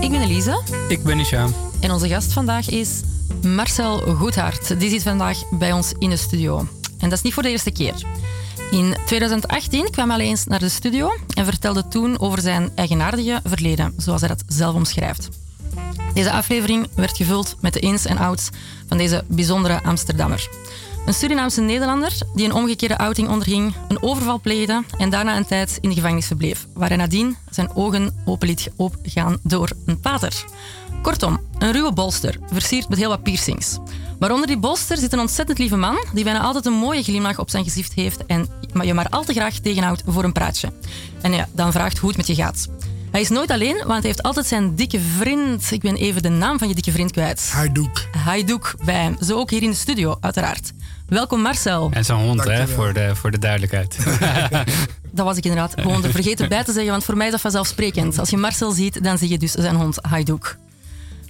Ik 0.00 0.10
ben 0.10 0.20
Elisa 0.20 0.60
Ik 0.88 1.02
ben 1.02 1.18
Isha. 1.18 1.46
en 1.80 1.90
onze 1.90 2.08
gast 2.08 2.32
vandaag 2.32 2.68
is 2.68 3.00
Marcel 3.42 3.98
Goedhart. 3.98 4.80
Die 4.80 4.90
zit 4.90 5.02
vandaag 5.02 5.38
bij 5.50 5.72
ons 5.72 5.92
in 5.98 6.10
de 6.10 6.16
studio. 6.16 6.58
En 6.98 7.08
dat 7.08 7.12
is 7.12 7.22
niet 7.22 7.34
voor 7.34 7.42
de 7.42 7.48
eerste 7.48 7.70
keer. 7.70 7.94
In 8.70 8.96
2018 9.06 9.90
kwam 9.90 10.10
hij 10.10 10.20
eens 10.20 10.44
naar 10.44 10.58
de 10.58 10.68
studio 10.68 11.12
en 11.34 11.44
vertelde 11.44 11.88
toen 11.88 12.20
over 12.20 12.40
zijn 12.40 12.70
eigenaardige 12.74 13.40
verleden, 13.44 13.94
zoals 13.96 14.20
hij 14.20 14.28
dat 14.28 14.42
zelf 14.46 14.74
omschrijft. 14.74 15.28
Deze 16.14 16.32
aflevering 16.32 16.88
werd 16.94 17.16
gevuld 17.16 17.56
met 17.60 17.72
de 17.72 17.80
ins 17.80 18.06
en 18.06 18.18
outs 18.18 18.48
van 18.88 18.96
deze 18.96 19.24
bijzondere 19.28 19.82
Amsterdammer. 19.82 20.48
Een 21.06 21.14
Surinaamse 21.14 21.60
Nederlander 21.60 22.12
die 22.34 22.44
een 22.44 22.52
omgekeerde 22.52 22.98
outing 22.98 23.28
onderging, 23.28 23.74
een 23.88 24.02
overval 24.02 24.40
pleegde 24.40 24.82
en 24.98 25.10
daarna 25.10 25.36
een 25.36 25.46
tijd 25.46 25.78
in 25.80 25.88
de 25.88 25.94
gevangenis 25.94 26.26
verbleef, 26.26 26.66
waar 26.74 26.88
hij 26.88 26.96
nadien 26.96 27.36
zijn 27.50 27.74
ogen 27.74 28.22
open 28.24 28.48
liet 28.48 28.70
opgaan 28.76 29.38
door 29.42 29.70
een 29.86 30.00
pater. 30.00 30.44
Kortom, 31.02 31.40
een 31.58 31.72
ruwe 31.72 31.92
bolster, 31.92 32.38
versierd 32.46 32.88
met 32.88 32.98
heel 32.98 33.08
wat 33.08 33.22
piercings. 33.22 33.78
Maar 34.18 34.32
onder 34.32 34.46
die 34.46 34.58
bolster 34.58 34.96
zit 34.96 35.12
een 35.12 35.20
ontzettend 35.20 35.58
lieve 35.58 35.76
man 35.76 36.04
die 36.12 36.24
bijna 36.24 36.40
altijd 36.40 36.66
een 36.66 36.72
mooie 36.72 37.02
glimlach 37.02 37.38
op 37.38 37.50
zijn 37.50 37.64
gezicht 37.64 37.92
heeft 37.92 38.26
en 38.26 38.48
je 38.82 38.94
maar 38.94 39.08
al 39.08 39.24
te 39.24 39.32
graag 39.32 39.58
tegenhoudt 39.58 40.02
voor 40.06 40.24
een 40.24 40.32
praatje. 40.32 40.72
En 41.22 41.32
ja, 41.32 41.48
dan 41.52 41.72
vraagt 41.72 41.98
hoe 41.98 42.08
het 42.08 42.16
met 42.16 42.26
je 42.26 42.34
gaat. 42.34 42.68
Hij 43.10 43.20
is 43.22 43.28
nooit 43.28 43.50
alleen, 43.50 43.76
want 43.76 43.90
hij 43.90 44.00
heeft 44.02 44.22
altijd 44.22 44.46
zijn 44.46 44.74
dikke 44.74 45.00
vriend. 45.00 45.70
Ik 45.70 45.80
ben 45.80 45.96
even 45.96 46.22
de 46.22 46.28
naam 46.28 46.58
van 46.58 46.68
je 46.68 46.74
dikke 46.74 46.92
vriend 46.92 47.10
kwijt. 47.10 47.50
Haiduk. 47.52 48.08
Haidouk 48.24 48.74
bij 48.84 48.94
hem. 48.94 49.16
Zo 49.20 49.38
ook 49.38 49.50
hier 49.50 49.62
in 49.62 49.70
de 49.70 49.76
studio, 49.76 50.16
uiteraard. 50.20 50.72
Welkom 51.06 51.40
Marcel. 51.40 51.90
En 51.92 52.04
zijn 52.04 52.18
hond, 52.18 52.44
hè, 52.44 52.68
voor 52.68 52.92
de, 52.92 53.16
voor 53.16 53.30
de 53.30 53.38
duidelijkheid. 53.38 53.96
Dat 55.12 55.26
was 55.26 55.36
ik 55.36 55.44
inderdaad 55.44 55.80
gewoon 55.80 56.04
er 56.04 56.10
vergeten 56.10 56.48
bij 56.48 56.64
te 56.64 56.72
zeggen, 56.72 56.90
want 56.90 57.04
voor 57.04 57.16
mij 57.16 57.26
is 57.26 57.32
dat 57.32 57.40
vanzelfsprekend. 57.40 58.18
Als 58.18 58.30
je 58.30 58.36
Marcel 58.36 58.70
ziet, 58.70 59.04
dan 59.04 59.18
zie 59.18 59.28
je 59.28 59.38
dus 59.38 59.52
zijn 59.52 59.74
hond 59.74 59.98
Haidouk. 60.02 60.56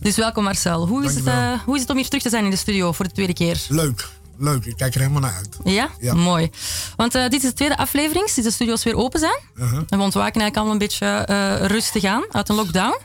Dus 0.00 0.16
welkom 0.16 0.44
Marcel. 0.44 0.86
Hoe 0.86 1.04
is, 1.04 1.14
het, 1.14 1.26
eh, 1.26 1.52
hoe 1.64 1.74
is 1.74 1.80
het 1.80 1.90
om 1.90 1.96
hier 1.96 2.06
terug 2.06 2.22
te 2.22 2.28
zijn 2.28 2.44
in 2.44 2.50
de 2.50 2.56
studio 2.56 2.92
voor 2.92 3.04
de 3.04 3.12
tweede 3.12 3.32
keer? 3.32 3.62
Leuk. 3.68 4.08
Leuk. 4.38 4.64
Ik 4.64 4.76
kijk 4.76 4.94
er 4.94 5.00
helemaal 5.00 5.20
naar 5.20 5.34
uit. 5.34 5.58
Ja? 5.64 5.90
Ja. 6.00 6.14
Mooi. 6.14 6.50
Want 6.96 7.14
eh, 7.14 7.22
dit 7.22 7.42
is 7.42 7.48
de 7.48 7.52
tweede 7.52 7.76
aflevering 7.76 8.28
sinds 8.28 8.48
de 8.48 8.54
studio's 8.54 8.84
weer 8.84 8.96
open 8.96 9.20
zijn. 9.20 9.38
Uh-huh. 9.54 9.78
En 9.88 9.98
we 9.98 10.04
ontwaken 10.04 10.40
eigenlijk 10.40 10.56
allemaal 10.56 10.72
een 10.72 10.78
beetje 10.78 11.06
eh, 11.06 11.66
rustig 11.66 12.04
aan 12.04 12.24
uit 12.30 12.48
een 12.48 12.54
lockdown. 12.54 12.98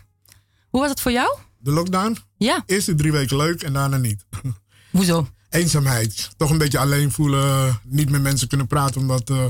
Hoe 0.70 0.81
was 0.81 0.89
het 0.89 1.02
voor 1.02 1.11
jou? 1.11 1.38
De 1.58 1.72
lockdown. 1.72 2.17
Ja. 2.38 2.64
Eerste 2.66 2.95
drie 2.95 3.11
weken 3.11 3.38
leuk 3.38 3.64
en 3.64 3.73
daarna 3.73 3.98
niet. 3.98 4.26
Hoezo? 4.92 5.28
Eenzaamheid. 5.50 6.30
Toch 6.38 6.50
een 6.50 6.58
beetje 6.58 6.80
alleen 6.80 7.11
voelen. 7.11 7.80
Niet 7.83 8.09
met 8.09 8.22
mensen 8.22 8.47
kunnen 8.47 8.67
praten 8.67 9.02
omdat 9.02 9.30
eh, 9.30 9.45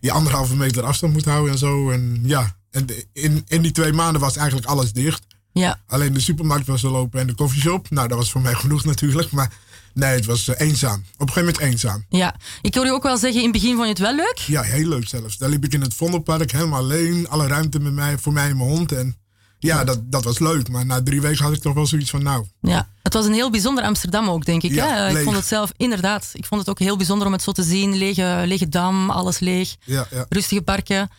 je 0.00 0.12
anderhalve 0.12 0.56
meter 0.56 0.82
afstand 0.82 1.12
moet 1.12 1.24
houden 1.24 1.52
en 1.52 1.58
zo. 1.58 1.90
En 1.90 2.20
ja. 2.22 2.58
En 2.70 2.86
in, 3.12 3.44
in 3.46 3.62
die 3.62 3.72
twee 3.72 3.92
maanden 3.92 4.20
was 4.20 4.36
eigenlijk 4.36 4.66
alles 4.66 4.92
dicht. 4.92 5.26
Ja. 5.52 5.80
Alleen 5.86 6.12
de 6.12 6.20
supermarkt 6.20 6.66
was 6.66 6.84
al 6.84 6.96
open 6.96 7.20
en 7.20 7.26
de 7.26 7.34
koffieshop. 7.34 7.90
Nou, 7.90 8.08
dat 8.08 8.18
was 8.18 8.30
voor 8.30 8.40
mij 8.40 8.54
genoeg 8.62 8.84
natuurlijk. 8.84 9.30
Maar 9.30 9.52
nee, 9.94 10.14
het 10.14 10.24
was 10.24 10.48
eh, 10.48 10.68
eenzaam. 10.68 11.04
Op 11.18 11.28
een 11.28 11.32
gegeven 11.32 11.44
moment 11.44 11.72
eenzaam. 11.72 12.04
Ja. 12.08 12.34
Ik 12.62 12.74
hoor 12.74 12.84
je 12.84 12.92
ook 12.92 13.02
wel 13.02 13.18
zeggen, 13.18 13.42
in 13.42 13.52
het 13.52 13.60
begin 13.60 13.74
vond 13.74 13.82
je 13.82 13.88
het 13.88 13.98
wel 13.98 14.14
leuk. 14.14 14.38
Ja, 14.46 14.62
heel 14.62 14.88
leuk 14.88 15.08
zelfs. 15.08 15.38
Daar 15.38 15.48
liep 15.48 15.64
ik 15.64 15.72
in 15.72 15.80
het 15.80 15.94
Vondelpark 15.94 16.52
helemaal 16.52 16.80
alleen. 16.80 17.28
Alle 17.28 17.46
ruimte 17.46 17.80
met 17.80 17.92
mij, 17.92 18.18
voor 18.18 18.32
mij 18.32 18.48
en 18.48 18.56
mijn 18.56 18.68
hond. 18.68 18.92
En 18.92 19.16
ja, 19.60 19.84
dat, 19.84 20.12
dat 20.12 20.24
was 20.24 20.38
leuk. 20.38 20.68
Maar 20.68 20.86
na 20.86 21.02
drie 21.02 21.20
weken 21.20 21.44
had 21.44 21.52
ik 21.52 21.60
toch 21.60 21.74
wel 21.74 21.86
zoiets 21.86 22.10
van, 22.10 22.22
nou, 22.22 22.44
Ja, 22.60 22.88
het 23.02 23.12
was 23.12 23.26
een 23.26 23.32
heel 23.32 23.50
bijzonder 23.50 23.84
Amsterdam 23.84 24.28
ook, 24.28 24.44
denk 24.44 24.62
ik. 24.62 24.70
Ja, 24.72 24.86
hè? 24.86 25.06
Ik 25.06 25.12
leeg. 25.12 25.22
vond 25.24 25.36
het 25.36 25.46
zelf, 25.46 25.72
inderdaad, 25.76 26.30
ik 26.32 26.44
vond 26.44 26.60
het 26.60 26.70
ook 26.70 26.78
heel 26.78 26.96
bijzonder 26.96 27.26
om 27.26 27.32
het 27.32 27.42
zo 27.42 27.52
te 27.52 27.62
zien. 27.62 27.96
Lege, 27.96 28.42
lege 28.46 28.68
dam, 28.68 29.10
alles 29.10 29.38
leeg, 29.38 29.76
ja, 29.84 30.06
ja, 30.10 30.26
rustige 30.28 30.62
parken. 30.62 31.10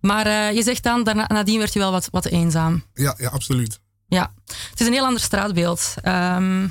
Maar 0.00 0.26
eh, 0.26 0.54
je 0.56 0.62
zegt 0.62 0.82
dan, 0.82 1.04
daarna, 1.04 1.24
nadien 1.28 1.58
werd 1.58 1.72
je 1.72 1.78
wel 1.78 1.90
wat, 1.90 2.08
wat 2.10 2.26
eenzaam. 2.26 2.84
ja, 2.94 3.14
ja, 3.18 3.28
absoluut. 3.28 3.80
Ja, 4.08 4.32
het 4.70 4.80
is 4.80 4.86
een 4.86 4.92
heel 4.92 5.04
ander 5.04 5.20
straatbeeld. 5.22 5.94
Ehm, 6.02 6.66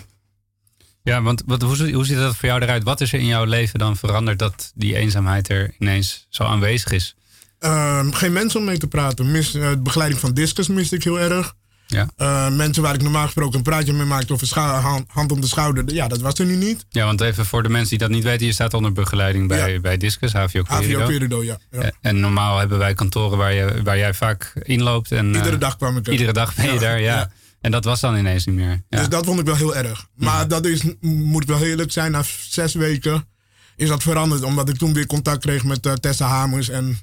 Ja, 1.04 1.22
want 1.22 1.44
wat, 1.46 1.62
hoe, 1.62 1.92
hoe 1.94 2.06
ziet 2.06 2.18
dat 2.18 2.36
voor 2.36 2.50
jou 2.50 2.62
eruit? 2.62 2.84
Wat 2.84 3.02
is 3.02 3.14
er 3.14 3.20
in 3.20 3.26
jouw 3.26 3.44
leven 3.44 3.80
dan 3.80 3.98
veranderd 3.98 4.40
dat 4.40 4.72
die 4.76 4.96
eenzaamheid 4.96 5.50
er 5.50 5.76
ineens 5.80 6.26
zo 6.30 6.44
aanwezig 6.44 6.92
is? 6.92 7.16
Ehm, 7.60 8.12
geen 8.12 8.34
mensen 8.34 8.60
om 8.60 8.66
mee 8.66 8.78
te 8.78 8.88
praten. 8.88 9.32
Mis, 9.32 9.54
eh, 9.54 9.70
de 9.70 9.78
begeleiding 9.78 10.22
van 10.22 10.34
discus 10.34 10.68
miste 10.68 10.96
ik 10.96 11.04
heel 11.04 11.20
erg. 11.20 11.54
Ja. 11.88 12.08
Eh, 12.18 12.50
mensen 12.50 12.84
waar 12.84 12.94
ik 12.94 13.02
normaal 13.02 13.24
gesproken 13.26 13.58
een 13.58 13.64
praatje 13.64 13.94
mee 13.94 14.06
maakte 14.06 14.34
of 14.34 14.42
een 14.42 14.62
hand, 14.62 15.06
hand 15.08 15.32
om 15.32 15.42
de 15.42 15.48
schouder. 15.48 15.94
Ja, 15.94 16.08
dat 16.08 16.22
was 16.22 16.40
er 16.40 16.46
nu 16.46 16.56
niet. 16.56 16.86
Ja, 16.90 17.06
want 17.06 17.22
even 17.22 17.46
voor 17.46 17.64
de 17.64 17.70
mensen 17.70 17.90
die 17.90 17.98
dat 17.98 18.10
niet 18.10 18.24
weten, 18.24 18.46
je 18.46 18.52
staat 18.52 18.74
onder 18.74 18.92
begeleiding 18.92 19.48
bij, 19.48 19.74
Ja. 19.74 19.80
bij 19.80 19.98
Discus, 19.98 20.34
HVO 20.34 20.44
AVO 20.44 20.64
Querido. 20.64 21.06
Perido, 21.06 21.44
ja. 21.44 21.58
ja. 21.72 21.92
En 22.02 22.20
normaal 22.20 22.58
hebben 22.58 22.78
wij 22.78 22.94
kantoren 22.94 23.38
waar, 23.38 23.54
je, 23.54 23.82
waar 23.84 23.98
jij 23.98 24.14
vaak 24.14 24.54
inloopt. 24.64 25.12
En, 25.12 25.26
Iedere 25.26 25.54
eh, 25.54 25.60
dag 25.60 25.78
kwam 25.78 25.98
ik 25.98 26.06
er. 26.08 26.12
Iedere 26.12 26.34
dag 26.34 26.56
ben 26.56 26.66
je 26.66 26.74
Ja, 26.74 26.80
daar, 26.80 27.02
ja. 27.02 27.32
En 27.62 27.72
dat 27.72 27.84
was 27.84 28.00
dan 28.00 28.18
ineens 28.18 28.46
niet 28.46 28.56
meer. 28.56 28.84
Ja. 28.90 28.98
Dus 29.00 29.10
dat 29.10 29.26
vond 29.26 29.40
ik 29.40 29.46
wel 29.46 29.56
heel 29.56 29.76
erg. 29.76 30.08
Maar 30.16 30.48
dat 30.48 30.66
is, 30.66 30.84
moet 31.02 31.42
ik 31.42 31.48
wel 31.48 31.58
heel 31.58 31.68
eerlijk 31.68 31.92
zijn, 31.92 32.12
na 32.12 32.24
zes 32.50 32.74
weken 32.74 33.28
is 33.76 33.88
dat 33.88 34.04
veranderd. 34.04 34.44
Omdat 34.44 34.70
ik 34.70 34.78
toen 34.78 34.94
weer 34.94 35.06
contact 35.06 35.42
kreeg 35.42 35.64
met 35.64 35.86
eh, 35.86 35.94
Tessa 35.94 36.28
Hamers. 36.28 36.70
En 36.70 37.00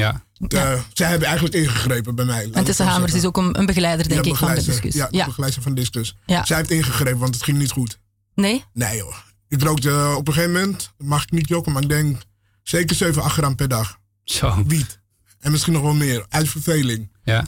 ja. 0.00 0.24
eh, 0.48 0.80
zij 0.92 1.08
hebben 1.08 1.26
eigenlijk 1.28 1.56
ingegrepen 1.56 2.14
bij 2.14 2.24
mij. 2.24 2.48
en 2.52 2.64
Tessa 2.64 2.84
Hamers 2.84 3.12
is 3.12 3.24
ook 3.24 3.36
een, 3.36 3.58
een 3.58 3.66
begeleider, 3.66 4.08
denk 4.08 4.24
Ja, 4.24 4.30
ik, 4.30 4.36
van 4.36 4.48
de 4.48 4.54
discussie. 4.54 5.02
Ja, 5.02 5.08
de 5.10 5.16
Ja. 5.16 5.24
begeleider 5.26 5.62
van 5.62 5.74
Discus. 5.74 6.16
Ja. 6.26 6.44
Zij 6.44 6.56
heeft 6.56 6.70
ingegrepen, 6.70 7.18
want 7.18 7.34
het 7.34 7.44
ging 7.44 7.58
niet 7.58 7.70
goed. 7.70 7.98
Nee? 8.34 8.64
Nee 8.72 9.02
hoor. 9.02 9.24
Ik 9.48 9.62
rookte 9.62 9.90
eh, 9.90 10.14
op 10.16 10.28
een 10.28 10.34
gegeven 10.34 10.54
moment, 10.54 10.92
mag 10.98 11.22
ik 11.22 11.30
niet 11.30 11.48
jokken, 11.48 11.72
maar 11.72 11.82
ik 11.82 11.88
denk 11.88 12.22
zeker 12.62 12.96
7, 12.96 13.22
8 13.22 13.34
gram 13.34 13.54
per 13.54 13.68
dag. 13.68 13.98
Zo. 14.24 14.64
Wiet. 14.66 15.00
En 15.40 15.50
misschien 15.50 15.72
nog 15.72 15.82
wel 15.82 15.94
meer, 15.94 16.26
uit 16.28 16.48
verveling. 16.48 17.10
Ja. 17.24 17.46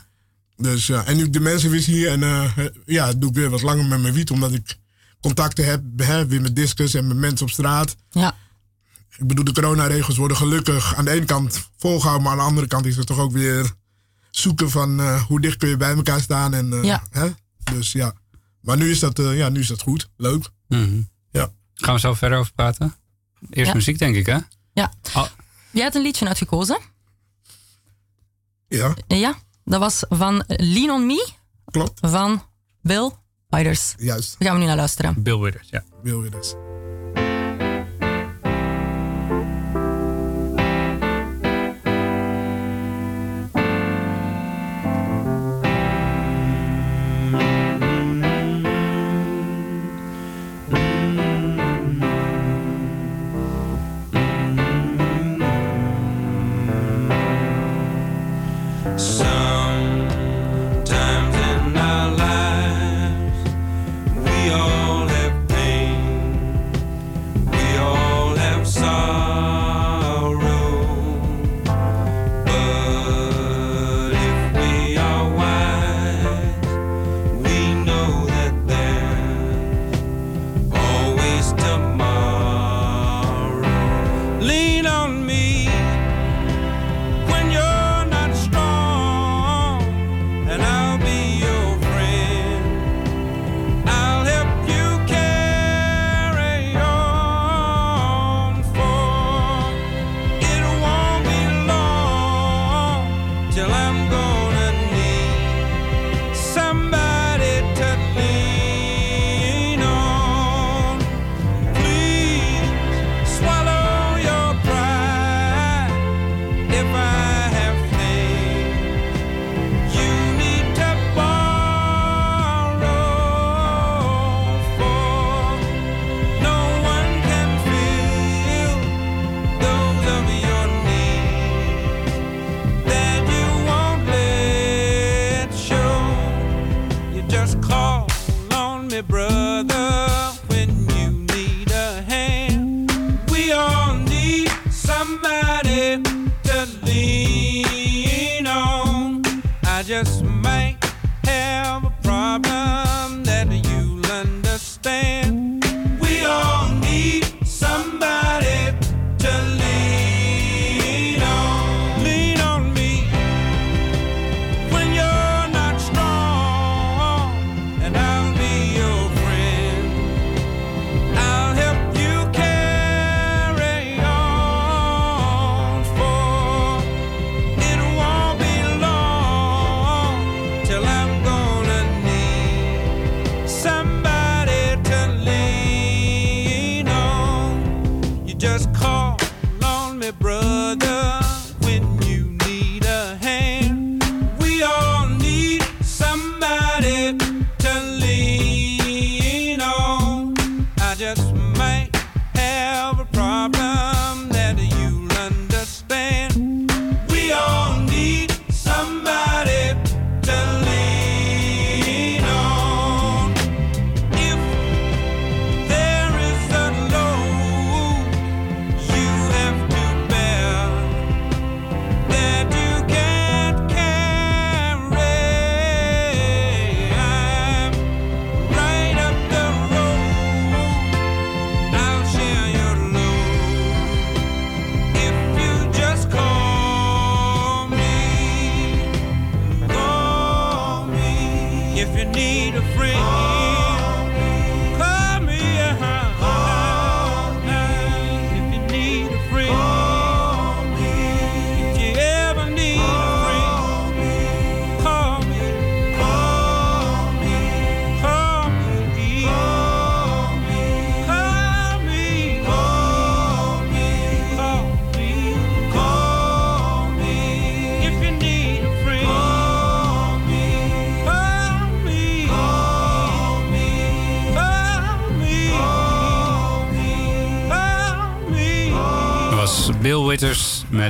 Dus, 0.57 0.87
ja, 0.87 1.05
en 1.05 1.17
nu 1.17 1.25
ik 1.25 1.33
de 1.33 1.41
mensen 1.41 1.71
weer 1.71 1.81
zie 1.81 2.09
en 2.09 2.23
eh, 2.23 2.51
ja, 2.84 3.13
doe 3.13 3.28
ik 3.28 3.34
weer 3.34 3.51
wat 3.51 3.63
langer 3.63 3.84
met 3.84 4.01
mijn 4.01 4.15
wiet, 4.15 4.31
omdat 4.31 4.53
ik 4.53 4.77
contacten 5.21 5.65
heb, 5.65 5.83
hè, 5.97 6.27
weer 6.27 6.41
met 6.41 6.57
discus 6.57 6.95
en 6.95 7.07
met 7.07 7.17
mensen 7.17 7.47
op 7.47 7.53
straat. 7.53 7.97
Ja. 8.11 8.34
Ik 9.19 9.27
bedoel, 9.27 9.44
de 9.44 9.53
coronaregels 9.53 10.16
worden 10.16 10.37
gelukkig 10.37 10.94
aan 10.94 11.04
de 11.04 11.10
ene 11.10 11.25
kant 11.25 11.71
volgehouden, 11.77 12.22
maar 12.22 12.32
aan 12.32 12.38
de 12.38 12.44
andere 12.44 12.66
kant 12.66 12.87
is 12.87 12.97
het 12.97 13.06
toch 13.06 13.19
ook 13.19 13.32
weer 13.32 13.72
zoeken 14.31 14.71
van 14.71 15.00
eh, 15.00 15.22
hoe 15.22 15.41
dicht 15.41 15.56
kun 15.56 15.69
je 15.69 15.77
bij 15.77 15.94
elkaar 15.94 16.21
staan. 16.21 16.54
En, 16.54 16.72
eh, 16.72 16.82
Ja. 16.84 17.03
Hè? 17.10 17.28
Dus 17.72 17.93
ja. 17.93 18.15
Maar 18.60 18.77
nu 18.77 18.91
is, 18.91 18.99
dat, 18.99 19.19
eh, 19.19 19.37
ja, 19.37 19.49
nu 19.49 19.60
is 19.60 19.66
dat 19.69 19.82
goed. 19.82 20.10
Leuk. 20.16 20.49
Mhm. 20.69 21.00
Ja. 21.31 21.50
Gaan 21.75 21.94
we 21.94 22.00
zo 22.00 22.15
verder 22.15 22.38
over 22.38 22.53
praten? 22.53 22.94
Eerst 23.50 23.71
Ja. 23.71 23.77
muziek, 23.77 23.99
denk 23.99 24.16
ik, 24.16 24.27
hè? 24.27 24.38
ja. 24.72 24.93
Oh. 25.15 25.27
Jij 25.71 25.83
hebt 25.83 25.94
een 25.94 26.03
liedje 26.03 26.27
uitgekozen. 26.27 26.78
Ja, 28.69 28.94
Ja, 29.09 29.34
dat 29.65 29.81
was 29.81 30.04
van 30.09 30.44
Lean 30.47 30.91
on 30.91 31.06
Me 31.06 31.28
klopt. 31.65 31.98
van 32.03 32.43
Bill 32.81 33.10
Withers. 33.48 33.94
Juist. 33.98 34.34
Daar 34.38 34.48
gaan 34.48 34.56
we 34.56 34.62
nu 34.62 34.66
naar 34.69 34.77
luisteren. 34.77 35.22
Bill 35.22 35.38
Withers, 35.38 35.69
ja. 35.71 35.84
Wil 36.03 36.25
je 36.25 36.66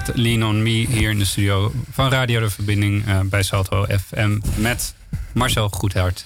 met 0.06 0.16
Lean 0.16 0.44
On 0.44 0.62
Me 0.62 0.70
hier 0.70 1.10
in 1.10 1.18
de 1.18 1.24
studio 1.24 1.72
van 1.90 2.10
Radio 2.10 2.40
De 2.40 2.50
Verbinding 2.50 3.06
eh, 3.06 3.20
bij 3.20 3.42
Salto 3.42 3.86
FM 4.06 4.38
met 4.54 4.94
Marcel 5.34 5.68
Goedhart. 5.68 6.24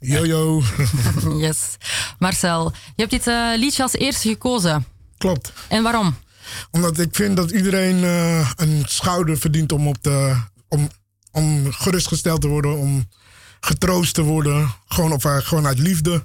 Yo-yo. 0.00 0.62
Yes. 1.44 1.76
Marcel, 2.18 2.72
je 2.72 2.92
hebt 3.02 3.10
dit 3.10 3.26
eh, 3.26 3.52
liedje 3.56 3.82
als 3.82 3.92
eerste 3.92 4.28
gekozen. 4.28 4.86
Klopt. 5.18 5.52
En 5.68 5.82
waarom? 5.82 6.16
Omdat 6.70 6.98
ik 6.98 7.14
vind 7.14 7.36
dat 7.36 7.50
iedereen 7.50 8.04
eh, 8.04 8.50
een 8.56 8.82
schouder 8.86 9.38
verdient 9.38 9.72
om, 9.72 9.88
op 9.88 10.02
de, 10.02 10.36
om, 10.68 10.88
om 11.30 11.72
gerustgesteld 11.72 12.40
te 12.40 12.48
worden, 12.48 12.76
om 12.76 13.08
getroost 13.60 14.14
te 14.14 14.22
worden. 14.22 14.70
Gewoon, 14.88 15.12
op, 15.12 15.24
eh, 15.24 15.36
gewoon 15.36 15.66
uit 15.66 15.78
liefde. 15.78 16.24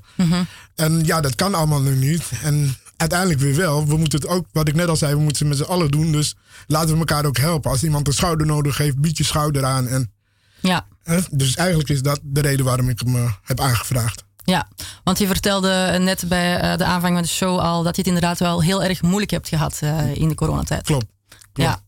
En 0.75 1.05
ja, 1.05 1.21
dat 1.21 1.35
kan 1.35 1.53
allemaal 1.53 1.81
nu 1.81 1.95
niet. 1.95 2.23
En 2.43 2.75
uiteindelijk 3.01 3.39
weer 3.39 3.55
wel. 3.55 3.85
We 3.87 3.97
moeten 3.97 4.19
het 4.19 4.29
ook, 4.29 4.45
wat 4.51 4.67
ik 4.67 4.75
net 4.75 4.87
al 4.87 4.95
zei, 4.95 5.13
we 5.15 5.21
moeten 5.21 5.47
het 5.47 5.57
met 5.57 5.65
z'n 5.67 5.71
allen 5.73 5.91
doen. 5.91 6.11
Dus 6.11 6.35
laten 6.67 6.91
we 6.93 6.97
elkaar 6.97 7.25
ook 7.25 7.37
helpen. 7.37 7.71
Als 7.71 7.83
iemand 7.83 8.07
een 8.07 8.13
schouder 8.13 8.47
nodig 8.47 8.77
heeft, 8.77 8.99
bied 8.99 9.17
je 9.17 9.23
schouder 9.23 9.65
aan. 9.65 9.87
En, 9.87 10.11
Ja. 10.59 10.87
dus 11.31 11.55
eigenlijk 11.55 11.89
is 11.89 12.01
dat 12.01 12.19
de 12.23 12.41
reden 12.41 12.65
waarom 12.65 12.89
ik 12.89 12.99
hem 13.05 13.15
eh, 13.15 13.31
heb 13.43 13.59
aangevraagd. 13.59 14.23
Ja, 14.43 14.67
want 15.03 15.19
je 15.19 15.27
vertelde 15.27 15.97
net 15.99 16.23
bij 16.27 16.59
eh, 16.59 16.77
de 16.77 16.85
aanvang 16.85 17.13
van 17.13 17.21
de 17.21 17.27
show 17.27 17.59
al 17.59 17.83
dat 17.83 17.95
je 17.95 18.01
het 18.01 18.11
inderdaad 18.11 18.39
wel 18.39 18.61
heel 18.61 18.83
erg 18.83 19.01
moeilijk 19.01 19.31
hebt 19.31 19.47
gehad 19.47 19.77
eh, 19.81 20.15
in 20.15 20.27
de 20.27 20.35
coronatijd. 20.35 20.83
Klopt. 20.83 21.05
klopt. 21.53 21.69
Ja. 21.69 21.81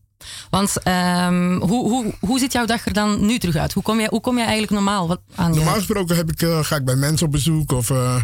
Want 0.50 0.82
ehm, 0.82 1.58
hoe, 1.60 1.88
hoe, 1.90 2.14
hoe 2.20 2.38
ziet 2.38 2.52
jouw 2.52 2.66
dag 2.66 2.86
er 2.86 2.92
dan 2.92 3.26
nu 3.26 3.38
terug 3.38 3.56
uit? 3.56 3.72
Hoe 3.72 3.82
kom 3.82 3.98
jij, 3.98 4.06
hoe 4.10 4.20
kom 4.20 4.34
jij 4.36 4.44
eigenlijk 4.44 4.72
normaal 4.72 5.08
wat 5.08 5.20
aan. 5.34 5.50
Normaal 5.54 5.74
gesproken 5.74 6.16
heb 6.16 6.30
ik, 6.32 6.42
eh, 6.42 6.64
ga 6.64 6.76
ik 6.76 6.84
bij 6.84 6.94
mensen 6.94 7.26
op 7.26 7.32
bezoek 7.32 7.72
of 7.72 7.90
eh, 7.90 8.16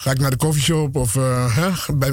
ga 0.00 0.10
ik 0.10 0.18
naar 0.18 0.30
de 0.30 0.36
coffeeshop 0.36 0.96
of 0.96 1.16
eh, 1.16 1.56
hè, 1.56 1.94
bij, 1.94 2.08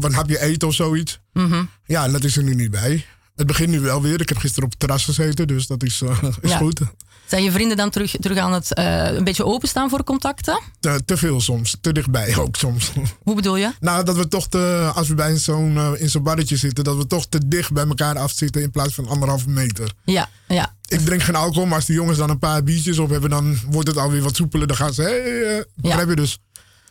een 0.00 0.14
hapje 0.14 0.40
eten 0.40 0.68
of 0.68 0.74
zoiets. 0.74 1.20
Mhm. 1.32 1.64
Ja, 1.86 2.04
en 2.04 2.12
dat 2.12 2.24
is 2.24 2.36
er 2.36 2.42
nu 2.42 2.54
niet 2.54 2.70
bij. 2.70 3.04
Het 3.36 3.46
begint 3.46 3.70
nu 3.70 3.80
wel 3.80 4.02
weer. 4.02 4.20
Ik 4.20 4.28
heb 4.28 4.38
gisteren 4.38 4.64
op 4.64 4.70
het 4.70 4.80
terras 4.80 5.04
gezeten, 5.04 5.46
dus 5.46 5.66
dat 5.66 5.82
is, 5.82 6.02
eh, 6.02 6.22
is 6.40 6.50
Ja. 6.50 6.56
goed. 6.56 6.80
Zijn 7.26 7.42
je 7.42 7.50
vrienden 7.52 7.76
dan 7.76 7.90
terug, 7.90 8.16
terug 8.20 8.38
aan 8.38 8.52
het 8.52 8.74
eh, 8.74 9.12
een 9.12 9.24
beetje 9.24 9.44
openstaan 9.44 9.90
voor 9.90 10.04
contacten? 10.04 10.60
Te, 10.80 11.02
te 11.04 11.16
veel 11.16 11.40
soms, 11.40 11.76
te 11.80 11.92
dichtbij 11.92 12.36
ook 12.36 12.56
soms. 12.56 12.92
Hoe 13.22 13.34
bedoel 13.34 13.56
je? 13.56 13.72
nou, 13.80 14.04
dat 14.04 14.16
we 14.16 14.28
toch 14.28 14.48
te, 14.48 14.90
als 14.94 15.08
we 15.08 15.14
bij 15.14 15.36
zo'n 15.36 15.96
in 15.96 16.10
zo'n 16.10 16.22
barretje 16.22 16.56
zitten, 16.56 16.84
dat 16.84 16.96
we 16.96 17.06
toch 17.06 17.26
te 17.26 17.48
dicht 17.48 17.72
bij 17.72 17.86
elkaar 17.86 18.18
afzitten 18.18 18.62
in 18.62 18.70
plaats 18.70 18.94
van 18.94 19.08
anderhalve 19.08 19.48
meter. 19.48 19.92
Ja, 20.04 20.28
ja. 20.48 20.74
Ik 20.88 21.00
drink 21.00 21.22
geen 21.22 21.34
alcohol, 21.34 21.66
maar 21.66 21.76
als 21.76 21.86
die 21.86 21.94
jongens 21.94 22.18
dan 22.18 22.30
een 22.30 22.38
paar 22.38 22.62
biertjes 22.62 22.98
op 22.98 23.10
hebben, 23.10 23.30
dan 23.30 23.58
wordt 23.70 23.88
het 23.88 23.96
alweer 23.96 24.22
wat 24.22 24.36
soepeler. 24.36 24.66
Dan 24.66 24.76
gaan 24.76 24.94
ze, 24.94 25.02
hé, 25.02 25.08
hey, 25.08 25.58
eh, 25.58 25.64
begrijp 25.74 26.08
je 26.08 26.16
dus? 26.16 26.38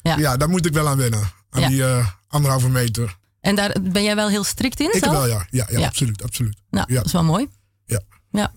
Ja. 0.01 0.17
Ja. 0.17 0.37
daar 0.37 0.49
moet 0.49 0.65
ik 0.65 0.73
wel 0.73 0.87
aan 0.87 0.97
wennen. 0.97 1.31
Aan 1.49 1.61
Ja. 1.61 1.67
die 1.67 1.83
eh, 1.85 2.07
anderhalve 2.27 2.69
meter. 2.69 3.17
En 3.41 3.55
daar 3.55 3.75
ben 3.81 4.03
jij 4.03 4.15
wel 4.15 4.27
heel 4.29 4.43
strikt 4.43 4.79
in 4.79 4.93
Ik 4.93 5.03
zelf? 5.03 5.13
wel, 5.13 5.27
ja. 5.27 5.45
Ja, 5.49 5.65
ja, 5.69 5.79
Ja. 5.79 5.87
absoluut, 5.87 6.23
absoluut. 6.23 6.57
Nou, 6.69 6.85
Ja. 6.89 6.95
dat 6.95 7.05
is 7.05 7.11
wel 7.11 7.23
mooi. 7.23 7.47
Ja. 7.85 8.01
Ja. 8.31 8.51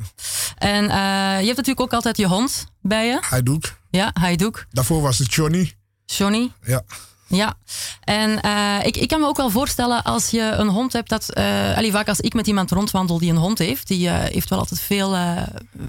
En 0.59 0.83
eh, 0.85 0.91
je 1.41 1.45
hebt 1.47 1.57
natuurlijk 1.57 1.81
ook 1.81 1.93
altijd 1.93 2.17
je 2.17 2.27
hond 2.27 2.67
bij 2.81 3.07
je. 3.07 3.41
Doet. 3.43 3.75
Ja, 3.91 4.11
Haidouk. 4.13 4.67
Daarvoor 4.71 5.01
was 5.03 5.19
het 5.19 5.35
Johnny. 5.35 5.73
Johnny. 6.05 6.53
Ja. 6.63 6.83
Ja, 7.27 7.55
en 8.01 8.41
eh, 8.41 8.87
ik, 8.87 8.97
ik 8.97 9.09
kan 9.09 9.21
me 9.21 9.27
ook 9.27 9.37
wel 9.37 9.51
voorstellen 9.51 10.03
als 10.03 10.31
je 10.31 10.41
een 10.41 10.69
hond 10.69 10.93
hebt 10.93 11.09
dat. 11.09 11.33
eh 11.33 11.77
allee, 11.77 11.91
vaak 11.93 12.09
als 12.09 12.21
ik 12.21 12.35
met 12.35 12.47
iemand 12.47 12.71
rondwandel 12.71 13.19
die 13.19 13.31
een 13.31 13.37
hond 13.37 13.59
heeft, 13.59 13.87
die 13.89 14.09
heeft 14.11 14.49
wel 14.49 14.59
altijd 14.59 14.81
veel, 14.81 15.17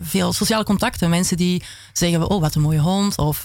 veel 0.01 0.33
sociale 0.33 0.63
contacten. 0.63 1.09
Mensen 1.09 1.37
die 1.37 1.63
zeggen: 1.93 2.29
Oh, 2.29 2.41
wat 2.41 2.55
een 2.55 2.61
mooie 2.61 2.79
hond. 2.79 3.17
Of 3.17 3.43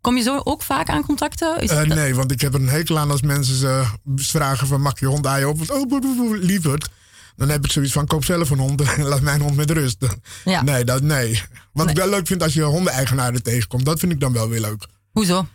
kom 0.00 0.16
je 0.16 0.22
zo 0.22 0.40
ook 0.44 0.62
vaak 0.62 0.88
aan 0.88 1.02
contacten? 1.04 1.58
Eh, 1.60 1.82
nee, 1.82 2.14
want 2.14 2.32
ik 2.32 2.40
heb 2.40 2.54
er 2.54 2.60
een 2.60 2.68
hekel 2.68 2.98
aan 2.98 3.10
als 3.10 3.22
mensen 3.22 3.54
ze 3.54 3.84
vragen 4.16 4.66
van 4.66 4.80
mag 4.80 5.00
je 5.00 5.06
hond 5.06 5.26
aaien 5.26 5.48
op? 5.48 5.70
Oh, 5.70 6.30
lieverd. 6.40 6.88
Dan 7.36 7.48
heb 7.48 7.64
ik 7.64 7.72
zoiets 7.72 7.92
van 7.92 8.06
koop 8.06 8.24
zelf 8.24 8.50
een 8.50 8.58
hond 8.58 8.80
en 8.80 9.02
laat 9.04 9.20
mijn 9.20 9.40
hond 9.40 9.56
met 9.56 9.70
rust. 9.70 10.06
Ja. 10.44 10.62
Nee, 10.62 10.84
dat, 10.84 11.02
nee. 11.02 11.42
Wat 11.72 11.86
Nee. 11.86 11.94
ik 11.94 12.00
wel 12.00 12.10
leuk 12.10 12.26
vind 12.26 12.42
als 12.42 12.52
je 12.54 12.62
hondeneigenaren 12.62 13.42
tegenkomt, 13.42 13.84
dat 13.84 13.98
vind 13.98 14.12
ik 14.12 14.20
dan 14.20 14.32
wel 14.32 14.48
weer 14.48 14.60
leuk. 14.60 14.86
Hoezo? 15.12 15.46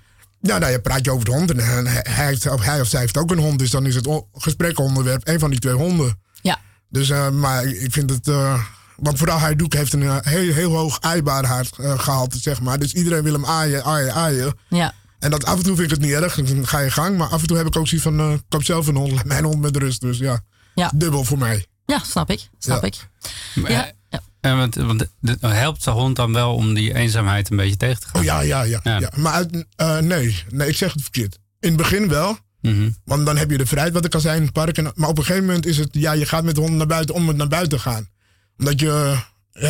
Ja, 0.41 0.57
nou, 0.57 0.71
je 0.71 0.81
praat 0.81 1.05
je 1.05 1.11
over 1.11 1.25
de 1.25 1.31
hond 1.31 1.51
en 1.51 1.87
hij, 1.87 2.05
heeft- 2.09 2.49
of 2.51 2.61
hij 2.63 2.81
of 2.81 2.87
zij 2.87 2.99
heeft 2.99 3.17
ook 3.17 3.31
een 3.31 3.37
hond. 3.39 3.59
Dus 3.59 3.69
dan 3.69 3.85
is 3.85 3.95
het 3.95 4.07
gesprekonderwerp 4.33 5.27
een 5.27 5.39
van 5.39 5.49
die 5.49 5.59
twee 5.59 5.73
honden. 5.73 6.19
Ja, 6.41 6.59
Dus, 6.89 7.09
eh, 7.09 7.29
maar 7.29 7.65
ik 7.65 7.91
vind 7.93 8.09
het... 8.09 8.27
eh, 8.27 8.63
want 8.97 9.17
vooral 9.17 9.37
Hajduk 9.37 9.73
heeft 9.73 9.93
een 9.93 10.03
eh, 10.03 10.17
heel, 10.21 10.53
heel 10.53 10.71
hoog 10.75 11.01
aaibaarheid 11.01 11.69
eh, 11.79 11.99
gehalte, 11.99 12.39
zeg 12.39 12.61
maar. 12.61 12.79
Dus 12.79 12.93
iedereen 12.93 13.23
wil 13.23 13.33
hem 13.33 13.45
aaien, 13.45 13.83
aaien, 13.83 14.13
aaien. 14.13 14.53
ja, 14.69 14.93
En 15.19 15.31
dat 15.31 15.45
af 15.45 15.57
en 15.57 15.63
toe 15.63 15.75
vind 15.75 15.91
ik 15.91 15.97
het 15.97 16.05
niet 16.05 16.11
erg, 16.21 16.35
dan 16.35 16.67
ga 16.67 16.79
je 16.79 16.91
gang. 16.91 17.17
Maar 17.17 17.27
af 17.27 17.41
en 17.41 17.47
toe 17.47 17.57
heb 17.57 17.67
ik 17.67 17.75
ook 17.77 17.87
zoiets 17.87 18.07
van, 18.07 18.19
eh 18.19 18.33
koop 18.49 18.63
zelf 18.63 18.87
een 18.87 18.95
hond, 18.95 19.11
laat 19.11 19.25
mijn 19.25 19.43
hond 19.43 19.61
met 19.61 19.77
rust. 19.77 20.01
Dus 20.01 20.17
ja, 20.17 20.39
Ja. 20.75 20.91
dubbel 20.95 21.23
voor 21.23 21.37
mij. 21.37 21.65
ja 21.85 21.99
snap 22.03 22.29
ik. 22.31 22.49
Snap 22.59 22.81
Ja. 22.81 22.87
ik. 22.87 23.07
Ja, 23.67 23.91
ja. 24.09 24.19
En 24.41 24.57
want, 24.57 24.75
want 24.75 25.05
helpt 25.39 25.83
de 25.83 25.91
hond 25.91 26.15
dan 26.15 26.33
wel 26.33 26.53
om 26.55 26.73
die 26.73 26.93
eenzaamheid 26.95 27.49
een 27.49 27.57
beetje 27.57 27.77
tegen 27.77 27.99
te 28.01 28.07
gaan? 28.07 28.19
Oh 28.19 28.25
ja, 28.25 28.39
ja, 28.41 28.61
ja. 28.63 28.79
Ja. 28.83 28.99
ja. 28.99 29.11
Maar 29.15 29.33
uit, 29.33 29.65
eh, 29.75 29.97
nee, 29.97 30.43
nee, 30.49 30.67
ik 30.67 30.75
zeg 30.77 30.93
het 30.93 31.01
verkeerd. 31.01 31.37
In 31.59 31.67
het 31.67 31.77
begin 31.77 32.07
wel. 32.07 32.37
Mhm. 32.61 32.89
Want 33.05 33.25
dan 33.25 33.37
heb 33.37 33.51
je 33.51 33.57
de 33.57 33.65
vrijheid, 33.65 33.93
wat 33.93 34.05
ik 34.05 34.13
al 34.13 34.19
zei, 34.19 34.35
in 34.37 34.43
het 34.43 34.51
park. 34.51 34.77
En, 34.77 34.91
maar 34.95 35.09
op 35.09 35.17
een 35.17 35.23
gegeven 35.23 35.45
moment 35.45 35.65
is 35.65 35.77
het, 35.77 35.89
ja, 35.91 36.11
je 36.11 36.25
gaat 36.25 36.43
met 36.43 36.55
de 36.55 36.61
hond 36.61 36.73
naar 36.73 36.87
buiten 36.87 37.15
om 37.15 37.27
het 37.27 37.37
naar 37.37 37.47
buiten 37.47 37.77
te 37.77 37.83
gaan. 37.83 38.07
Omdat 38.57 38.79
je 38.79 39.15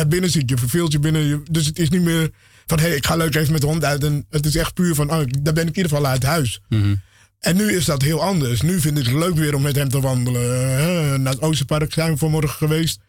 binnen 0.08 0.30
zit, 0.30 0.48
je 0.50 0.56
verveelt 0.56 0.92
je 0.92 0.98
binnen. 0.98 1.22
Je, 1.22 1.42
dus 1.50 1.66
het 1.66 1.78
is 1.78 1.88
niet 1.90 2.02
meer 2.02 2.30
van, 2.66 2.78
hé, 2.78 2.86
hey, 2.86 2.96
ik 2.96 3.06
ga 3.06 3.16
leuk 3.16 3.34
even 3.34 3.52
met 3.52 3.60
de 3.60 3.66
hond 3.66 3.84
uit. 3.84 4.04
En 4.04 4.26
het 4.30 4.46
is 4.46 4.56
echt 4.56 4.74
puur 4.74 4.94
van, 4.94 5.10
oh, 5.10 5.20
daar 5.42 5.54
ben 5.54 5.66
ik 5.68 5.76
in 5.76 5.82
ieder 5.82 5.90
geval 5.90 6.06
uit 6.06 6.22
huis. 6.22 6.60
Mhm. 6.68 6.94
En 7.40 7.56
nu 7.56 7.72
is 7.72 7.84
dat 7.84 8.02
heel 8.02 8.22
anders. 8.22 8.60
Nu 8.62 8.80
vind 8.80 8.98
ik 8.98 9.06
het 9.06 9.14
leuk 9.14 9.34
weer 9.34 9.54
om 9.54 9.62
met 9.62 9.76
hem 9.76 9.88
te 9.88 10.00
wandelen. 10.00 10.78
Eh, 10.78 11.14
naar 11.18 11.32
het 11.32 11.42
Oosterpark 11.42 11.92
zijn 11.92 12.12
we 12.12 12.16
vanmorgen 12.18 12.56
geweest. 12.56 13.00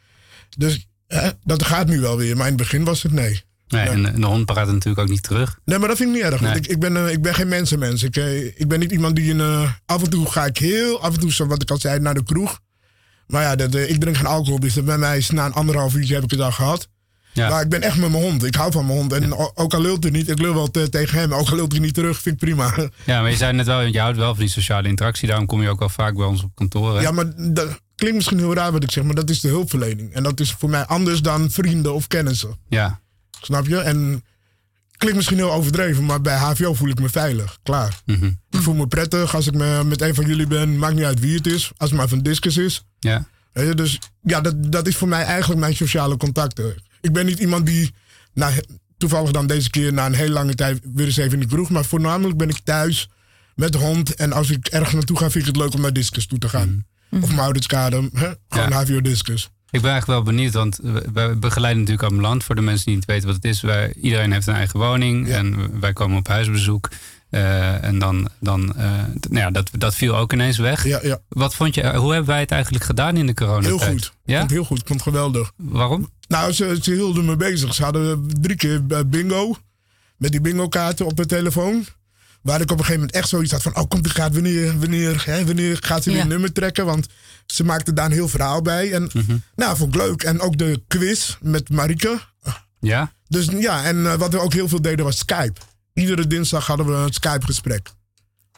Dus 0.58 0.88
dat 1.44 1.64
gaat 1.64 1.88
nu 1.88 2.00
wel 2.00 2.18
weer. 2.18 2.36
Maar 2.38 2.46
in 2.48 2.54
het 2.54 2.62
begin 2.62 2.84
was 2.84 3.04
het 3.04 3.12
nee. 3.12 3.46
Nee, 3.68 3.86
Ja. 3.86 3.92
en, 3.92 4.06
en 4.14 4.22
de 4.22 4.28
hond 4.28 4.46
praat 4.46 4.68
natuurlijk 4.68 5.00
ook 5.00 5.10
niet 5.10 5.24
terug. 5.24 5.60
Nee, 5.66 5.78
maar 5.80 5.88
dat 5.88 5.98
vind 5.98 6.10
ik 6.10 6.16
niet 6.16 6.32
erg. 6.32 6.42
Want 6.42 6.56
ik, 6.56 6.68
ik, 6.68 6.80
ben, 6.80 6.98
eh, 6.98 7.12
ik 7.12 7.22
ben 7.22 7.34
geen 7.36 7.48
mensenmens. 7.48 8.04
Ik, 8.04 8.16
eh, 8.16 8.46
ik 8.46 8.68
ben 8.68 8.80
niet 8.80 8.92
iemand 8.92 9.16
die 9.16 9.32
een. 9.32 9.40
eh, 9.40 9.72
af 9.86 10.04
en 10.04 10.10
toe 10.10 10.32
ga 10.32 10.46
ik 10.46 10.58
heel 10.58 11.02
af 11.02 11.14
en 11.14 11.20
toe, 11.20 11.32
zo 11.34 11.46
wat 11.48 11.62
ik 11.62 11.72
al 11.72 11.78
zei, 11.80 12.00
naar 12.00 12.14
de 12.14 12.24
kroeg. 12.24 12.60
Maar 13.28 13.42
ja, 13.44 13.56
dat, 13.56 13.76
eh, 13.76 13.90
ik 13.90 14.00
drink 14.00 14.16
geen 14.18 14.26
alcohol. 14.26 14.60
Dus 14.60 14.84
bij 14.84 14.98
mij 14.98 15.18
is 15.18 15.30
na 15.30 15.46
een 15.46 15.54
anderhalf 15.54 15.96
uurtje 15.96 16.14
heb 16.14 16.24
ik 16.24 16.32
het 16.32 16.42
al 16.42 16.52
gehad. 16.52 16.88
Ja. 17.34 17.50
Maar 17.50 17.62
ik 17.62 17.70
ben 17.70 17.82
echt 17.82 17.98
met 17.98 18.12
mijn 18.12 18.24
hond. 18.24 18.44
Ik 18.44 18.56
hou 18.56 18.72
van 18.72 18.86
mijn 18.86 18.98
hond. 18.98 19.14
En 19.14 19.34
ook 19.56 19.74
al 19.74 19.82
lult 19.82 20.04
hij 20.04 20.12
niet, 20.12 20.30
ik 20.30 20.40
lul 20.40 20.54
wel 20.54 20.72
te- 20.72 20.90
tegen 20.90 21.20
hem. 21.20 21.34
Ook 21.34 21.50
al 21.50 21.56
lult 21.56 21.72
hij 21.72 21.82
niet 21.82 21.94
terug, 21.94 22.22
vind 22.22 22.36
ik 22.36 22.42
prima. 22.50 22.74
Ja, 23.06 23.22
maar 23.22 23.30
je 23.30 23.36
zei 23.38 23.54
net 23.54 23.66
wel, 23.66 23.82
je 23.82 24.00
houdt 24.00 24.18
wel 24.18 24.30
van 24.36 24.40
die 24.44 24.50
sociale 24.54 24.88
interactie. 24.88 25.28
Daarom 25.28 25.46
kom 25.46 25.62
je 25.62 25.70
ook 25.70 25.80
wel 25.80 25.90
vaak 25.90 26.16
bij 26.16 26.26
ons 26.26 26.44
op 26.44 26.52
kantoor. 26.56 26.96
hè? 26.96 27.02
Ja, 27.02 27.12
maar 27.12 27.26
dat 27.54 27.82
klinkt 27.96 28.16
misschien 28.18 28.38
heel 28.38 28.54
raar 28.54 28.72
wat 28.72 28.84
ik 28.84 28.92
zeg, 28.92 29.04
maar 29.04 29.16
dat 29.16 29.30
is 29.30 29.40
de 29.42 29.48
hulpverlening. 29.48 30.14
En 30.14 30.24
dat 30.24 30.40
is 30.40 30.52
voor 30.52 30.70
mij 30.70 30.86
anders 30.86 31.22
dan 31.22 31.52
vrienden 31.52 31.94
of 31.94 32.08
kennissen. 32.08 32.58
ja. 32.70 33.00
Snap 33.42 33.68
je? 33.68 33.78
En 33.78 34.24
klinkt 34.98 35.16
misschien 35.18 35.38
heel 35.38 35.54
overdreven, 35.54 36.06
maar 36.06 36.22
bij 36.22 36.36
HVO 36.38 36.74
voel 36.74 36.90
ik 36.90 37.00
me 37.00 37.10
veilig. 37.10 37.58
Klaar. 37.64 38.02
Mhm. 38.06 38.26
Ik 38.50 38.62
voel 38.62 38.74
me 38.74 38.88
prettig 38.88 39.36
als 39.36 39.48
ik 39.48 39.54
me, 39.54 39.84
met 39.84 40.02
een 40.02 40.16
van 40.16 40.26
jullie 40.26 40.48
ben. 40.48 40.78
Maakt 40.78 40.96
niet 40.96 41.04
uit 41.04 41.20
wie 41.20 41.36
het 41.36 41.48
is. 41.48 41.72
Als 41.78 41.90
het 41.90 42.00
maar 42.00 42.08
van 42.08 42.20
discus 42.22 42.58
is. 42.58 42.86
ja. 43.00 43.28
Weet 43.54 43.68
je, 43.68 43.76
dus 43.76 44.00
ja, 44.22 44.42
dat, 44.42 44.72
dat 44.72 44.88
is 44.88 44.96
voor 44.96 45.08
mij 45.08 45.24
eigenlijk 45.24 45.60
mijn 45.60 45.76
sociale 45.76 46.18
contacten. 46.18 46.76
Ik 47.02 47.14
ben 47.14 47.26
niet 47.26 47.40
iemand 47.40 47.66
die, 47.66 47.94
nou, 48.34 48.54
toevallig 48.98 49.32
dan 49.32 49.48
deze 49.48 49.70
keer 49.70 49.94
na 49.94 50.06
een 50.06 50.14
hele 50.14 50.32
lange 50.34 50.56
tijd 50.56 50.80
weer 50.94 51.06
eens 51.06 51.18
even 51.18 51.34
in 51.34 51.40
de 51.40 51.46
kroeg. 51.46 51.70
Maar 51.70 51.86
voornamelijk 51.86 52.38
ben 52.38 52.50
ik 52.50 52.60
thuis 52.64 53.10
met 53.56 53.72
de 53.72 53.78
hond. 53.78 54.16
En 54.16 54.32
als 54.34 54.50
ik 54.50 54.68
ergens 54.68 54.94
naartoe 54.94 55.18
ga, 55.18 55.30
vind 55.30 55.48
ik 55.48 55.56
het 55.56 55.62
leuk 55.64 55.74
om 55.74 55.82
naar 55.82 55.94
discus 55.94 56.28
toe 56.28 56.38
te 56.40 56.50
gaan. 56.50 56.86
Of 57.12 57.36
Mauritskade, 57.36 58.10
gewoon 58.50 58.70
Ja. 58.70 58.84
HVO 58.84 59.02
discus. 59.02 59.50
Ik 59.70 59.82
ben 59.82 59.92
eigenlijk 59.92 60.06
wel 60.24 60.34
benieuwd, 60.34 60.54
want 60.54 60.80
we- 60.84 61.06
wij 61.14 61.38
begeleiden 61.38 61.82
natuurlijk 61.84 62.10
ambulant. 62.10 62.44
Voor 62.44 62.56
de 62.56 62.62
mensen 62.62 62.86
die 62.86 62.96
niet 62.96 63.06
weten 63.06 63.26
wat 63.28 63.36
het 63.36 63.46
is. 63.46 63.62
Wij, 63.62 63.94
iedereen 64.02 64.32
heeft 64.32 64.48
een 64.48 64.54
eigen 64.54 64.80
woning 64.80 65.28
Ja. 65.28 65.36
en 65.38 65.80
wij 65.80 65.94
komen 65.94 66.18
op 66.18 66.28
huisbezoek. 66.28 66.90
Eh, 67.30 67.84
en 67.84 68.00
dan, 68.00 68.30
dan 68.40 68.76
eh, 68.76 69.04
t- 69.20 69.30
nou 69.30 69.40
ja, 69.46 69.52
dat, 69.52 69.70
dat 69.78 69.96
viel 69.96 70.16
ook 70.18 70.34
ineens 70.34 70.58
weg. 70.58 70.84
Ja, 70.88 71.00
ja. 71.04 71.20
Wat 71.30 71.56
vond 71.56 71.76
je, 71.76 71.96
hoe 71.96 72.10
hebben 72.12 72.30
wij 72.30 72.40
het 72.40 72.52
eigenlijk 72.52 72.84
gedaan 72.84 73.18
in 73.18 73.26
de 73.26 73.34
coronatijd? 73.34 73.80
Heel 73.82 73.90
goed. 73.92 74.14
Ja? 74.26 74.38
Vond 74.40 74.50
ik 74.52 74.56
Heel 74.58 74.66
goed. 74.66 74.80
Ik 74.80 74.88
vond 74.88 75.04
het 75.04 75.14
geweldig. 75.14 75.52
Waarom? 75.56 76.10
Nou, 76.28 76.52
ze, 76.52 76.78
ze 76.82 76.92
hielden 76.94 77.26
me 77.26 77.36
bezig. 77.36 77.74
Ze 77.74 77.84
hadden 77.84 78.28
drie 78.42 78.56
keer 78.56 78.82
eh, 78.90 79.00
bingo. 79.06 79.56
Met 80.18 80.32
die 80.32 80.42
bingo 80.42 80.68
kaarten 80.68 81.06
op 81.06 81.16
de 81.18 81.26
telefoon. 81.26 81.86
Waar 82.42 82.62
ik 82.62 82.72
op 82.72 82.78
een 82.78 82.86
gegeven 82.86 83.00
moment 83.00 83.16
echt 83.18 83.30
zoiets 83.30 83.52
had 83.52 83.62
van... 83.62 83.76
Oh, 83.78 83.88
komt 83.88 84.04
die 84.04 84.14
kaart, 84.14 84.34
wanneer, 84.34 84.80
wanneer, 84.80 85.24
hè, 85.26 85.46
wanneer 85.46 85.78
gaat 85.82 86.04
ze 86.04 86.10
weer 86.10 86.18
Ja. 86.18 86.24
een 86.24 86.30
nummer 86.30 86.54
trekken? 86.54 86.86
Want 86.86 87.08
ze 87.46 87.64
maakte 87.64 87.94
daar 87.94 88.06
een 88.06 88.12
heel 88.12 88.28
verhaal 88.28 88.62
bij. 88.62 88.94
En 88.94 89.10
nou, 89.56 89.78
vond 89.78 89.96
ik 89.96 90.02
leuk. 90.02 90.24
En 90.24 90.40
ook 90.42 90.58
de 90.58 90.84
quiz 90.88 91.36
met 91.42 91.70
Marike. 91.70 92.20
Ja? 92.80 93.12
Dus 93.28 93.46
ja, 93.46 93.84
en 93.84 94.06
eh, 94.06 94.14
wat 94.14 94.32
we 94.32 94.40
ook 94.40 94.54
heel 94.54 94.68
veel 94.68 94.82
deden 94.82 95.06
was 95.06 95.18
Skype. 95.18 95.62
Iedere 95.94 96.28
dinsdag 96.28 96.68
hadden 96.68 96.86
we 96.86 96.94
een 96.94 97.14
Skype-gesprek. 97.14 97.90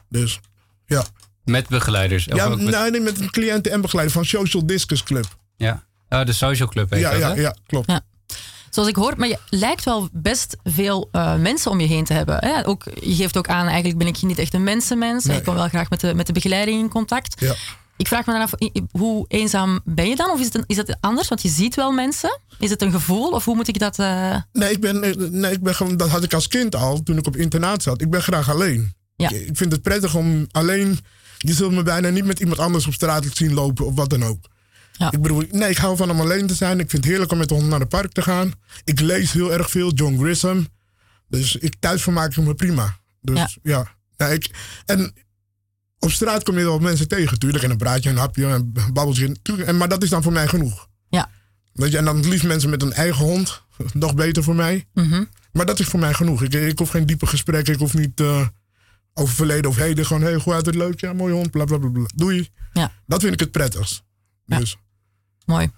Dus 0.10 0.40
ja. 0.86 1.06
Met 1.44 1.68
begeleiders? 1.68 2.28
Of 2.28 2.36
ja 2.36 2.46
ook 2.46 2.62
met- 2.62 2.76
nee, 2.80 2.92
nee, 2.92 3.02
met 3.02 3.20
een 3.20 3.30
cliënten 3.32 3.72
en 3.72 3.82
begeleider 3.82 4.16
van 4.16 4.26
Social 4.26 4.66
Discus 4.66 5.04
Club. 5.04 5.38
ja. 5.58 5.88
Oh, 6.10 6.26
de 6.26 6.34
social 6.34 6.68
club 6.68 6.90
heet 6.90 7.00
Ja, 7.00 7.12
dat, 7.12 7.20
ja, 7.20 7.34
hè? 7.34 7.42
ja, 7.42 7.56
klopt. 7.66 7.92
Ja. 7.92 8.02
Zoals 8.70 8.90
ik 8.90 8.96
hoor, 8.96 9.14
maar 9.18 9.28
je 9.28 9.38
lijkt 9.50 9.84
wel 9.84 10.10
best 10.12 10.58
veel 10.64 11.10
eh, 11.12 11.36
mensen 11.36 11.72
om 11.72 11.80
je 11.80 11.88
heen 11.88 12.06
te 12.06 12.14
hebben. 12.14 12.38
Hè? 12.40 12.68
Ook, 12.68 12.84
je 13.02 13.16
geeft 13.16 13.38
ook 13.38 13.48
aan, 13.48 13.66
eigenlijk 13.68 13.98
ben 13.98 14.08
ik 14.08 14.22
niet 14.22 14.38
echt 14.40 14.54
een 14.54 14.64
mensenmens. 14.64 15.26
Nee. 15.26 15.38
Ik 15.38 15.44
kom 15.44 15.56
wel 15.56 15.68
graag 15.68 15.90
met 15.90 16.00
de, 16.00 16.14
met 16.14 16.28
de 16.28 16.34
begeleiding 16.34 16.80
in 16.82 16.90
contact. 16.90 17.42
Ja. 17.42 17.56
Ik 17.98 18.08
vraag 18.08 18.26
me 18.26 18.34
dan 18.34 18.42
af, 18.42 18.52
hoe 18.92 19.26
eenzaam 19.28 19.80
ben 19.86 20.08
je 20.10 20.16
dan? 20.16 20.32
Of 20.32 20.40
is 20.40 20.46
het, 20.46 20.56
een, 20.56 20.64
is 20.68 20.78
het 20.78 20.98
anders? 21.00 21.28
Want 21.28 21.42
je 21.42 21.50
ziet 21.50 21.76
wel 21.76 21.92
mensen. 21.92 22.40
Is 22.60 22.70
het 22.70 22.82
een 22.82 22.92
gevoel? 22.92 23.30
Of 23.30 23.46
hoe 23.46 23.56
moet 23.56 23.68
ik 23.68 23.80
dat... 23.80 24.00
eh, 24.00 24.36
Nee, 24.54 24.72
ik 24.72 24.80
ben, 24.80 25.00
nee, 25.40 25.52
ik 25.52 25.64
ben 25.64 25.76
gewoon, 25.76 25.98
dat 25.98 26.10
had 26.10 26.24
ik 26.24 26.34
als 26.34 26.48
kind 26.48 26.76
al, 26.76 27.04
toen 27.04 27.18
ik 27.18 27.28
op 27.28 27.36
internaat 27.36 27.84
zat. 27.84 28.02
Ik 28.02 28.10
ben 28.10 28.22
graag 28.22 28.50
alleen. 28.50 28.94
Ja. 29.16 29.30
Ik, 29.30 29.48
ik 29.48 29.58
vind 29.58 29.72
het 29.72 29.82
prettig 29.82 30.16
om 30.16 30.48
alleen. 30.52 31.00
Je 31.38 31.54
zult 31.54 31.72
me 31.72 31.84
bijna 31.84 32.10
niet 32.10 32.26
met 32.26 32.40
iemand 32.40 32.60
anders 32.60 32.88
op 32.88 32.94
straat 32.94 33.26
zien 33.34 33.54
lopen 33.54 33.86
of 33.86 33.96
wat 33.96 34.10
dan 34.10 34.24
ook. 34.24 34.46
Ja. 35.00 35.12
Ik 35.12 35.22
bedoel, 35.22 35.44
nee, 35.52 35.70
ik 35.70 35.78
hou 35.78 35.98
van 35.98 36.10
om 36.12 36.20
alleen 36.20 36.48
te 36.48 36.54
zijn. 36.54 36.80
Ik 36.80 36.90
vind 36.90 37.04
het 37.04 37.12
heerlijk 37.12 37.32
om 37.32 37.38
met 37.38 37.48
de 37.48 37.54
hond 37.54 37.68
naar 37.68 37.80
het 37.80 37.90
park 37.90 38.12
te 38.12 38.22
gaan. 38.22 38.54
Ik 38.84 39.00
lees 39.00 39.32
heel 39.32 39.54
erg 39.54 39.70
veel, 39.70 39.94
John 39.94 40.18
Grisham. 40.18 40.68
Dus 41.28 41.56
ik, 41.56 41.76
thuis 41.80 42.02
vermaak 42.02 42.36
ik 42.36 42.44
me 42.46 42.54
prima. 42.56 42.98
Dus 43.22 43.38
Ja. 43.38 43.50
ja. 43.62 43.92
ja. 44.18 44.26
ik, 44.28 44.50
en 44.86 45.14
op 46.00 46.12
straat 46.12 46.44
kom 46.44 46.58
je 46.58 46.64
wel 46.64 46.80
mensen 46.80 47.08
tegen, 47.08 47.40
tuurlijk. 47.40 47.64
En 47.64 47.70
een 47.70 47.78
praatje, 47.78 48.10
een 48.10 48.18
hapje, 48.18 48.46
een 48.46 48.74
babbeltje. 48.94 49.36
tuurlijk. 49.42 49.68
En, 49.68 49.78
maar 49.78 49.90
dat 49.90 50.04
is 50.04 50.10
dan 50.10 50.24
voor 50.24 50.32
mij 50.32 50.48
genoeg. 50.48 50.88
ja. 51.10 51.30
Weet 51.74 51.92
je, 51.92 51.98
en 51.98 52.06
dan 52.06 52.16
het 52.16 52.26
liefst 52.26 52.46
mensen 52.46 52.70
met 52.70 52.82
een 52.82 52.94
eigen 52.94 53.26
hond. 53.26 53.64
Nog 53.94 54.16
beter 54.16 54.44
voor 54.44 54.56
mij. 54.56 54.88
Mhm. 54.94 55.24
Maar 55.52 55.66
dat 55.66 55.80
is 55.80 55.88
voor 55.88 56.00
mij 56.00 56.14
genoeg. 56.14 56.44
Ik, 56.44 56.54
ik 56.54 56.80
hoef 56.80 56.90
geen 56.90 57.06
diepe 57.06 57.26
gesprekken. 57.26 57.74
Ik 57.74 57.80
hoef 57.80 57.94
niet 57.94 58.20
eh, 58.20 58.48
over 59.14 59.36
verleden 59.36 59.70
of 59.70 59.76
heden. 59.76 60.06
Gewoon, 60.06 60.22
hey, 60.22 60.36
hoe 60.36 60.54
uit 60.54 60.66
het 60.66 60.76
leuk? 60.76 61.00
Ja, 61.00 61.14
mooie 61.14 61.34
hond, 61.34 61.52
bla 61.52 61.66
bla 61.66 61.78
bla. 61.78 61.90
bla. 61.90 62.06
Doei. 62.16 62.50
Ja. 62.74 62.92
Dat 63.06 63.22
vind 63.22 63.34
ik 63.34 63.40
het 63.40 63.52
prettigst. 63.52 64.04
Ja. 64.46 64.60
Mooi. 65.50 65.72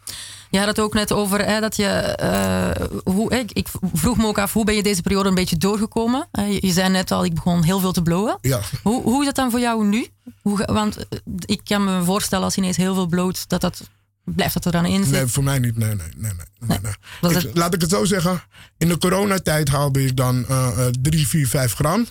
Je 0.49 0.57
had 0.57 0.67
het 0.67 0.79
ook 0.79 0.93
net 0.93 1.11
over 1.11 1.45
hè, 1.45 1.59
dat 1.59 1.75
je. 1.75 1.85
eh, 1.85 2.87
hoe, 3.03 3.31
ik, 3.39 3.51
ik 3.51 3.67
vroeg 3.93 4.17
me 4.17 4.25
ook 4.27 4.37
af, 4.39 4.53
hoe 4.53 4.65
ben 4.65 4.75
je 4.75 4.83
deze 4.83 5.01
periode 5.01 5.29
een 5.29 5.35
beetje 5.35 5.57
doorgekomen? 5.57 6.27
Eh, 6.31 6.53
je, 6.53 6.67
je 6.67 6.71
zei 6.73 6.89
net 6.89 7.11
al, 7.11 7.25
ik 7.25 7.33
begon 7.33 7.63
heel 7.63 7.79
veel 7.79 7.91
te 7.91 8.01
blowen. 8.01 8.37
ja. 8.41 8.59
Hoe, 8.83 9.03
hoe 9.03 9.19
is 9.19 9.25
dat 9.25 9.35
dan 9.35 9.51
voor 9.51 9.59
jou 9.59 9.85
nu? 9.87 10.07
Hoe, 10.41 10.65
want 10.65 10.97
eh, 10.97 11.19
ik 11.45 11.61
kan 11.63 11.83
me 11.83 12.03
voorstellen 12.03 12.45
als 12.45 12.55
je 12.55 12.61
ineens 12.61 12.77
heel 12.77 12.93
veel 12.93 13.07
bloot, 13.07 13.49
dat 13.49 13.61
dat. 13.61 13.81
Blijft 14.23 14.53
dat 14.53 14.65
er 14.65 14.71
dan 14.71 14.85
in 14.85 15.09
Nee, 15.09 15.25
voor 15.25 15.43
mij 15.43 15.59
niet. 15.59 15.77
Nee, 15.77 15.95
nee, 15.95 16.07
nee. 16.15 16.77
nee, 17.21 17.51
laat 17.53 17.73
ik 17.73 17.81
het 17.81 17.89
zo 17.89 18.05
zeggen. 18.05 18.41
In 18.77 18.87
de 18.87 18.97
coronatijd 18.97 19.69
haalde 19.69 20.05
ik 20.05 20.15
dan 20.17 20.45
eh, 20.47 20.87
eh, 20.87 20.93
3, 21.01 21.27
4, 21.27 21.47
5 21.47 21.73
gram. 21.73 22.07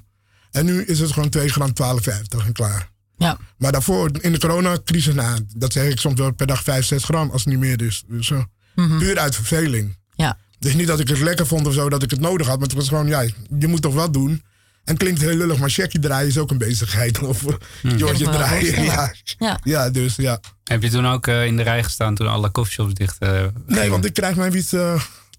En 0.50 0.64
nu 0.64 0.84
is 0.84 1.00
het 1.00 1.12
gewoon 1.12 1.28
2 1.28 1.48
gram 1.48 1.72
12,50 1.82 2.46
en 2.46 2.52
klaar. 2.52 2.89
Ja, 3.24 3.38
Maar 3.58 3.72
daarvoor, 3.72 4.10
in 4.20 4.32
de 4.32 4.38
coronacrisis, 4.38 5.14
nou, 5.14 5.40
dat 5.56 5.72
zeg 5.72 5.90
ik 5.90 6.00
soms 6.00 6.18
wel 6.20 6.32
per 6.32 6.46
dag 6.46 6.62
5, 6.62 6.84
6 6.84 7.04
gram 7.04 7.30
als 7.30 7.44
het 7.44 7.52
niet 7.52 7.62
meer 7.62 7.82
is. 7.82 8.04
Dus 8.08 8.30
eh, 8.30 8.42
puur 8.74 9.18
uit 9.18 9.34
verveling. 9.34 9.96
ja. 10.14 10.38
Dus 10.58 10.74
niet 10.74 10.86
dat 10.86 11.00
ik 11.00 11.08
het 11.08 11.18
lekker 11.20 11.46
vond 11.46 11.66
of 11.66 11.74
zo, 11.74 11.88
dat 11.88 12.02
ik 12.02 12.10
het 12.10 12.20
nodig 12.20 12.46
had. 12.46 12.58
Maar 12.58 12.68
het 12.68 12.76
was 12.76 12.88
gewoon, 12.88 13.06
ja, 13.06 13.20
je 13.58 13.66
moet 13.66 13.82
toch 13.82 13.94
wat 13.94 14.12
doen. 14.12 14.42
En 14.84 14.96
klinkt 14.96 15.20
heel 15.20 15.36
lullig, 15.36 15.58
maar 15.58 15.70
checkje 15.70 15.98
draaien 15.98 16.28
is 16.28 16.38
ook 16.38 16.50
een 16.50 16.58
bezigheid. 16.58 17.18
Of 17.22 17.42
uh, 17.42 17.54
ik 17.82 17.98
George 17.98 18.24
draaien. 18.24 18.84
Ja. 18.84 19.12
Ja. 19.38 19.58
ja, 19.62 19.90
dus 19.90 20.16
ja. 20.16 20.40
Heb 20.64 20.82
je 20.82 20.90
toen 20.90 21.06
ook 21.06 21.26
eh, 21.26 21.46
in 21.46 21.56
de 21.56 21.62
rij 21.62 21.82
gestaan 21.82 22.14
toen 22.14 22.28
alle 22.28 22.50
coffeeshops 22.50 22.94
dicht 22.94 23.18
eh, 23.18 23.44
Nee, 23.66 23.90
want 23.90 24.04
ik 24.04 24.14
krijg 24.14 24.36
mijn 24.36 24.52
wiet 24.52 24.76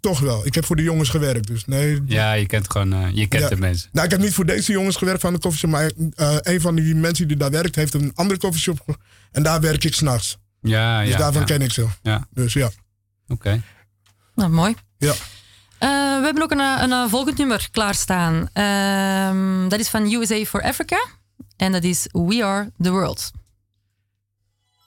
toch 0.01 0.19
wel. 0.19 0.45
Ik 0.45 0.55
heb 0.55 0.65
voor 0.65 0.75
de 0.75 0.83
jongens 0.83 1.09
gewerkt, 1.09 1.47
dus 1.47 1.65
nee. 1.65 2.01
Ja, 2.05 2.33
je 2.33 2.45
kent 2.45 2.71
gewoon, 2.71 2.93
eh, 2.93 3.07
je 3.13 3.27
kent 3.27 3.43
Ja. 3.43 3.49
de 3.49 3.57
mensen. 3.57 3.89
Nou, 3.91 4.05
ik 4.05 4.11
heb 4.11 4.21
niet 4.21 4.33
voor 4.33 4.45
deze 4.45 4.71
jongens 4.71 4.95
gewerkt 4.95 5.21
van 5.21 5.33
de 5.33 5.39
koffieshop, 5.39 5.69
maar 5.69 5.91
eh, 6.15 6.35
een 6.41 6.61
van 6.61 6.75
die 6.75 6.95
mensen 6.95 7.27
die 7.27 7.37
daar 7.37 7.51
werkt, 7.51 7.75
heeft 7.75 7.93
een 7.93 8.11
andere 8.15 8.39
koffieshop. 8.39 8.97
En 9.31 9.43
daar 9.43 9.61
werk 9.61 9.83
ik 9.83 9.93
s'nachts. 9.93 10.37
Ja, 10.61 11.01
Dus 11.01 11.09
ja. 11.09 11.17
daarvan 11.17 11.41
ja. 11.41 11.47
ken 11.47 11.61
ik 11.61 11.71
ze. 11.71 11.87
Ja, 12.01 12.27
Dus 12.31 12.53
ja. 12.53 12.69
oké. 13.27 13.61
Nou, 14.35 14.49
mooi. 14.49 14.75
Ja. 14.97 15.13
Eh, 15.77 15.89
we 16.17 16.21
hebben 16.23 16.43
ook 16.43 16.51
een, 16.51 16.59
een, 16.59 16.91
eh, 16.91 17.05
volgend 17.09 17.37
nummer 17.37 17.67
klaarstaan. 17.71 18.49
Ehm, 18.53 19.69
dat 19.69 19.79
is 19.79 19.87
van 19.89 20.11
USA 20.13 20.43
for 20.43 20.61
Africa. 20.63 21.05
En 21.57 21.71
dat 21.71 21.83
is 21.83 22.07
We 22.11 22.43
Are 22.45 22.71
the 22.81 22.91
World. 22.91 23.31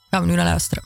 Gaan 0.09 0.21
we 0.21 0.27
nu 0.27 0.35
naar 0.35 0.45
luisteren. 0.45 0.83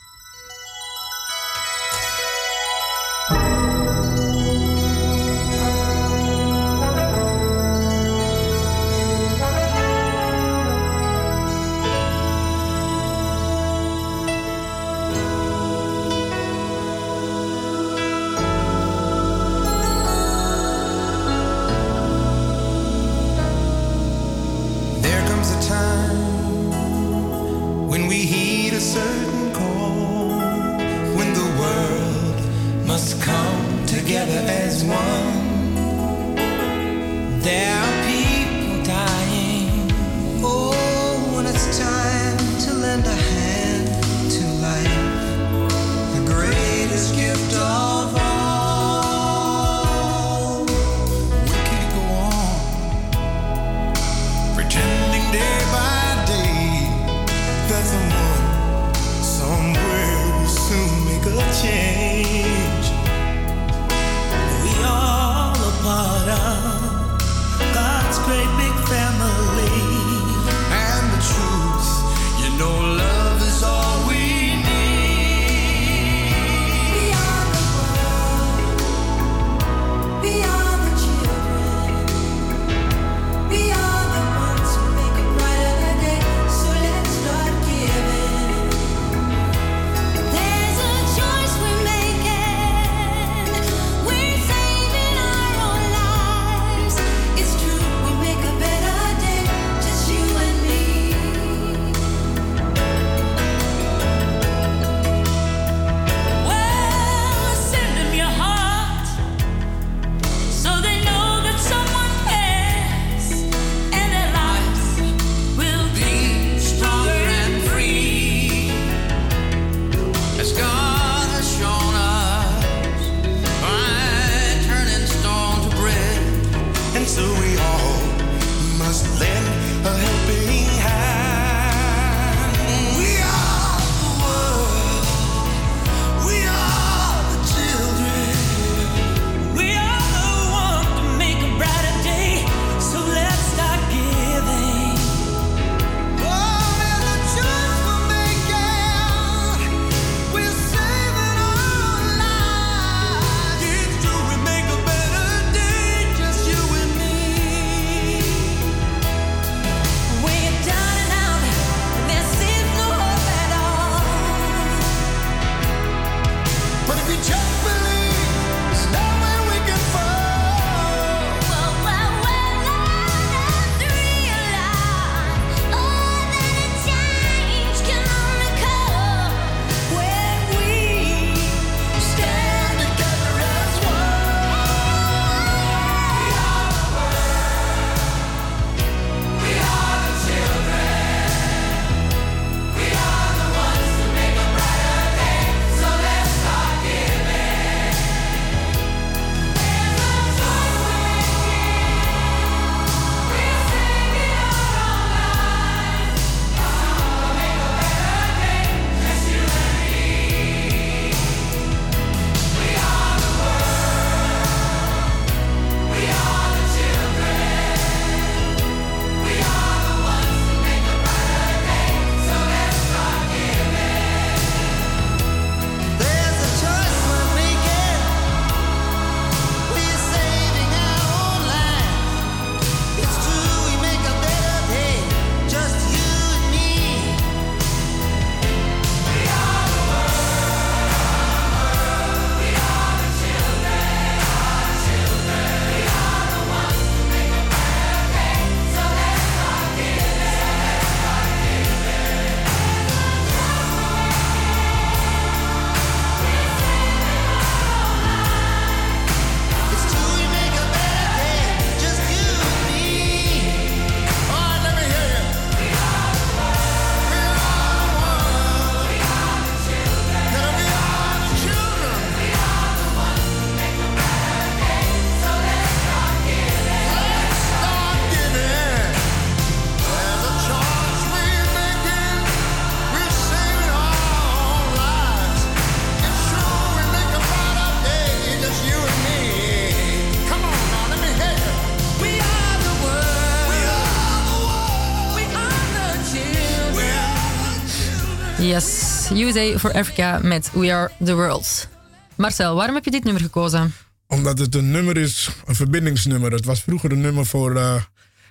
Day 299.32 299.58
for 299.58 299.72
Africa 299.72 300.18
met 300.22 300.50
We 300.52 300.72
Are 300.72 300.90
The 301.04 301.14
World. 301.14 301.68
Marcel, 302.16 302.54
waarom 302.54 302.74
heb 302.74 302.84
je 302.84 302.90
dit 302.90 303.04
nummer 303.04 303.22
gekozen? 303.22 303.72
Omdat 304.06 304.38
het 304.38 304.54
een 304.54 304.70
nummer 304.70 304.96
is, 304.96 305.30
een 305.46 305.54
verbindingsnummer. 305.54 306.32
Het 306.32 306.44
was 306.44 306.62
vroeger 306.62 306.92
een 306.92 307.00
nummer 307.00 307.26
voor 307.26 307.56
eh, 307.56 307.74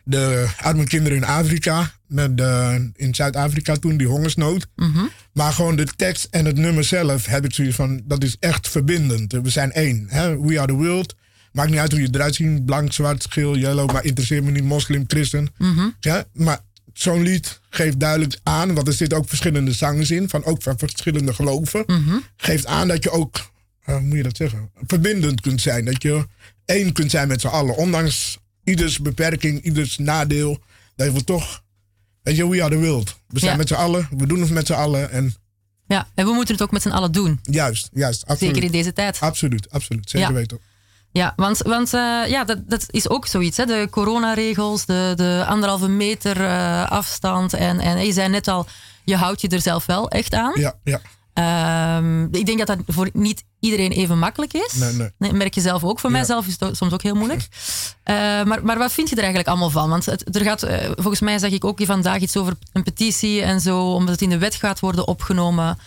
de 0.04 0.48
arme 0.62 0.84
kinderen 0.84 1.18
in 1.18 1.24
Afrika. 1.24 1.92
Met 2.08 2.40
eh, 2.40 2.76
in 2.96 3.16
Zuid-Afrika 3.16 3.76
toen, 3.76 3.98
die 3.98 4.08
hongersnood. 4.08 4.68
Mhm. 4.76 5.06
Maar 5.34 5.54
gewoon 5.54 5.76
de 5.76 5.86
tekst 5.86 6.28
en 6.32 6.46
het 6.46 6.58
nummer 6.58 6.84
zelf 6.84 7.26
heb 7.26 7.46
ik 7.46 7.54
zoiets 7.54 7.76
van, 7.76 8.02
dat 8.06 8.24
is 8.24 8.36
echt 8.40 8.70
verbindend. 8.70 9.32
We 9.32 9.50
zijn 9.50 9.72
één. 9.72 10.06
Hè? 10.10 10.40
We 10.40 10.58
are 10.60 10.68
the 10.68 10.74
world. 10.74 11.16
Maakt 11.52 11.70
niet 11.70 11.80
uit 11.80 11.92
hoe 11.92 12.02
je 12.02 12.08
eruit 12.12 12.36
ziet. 12.36 12.66
Blank, 12.66 12.94
zwart, 12.94 13.26
geel, 13.30 13.58
yellow. 13.58 13.92
Maar 13.92 14.06
interesseert 14.06 14.44
me 14.44 14.52
niet. 14.52 14.64
Moslim, 14.64 15.04
christen. 15.08 15.48
Mhm. 15.58 15.88
Ja, 16.00 16.26
maar 16.34 16.60
zo'n 17.02 17.22
lied 17.22 17.60
geeft 17.70 18.00
duidelijk 18.00 18.40
aan, 18.44 18.74
want 18.74 18.88
er 18.88 18.94
zitten 18.94 19.18
ook 19.18 19.28
verschillende 19.28 19.72
zangers 19.72 20.12
in, 20.12 20.30
van, 20.30 20.44
ook 20.44 20.64
van 20.64 20.78
verschillende 20.78 21.34
geloven, 21.34 21.84
mhm. 21.86 22.18
geeft 22.38 22.66
aan 22.66 22.88
dat 22.88 23.04
je 23.04 23.10
ook, 23.10 23.52
eh, 23.84 23.96
hoe 23.96 24.04
moet 24.04 24.18
je 24.18 24.24
dat 24.24 24.38
zeggen, 24.38 24.72
verbindend 24.88 25.42
kunt 25.42 25.62
zijn. 25.62 25.86
Dat 25.86 26.02
je 26.02 26.28
één 26.66 26.94
kunt 26.94 27.12
zijn 27.12 27.28
met 27.28 27.42
z'n 27.42 27.48
allen, 27.48 27.76
ondanks 27.76 28.38
ieders 28.64 29.00
beperking, 29.00 29.64
ieders 29.64 29.98
nadeel, 29.98 30.60
dat 30.96 31.14
we 31.14 31.24
toch, 31.24 31.64
weet 32.22 32.36
je, 32.36 32.50
we 32.50 32.64
are 32.64 32.76
the 32.76 32.82
world. 32.82 33.20
We 33.28 33.40
zijn 33.40 33.58
met 33.58 33.68
z'n 33.68 33.74
allen, 33.74 34.08
we 34.18 34.28
doen 34.28 34.42
het 34.42 34.50
met 34.50 34.68
z'n 34.68 34.74
allen 34.74 35.12
en... 35.12 35.36
Ja, 35.88 36.08
en 36.16 36.26
we 36.26 36.34
moeten 36.34 36.54
het 36.54 36.64
ook 36.64 36.72
met 36.72 36.82
z'n 36.82 36.90
allen 36.90 37.12
doen. 37.12 37.40
Juist, 37.44 37.90
juist. 37.94 38.24
Zeker 38.38 38.64
in 38.64 38.72
deze 38.72 38.94
tijd. 38.94 39.20
Absoluut, 39.20 39.70
absoluut, 39.70 40.10
zeker 40.10 40.28
ja. 40.28 40.34
weten. 40.34 40.60
Ja, 41.12 41.34
want, 41.36 41.58
want 41.58 41.94
eh, 41.94 42.22
ja, 42.28 42.44
dat, 42.44 42.70
dat 42.70 42.84
is 42.88 43.10
ook 43.10 43.26
zoiets. 43.28 43.58
Hè? 43.58 43.66
De 43.66 43.88
coronaregels, 43.92 44.86
de, 44.86 45.14
de 45.16 45.44
anderhalve 45.48 45.88
meter 45.88 46.46
eh, 46.46 46.90
afstand. 46.90 47.54
En, 47.54 47.80
en 47.80 48.06
je 48.06 48.14
zei 48.14 48.30
net 48.30 48.48
al, 48.48 48.68
je 49.06 49.16
houdt 49.16 49.42
je 49.42 49.48
er 49.48 49.62
zelf 49.62 49.86
wel 49.86 50.10
echt 50.10 50.34
aan. 50.34 50.54
Ja, 50.56 50.74
ja. 50.84 51.00
Ehm, 51.34 52.24
ik 52.24 52.46
denk 52.46 52.58
dat 52.58 52.68
dat 52.68 52.78
voor 52.88 53.10
niet 53.14 53.44
iedereen 53.60 53.92
even 53.92 54.20
makkelijk 54.20 54.54
is. 54.54 54.74
Nee, 54.74 55.12
nee. 55.18 55.34
merk 55.34 55.54
je 55.54 55.62
zelf 55.62 55.84
ook. 55.84 56.00
Voor 56.00 56.10
Ja. 56.10 56.16
mijzelf 56.16 56.48
is 56.48 56.56
het 56.60 56.78
soms 56.78 56.94
ook 56.94 57.02
heel 57.02 57.16
moeilijk. 57.16 57.48
Eh, 58.04 58.16
maar, 58.44 58.64
maar 58.64 58.78
wat 58.78 58.92
vind 58.94 59.10
je 59.10 59.16
er 59.16 59.22
eigenlijk 59.24 59.50
allemaal 59.50 59.70
van? 59.70 59.90
Want 59.90 60.06
het, 60.06 60.36
er 60.36 60.44
gaat, 60.44 60.68
volgens 60.96 61.20
mij 61.20 61.40
zag 61.40 61.52
ik 61.52 61.66
ook 61.66 61.78
hier 61.78 61.88
vandaag 61.88 62.20
iets 62.20 62.38
over 62.38 62.54
een 62.74 62.84
petitie 62.84 63.42
en 63.42 63.62
zo, 63.62 63.92
omdat 63.94 64.10
het 64.12 64.22
in 64.22 64.30
de 64.30 64.38
wet 64.38 64.56
gaat 64.56 64.80
worden 64.80 65.08
opgenomen. 65.08 65.78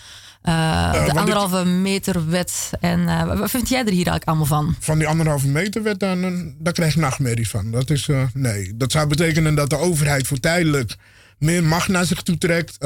Want 0.43 1.07
de 1.07 1.19
anderhalve 1.19 1.65
meter 1.65 2.29
wet. 2.29 2.71
En 2.81 3.09
eh, 3.09 3.39
wat- 3.39 3.51
vind 3.51 3.69
jij 3.69 3.79
er 3.79 3.85
hier 3.87 3.95
eigenlijk 4.07 4.25
allemaal 4.25 4.47
van? 4.47 4.77
Van 4.81 4.99
die 4.99 5.07
anderhalve 5.07 5.49
meter 5.49 5.83
werd 5.83 6.01
dan, 6.01 6.53
daar 6.59 6.73
krijg 6.73 6.95
je 6.95 7.01
nachtmerries 7.01 7.51
van. 7.51 7.71
Dat 7.71 7.91
is, 7.91 8.09
nee. 8.35 8.77
Dat 8.77 8.93
zou 8.93 9.07
betekenen 9.07 9.55
dat 9.55 9.71
de 9.71 9.79
overheid 9.79 10.27
voor 10.27 10.41
tijdelijk 10.41 10.97
meer 11.39 11.65
macht 11.65 11.89
naar 11.89 12.05
zich 12.05 12.23
toe 12.23 12.39
trekt. 12.39 12.77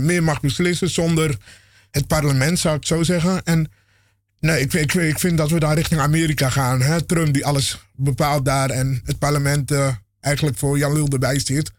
meer 0.00 0.22
mag 0.22 0.40
beslissen 0.40 0.90
zonder 0.90 1.36
het 1.90 2.06
parlement, 2.06 2.58
zou 2.58 2.76
ik 2.76 2.86
zo 2.86 3.02
zeggen. 3.02 3.42
En 3.44 3.70
nee, 4.40 4.60
ik, 4.60 4.72
ik, 4.72 4.94
ik 4.94 5.18
vind 5.18 5.38
dat 5.38 5.50
we 5.50 5.58
daar 5.60 5.74
richting 5.74 6.00
Amerika 6.00 6.50
gaan. 6.50 6.80
Hè? 6.82 7.02
Trump 7.02 7.34
die 7.34 7.46
alles 7.46 7.78
bepaalt 7.94 8.44
daar 8.44 8.70
en 8.70 9.00
het 9.04 9.18
parlement 9.18 9.72
eigenlijk 10.20 10.58
voor 10.58 10.78
Jan 10.78 10.92
Lul 10.92 11.08
erbij 11.08 11.38
zit. 11.38 11.70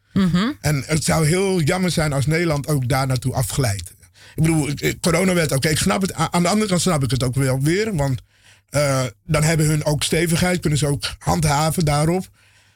En 0.62 0.84
het 0.86 1.04
zou 1.04 1.26
heel 1.28 1.62
jammer 1.62 1.92
zijn 1.92 2.14
als 2.14 2.26
Nederland 2.26 2.68
ook 2.68 2.88
daar 2.90 3.08
naartoe 3.08 3.34
afglijdt. 3.34 3.94
Ik 4.38 4.44
bedoel, 4.44 4.70
ik- 4.70 4.98
coronawet, 5.02 5.52
oké, 5.52 5.70
ik 5.70 5.78
snap 5.78 6.02
het. 6.02 6.14
Aan 6.14 6.44
de 6.44 6.50
andere 6.50 6.70
kant 6.70 6.82
snap 6.82 7.04
ik 7.04 7.12
het 7.12 7.24
ook 7.24 7.36
wel 7.36 7.62
weer. 7.62 7.96
Want 7.96 8.22
eh, 8.70 9.04
dan 9.26 9.44
hebben 9.44 9.66
hun 9.66 9.86
ook 9.86 10.04
stevigheid, 10.04 10.60
kunnen 10.60 10.80
ze 10.80 10.88
ook 10.88 11.04
handhaven 11.20 11.86
daarop. 11.86 12.28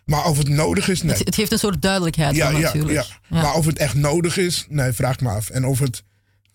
Maar 0.05 0.25
of 0.25 0.37
het 0.37 0.49
nodig 0.49 0.89
is, 0.89 1.01
nee. 1.03 1.15
Het, 1.15 1.25
het 1.25 1.35
geeft 1.35 1.51
een 1.51 1.59
soort 1.59 1.81
duidelijkheid 1.81 2.35
Ja, 2.35 2.51
dan 2.51 2.59
ja, 2.59 2.65
natuurlijk. 2.65 3.07
ja. 3.29 3.37
Maar 3.41 3.53
of 3.53 3.65
het 3.65 3.77
echt 3.77 3.93
nodig 3.93 4.37
is, 4.37 4.65
nee, 4.69 4.91
vraag 4.91 5.19
me 5.19 5.29
af. 5.29 5.49
En 5.49 5.65
of 5.65 5.79
het 5.79 6.03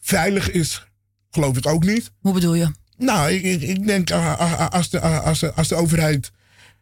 veilig 0.00 0.50
is, 0.50 0.86
geloof 1.30 1.56
ik 1.56 1.66
ook 1.66 1.84
niet. 1.84 2.10
Hoe 2.20 2.32
bedoel 2.32 2.54
je? 2.54 2.70
Nou, 2.96 3.30
ik, 3.30 3.42
ik, 3.42 3.62
ik 3.62 3.86
denk 3.86 4.10
ah, 4.10 4.38
ah, 4.40 4.60
ah, 4.60 4.68
als 4.70 4.90
de, 4.90 5.00
als, 5.00 5.38
de, 5.38 5.52
als 5.52 5.68
de 5.68 5.74
overheid 5.74 6.30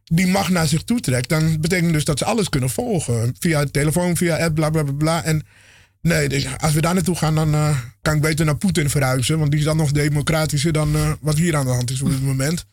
die 0.05 0.27
macht 0.27 0.51
naar 0.51 0.67
zich 0.67 0.83
toe 0.83 1.01
trekt, 1.01 1.29
dan 1.29 1.61
betekent 1.61 1.93
dus 1.93 2.05
dat 2.05 2.19
ze 2.19 2.25
alles 2.25 2.49
kunnen 2.49 2.71
volgen. 2.71 3.35
Via 3.39 3.65
telefoon, 3.65 4.17
via 4.17 4.37
app, 4.45 4.55
bla 4.55 4.71
bla 4.71 4.83
bla. 4.83 4.93
bla. 4.93 5.25
En 5.25 5.47
nee, 6.05 6.29
dus 6.29 6.47
als 6.59 6.73
we 6.73 6.81
daar 6.81 6.95
naartoe 6.95 7.17
gaan, 7.17 7.35
dan 7.35 7.55
eh, 7.55 7.79
kan 8.03 8.15
ik 8.15 8.21
beter 8.21 8.45
naar 8.45 8.57
Poetin 8.57 8.91
verhuizen. 8.91 9.39
Want 9.39 9.51
die 9.51 9.61
is 9.61 9.67
dan 9.67 9.77
nog 9.77 9.93
democratischer 9.93 10.73
dan 10.73 10.95
eh, 10.95 11.13
wat 11.21 11.37
hier 11.37 11.57
aan 11.57 11.67
de 11.67 11.73
hand 11.73 11.91
is 11.91 12.01
op 12.03 12.11
dit 12.11 12.23
moment. 12.23 12.65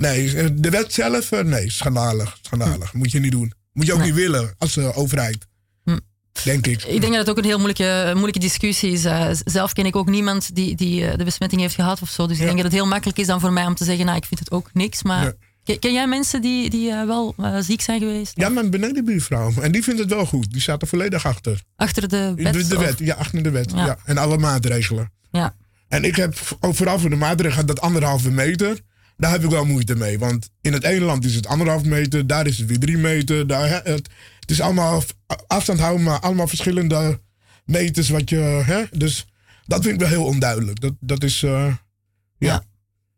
Nee, 0.00 0.36
eh, 0.36 0.48
de 0.52 0.70
wet 0.70 0.92
zelf, 0.92 1.30
nee, 1.30 1.70
schandalig. 1.70 2.38
Schandalig. 2.42 2.92
Moet 2.92 3.10
je 3.10 3.20
niet 3.20 3.32
doen. 3.32 3.52
Moet 3.72 3.86
je 3.86 3.92
ook 3.92 4.02
niet 4.02 4.14
willen 4.14 4.54
als 4.58 4.78
overheid. 4.78 5.46
Denk 6.44 6.66
ik. 6.66 6.82
Ik 6.82 7.00
denk 7.00 7.12
dat 7.12 7.20
het 7.20 7.30
ook 7.30 7.38
een 7.38 7.44
heel 7.44 7.58
moeilijke, 7.58 8.10
moeilijke 8.12 8.38
discussie 8.38 8.92
is. 8.92 9.06
Zelf 9.44 9.72
ken 9.72 9.86
ik 9.86 9.96
ook 9.96 10.08
niemand 10.08 10.54
die, 10.54 10.76
die 10.76 11.16
de 11.16 11.24
besmetting 11.24 11.60
heeft 11.60 11.74
gehad 11.74 12.02
of 12.02 12.08
zo. 12.10 12.26
Dus 12.26 12.38
ik 12.38 12.42
denk 12.44 12.56
dat 12.56 12.64
het 12.64 12.74
heel 12.74 12.86
makkelijk 12.86 13.18
is 13.18 13.26
dan 13.26 13.40
voor 13.40 13.52
mij 13.52 13.66
om 13.66 13.74
te 13.74 13.84
zeggen, 13.84 14.04
nou, 14.04 14.16
ik 14.16 14.24
vind 14.24 14.40
het 14.40 14.50
ook 14.50 14.70
niks. 14.72 15.02
Maar 15.02 15.24
Ja. 15.24 15.34
Ken, 15.64 15.78
ken 15.78 15.92
jij 15.92 16.06
mensen 16.06 16.42
die, 16.42 16.70
die 16.70 16.90
eh, 16.90 17.06
wel 17.06 17.34
eh, 17.38 17.56
ziek 17.60 17.80
zijn 17.80 17.98
geweest? 18.00 18.32
Ja, 18.34 18.48
mijn 18.48 18.70
benedenbuurvrouw. 18.70 19.52
En 19.60 19.72
die 19.72 19.82
vindt 19.82 20.00
het 20.00 20.10
wel 20.10 20.26
goed. 20.26 20.52
Die 20.52 20.60
staat 20.60 20.82
er 20.82 20.88
volledig 20.88 21.26
achter. 21.26 21.62
Achter 21.76 22.08
de 22.08 22.32
wet? 22.36 22.68
de, 22.68 22.78
wet, 22.78 22.98
ja, 22.98 23.14
achter 23.14 23.42
de 23.42 23.50
wet. 23.50 23.70
Ja. 23.70 23.86
Ja. 23.86 23.98
En 24.04 24.18
alle 24.18 24.38
maatregelen. 24.38 25.12
Ja. 25.30 25.54
En 25.88 26.04
ik 26.04 26.16
heb 26.16 26.56
ook 26.60 26.74
vooral 26.74 26.98
voor 26.98 27.10
de 27.10 27.16
maatregelen 27.16 27.66
dat 27.66 27.80
anderhalve 27.80 28.30
meter. 28.30 28.80
Daar 29.16 29.30
heb 29.30 29.44
ik 29.44 29.50
wel 29.50 29.64
moeite 29.64 29.94
mee. 29.96 30.18
Want 30.18 30.48
in 30.60 30.72
het 30.72 30.84
ene 30.84 31.04
land 31.04 31.24
is 31.24 31.34
het 31.34 31.46
anderhalve 31.46 31.88
meter, 31.88 32.26
daar 32.26 32.46
is 32.46 32.58
het 32.58 32.68
weer 32.68 32.78
drie 32.78 32.98
meter. 32.98 33.46
Daar, 33.46 33.68
het, 33.84 34.08
het 34.40 34.50
is 34.50 34.60
allemaal 34.60 35.02
afstand 35.46 35.78
houden, 35.80 36.04
maar 36.04 36.20
allemaal 36.20 36.46
verschillende 36.46 37.20
meters 37.64 38.08
wat 38.08 38.30
je. 38.30 38.36
Hè, 38.64 38.82
dus 38.90 39.26
dat 39.66 39.82
vind 39.82 39.94
ik 39.94 40.00
wel 40.00 40.08
heel 40.08 40.24
onduidelijk. 40.24 40.80
Dat, 40.80 40.92
dat 41.00 41.22
is. 41.22 41.42
eh, 41.42 41.50
ja. 41.52 41.76
Ja. 42.38 42.62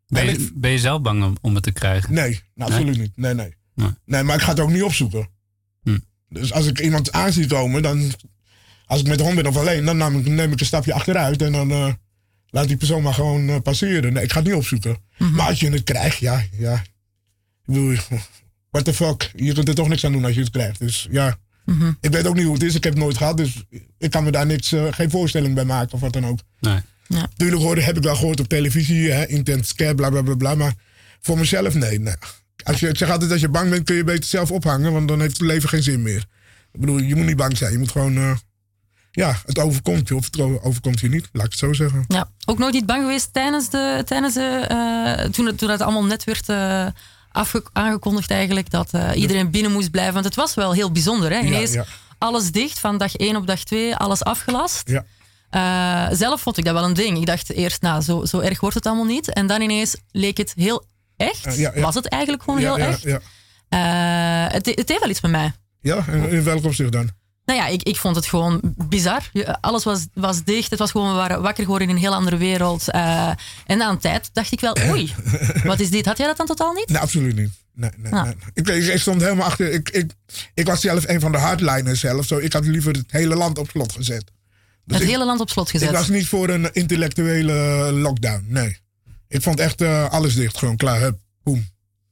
Ben 0.06 0.22
En 0.22 0.28
je, 0.28 0.38
ik- 0.38 0.50
ben 0.54 0.70
je 0.70 0.78
zelf 0.78 1.02
bang 1.02 1.24
om, 1.24 1.36
om 1.40 1.54
het 1.54 1.62
te 1.62 1.72
krijgen? 1.72 2.14
Nee, 2.14 2.40
nou, 2.54 2.70
absoluut 2.72 2.98
niet. 2.98 3.16
Nee, 3.16 3.34
nee. 3.34 3.54
Nee. 3.74 3.90
Nee, 4.04 4.22
maar 4.22 4.36
ik 4.36 4.42
ga 4.42 4.50
het 4.50 4.60
ook 4.60 4.70
niet 4.70 4.82
opzoeken. 4.82 5.28
Hm. 5.82 5.98
Dus 6.28 6.52
als 6.52 6.66
ik 6.66 6.80
iemand 6.80 7.12
aan 7.12 7.32
zie 7.32 7.46
komen, 7.46 7.82
dan. 7.82 8.10
Als 8.86 9.00
ik 9.00 9.06
met 9.06 9.18
de 9.18 9.24
hond 9.24 9.36
ben 9.36 9.46
of 9.46 9.56
alleen, 9.56 9.84
dan 9.84 9.96
neem 9.96 10.18
ik, 10.18 10.26
neem 10.26 10.52
ik 10.52 10.60
een 10.60 10.66
stapje 10.66 10.92
achteruit 10.92 11.42
en 11.42 11.52
dan 11.52 11.70
eh, 11.70 11.92
laat 12.46 12.68
die 12.68 12.76
persoon 12.76 13.02
maar 13.02 13.14
gewoon 13.14 13.48
eh, 13.48 13.60
passeren. 13.60 14.12
Nee, 14.12 14.22
ik 14.24 14.32
ga 14.32 14.38
het 14.38 14.46
niet 14.48 14.56
opzoeken. 14.56 14.96
Maar 15.18 15.46
als 15.48 15.60
je 15.60 15.70
het 15.70 15.82
krijgt, 15.84 16.18
ja, 16.18 16.42
ja. 16.52 16.74
Ik 16.74 16.84
bedoel, 17.64 17.96
what 18.70 18.84
the 18.84 18.94
fuck? 18.94 19.32
Je 19.36 19.52
kunt 19.52 19.68
er 19.68 19.74
toch 19.74 19.88
niks 19.88 20.04
aan 20.04 20.12
doen 20.12 20.24
als 20.24 20.34
je 20.34 20.40
het 20.40 20.50
krijgt. 20.50 20.78
Dus 20.78 21.06
ja. 21.10 21.38
Ik 22.00 22.10
weet 22.10 22.26
ook 22.26 22.34
niet 22.34 22.44
hoe 22.44 22.54
het 22.54 22.62
is. 22.62 22.74
Ik 22.74 22.84
heb 22.84 22.92
het 22.92 23.02
nooit 23.02 23.16
gehad, 23.16 23.36
dus 23.36 23.64
ik 23.98 24.10
kan 24.10 24.24
me 24.24 24.30
daar 24.30 24.46
niks, 24.46 24.72
eh, 24.72 24.86
geen 24.90 25.10
voorstelling 25.10 25.54
bij 25.54 25.64
maken 25.64 25.92
of 25.92 26.00
wat 26.00 26.12
dan 26.12 26.26
ook. 26.26 26.38
Nee. 26.60 26.78
Tuurlijk 27.36 27.62
hoorde, 27.62 27.82
heb 27.82 27.96
ik 27.96 28.02
wel 28.02 28.16
gehoord 28.16 28.40
op 28.40 28.48
televisie, 28.48 29.10
hè, 29.10 29.26
intense 29.26 29.68
scare, 29.68 29.94
bla 29.94 30.10
bla 30.10 30.22
bla 30.22 30.34
bla. 30.34 30.54
Maar 30.54 30.74
voor 31.20 31.38
mezelf, 31.38 31.74
nee. 31.74 32.00
nee. 32.00 32.14
Als 32.64 32.80
je, 32.80 32.88
ik 32.88 32.96
zeg 32.96 33.10
altijd, 33.10 33.30
als 33.32 33.40
je 33.40 33.48
bang 33.48 33.70
bent, 33.70 33.84
kun 33.84 33.96
je 33.96 34.04
beter 34.04 34.24
zelf 34.24 34.50
ophangen, 34.50 34.92
want 34.92 35.08
dan 35.08 35.20
heeft 35.20 35.38
het 35.38 35.46
leven 35.46 35.68
geen 35.68 35.82
zin 35.82 36.02
meer. 36.02 36.24
Ik 36.72 36.80
bedoel, 36.80 36.98
je 36.98 37.14
moet 37.14 37.26
niet 37.26 37.36
bang 37.36 37.56
zijn. 37.56 37.72
Je 37.72 37.78
moet 37.78 37.90
gewoon, 37.90 38.16
eh, 38.16 38.36
ja, 39.10 39.40
het 39.46 39.58
overkomt 39.58 40.08
je 40.08 40.16
of 40.16 40.24
het 40.24 40.40
overkomt 40.40 41.00
je 41.00 41.08
niet, 41.08 41.28
laat 41.32 41.44
ik 41.44 41.50
het 41.50 41.60
zo 41.60 41.72
zeggen. 41.72 42.04
Ja, 42.08 42.30
ook 42.44 42.58
nooit 42.58 42.72
niet 42.72 42.86
bang 42.86 43.02
geweest 43.02 43.32
tijdens 43.32 43.70
de, 43.70 44.02
tijdens 44.04 44.34
de 44.34 44.64
eh, 44.68 45.30
toen, 45.30 45.46
het, 45.46 45.58
toen 45.58 45.70
het 45.70 45.80
allemaal 45.80 46.04
net 46.04 46.24
werd 46.24 46.48
afge- 47.32 47.64
aangekondigd 47.72 48.30
eigenlijk, 48.30 48.70
dat 48.70 48.90
iedereen 49.14 49.50
binnen 49.50 49.72
moest 49.72 49.90
blijven. 49.90 50.12
Want 50.12 50.24
het 50.24 50.34
was 50.34 50.54
wel 50.54 50.72
heel 50.72 50.92
bijzonder. 50.92 51.30
Hè? 51.32 51.40
Ineens 51.40 51.72
ja. 51.72 51.84
alles 52.18 52.50
dicht, 52.50 52.78
van 52.78 52.98
dag 52.98 53.16
1 53.16 53.36
op 53.36 53.46
dag 53.46 53.64
2, 53.64 53.96
alles 53.96 54.22
afgelast. 54.22 54.88
Ja. 54.88 55.04
Eh, 55.50 56.06
zelf 56.10 56.40
vond 56.40 56.58
ik 56.58 56.64
dat 56.64 56.74
wel 56.74 56.84
een 56.84 56.94
ding. 56.94 57.18
Ik 57.18 57.26
dacht 57.26 57.52
eerst, 57.52 57.82
nou, 57.82 58.02
zo, 58.02 58.24
zo 58.24 58.38
erg 58.40 58.60
wordt 58.60 58.74
het 58.74 58.86
allemaal 58.86 59.04
niet. 59.04 59.32
En 59.32 59.46
dan 59.46 59.60
ineens 59.60 59.96
leek 60.10 60.36
het 60.36 60.52
heel 60.56 60.84
echt. 61.16 61.46
Eh, 61.46 61.58
ja, 61.58 61.72
ja. 61.74 61.80
Was 61.80 61.94
het 61.94 62.06
eigenlijk 62.08 62.42
gewoon 62.42 62.60
ja, 62.60 62.74
heel 62.74 62.84
echt. 62.86 63.02
Ja, 63.02 63.20
Eh, 63.68 64.52
het, 64.52 64.66
het 64.66 64.88
heeft 64.88 65.00
wel 65.00 65.10
iets 65.10 65.20
met 65.20 65.30
mij. 65.30 65.52
ja 65.80 66.04
en 66.08 66.30
in 66.30 66.42
welk 66.44 66.64
opzicht 66.64 66.92
dan? 66.92 67.10
Nou 67.44 67.58
ja, 67.58 67.66
ik, 67.66 67.82
ik 67.82 67.96
vond 67.96 68.16
het 68.16 68.26
gewoon 68.26 68.60
bizar. 68.88 69.30
Alles 69.60 69.84
was, 69.84 70.06
was 70.14 70.44
dicht. 70.44 70.70
Het 70.70 70.78
was 70.78 70.90
gewoon, 70.90 71.08
we 71.10 71.14
waren 71.16 71.42
wakker 71.42 71.64
geworden 71.64 71.88
in 71.88 71.94
een 71.94 72.00
heel 72.00 72.14
andere 72.14 72.36
wereld. 72.36 72.90
En 72.90 73.78
na 73.78 73.88
een 73.90 73.98
tijd 73.98 74.30
dacht 74.32 74.52
ik 74.52 74.60
wel, 74.60 74.76
oei, 74.90 75.14
wat 75.64 75.80
is 75.80 75.90
dit? 75.90 76.06
Had 76.06 76.18
jij 76.18 76.26
dat 76.26 76.36
dan 76.36 76.46
totaal 76.46 76.72
niet? 76.72 76.88
Nee, 76.88 76.98
absoluut 77.00 77.36
niet. 77.36 77.50
Nee, 77.74 77.90
nee, 77.96 78.12
Ah. 78.12 78.22
nee. 78.22 78.34
Ik, 78.54 78.68
ik, 78.68 78.84
ik 78.84 79.00
stond 79.00 79.20
helemaal 79.22 79.46
achter. 79.46 79.72
Ik, 79.72 79.90
ik, 79.90 80.10
ik 80.54 80.66
was 80.66 80.80
zelf 80.80 81.08
een 81.08 81.20
van 81.20 81.32
de 81.32 81.38
hardliners 81.38 82.00
zelf. 82.00 82.26
Zo, 82.26 82.38
ik 82.38 82.52
had 82.52 82.64
liever 82.66 82.92
het 82.92 83.04
hele 83.12 83.34
land 83.34 83.58
op 83.58 83.68
slot 83.70 83.92
gezet. 83.92 84.24
Dus 84.86 84.96
het 84.98 85.06
ik, 85.06 85.12
hele 85.12 85.24
land 85.24 85.40
op 85.40 85.50
slot 85.50 85.66
ik 85.66 85.70
gezet. 85.70 85.90
was 85.90 86.08
niet 86.08 86.26
voor 86.26 86.48
een 86.48 86.72
intellectuele 86.72 87.54
lockdown. 87.92 88.44
Nee. 88.48 88.78
Ik 89.28 89.42
vond 89.42 89.60
echt 89.60 89.80
eh, 89.80 90.10
alles 90.10 90.34
dicht. 90.34 90.58
Gewoon 90.58 90.76
klaar. 90.76 91.00
Hup, 91.00 91.18
boem. 91.42 91.66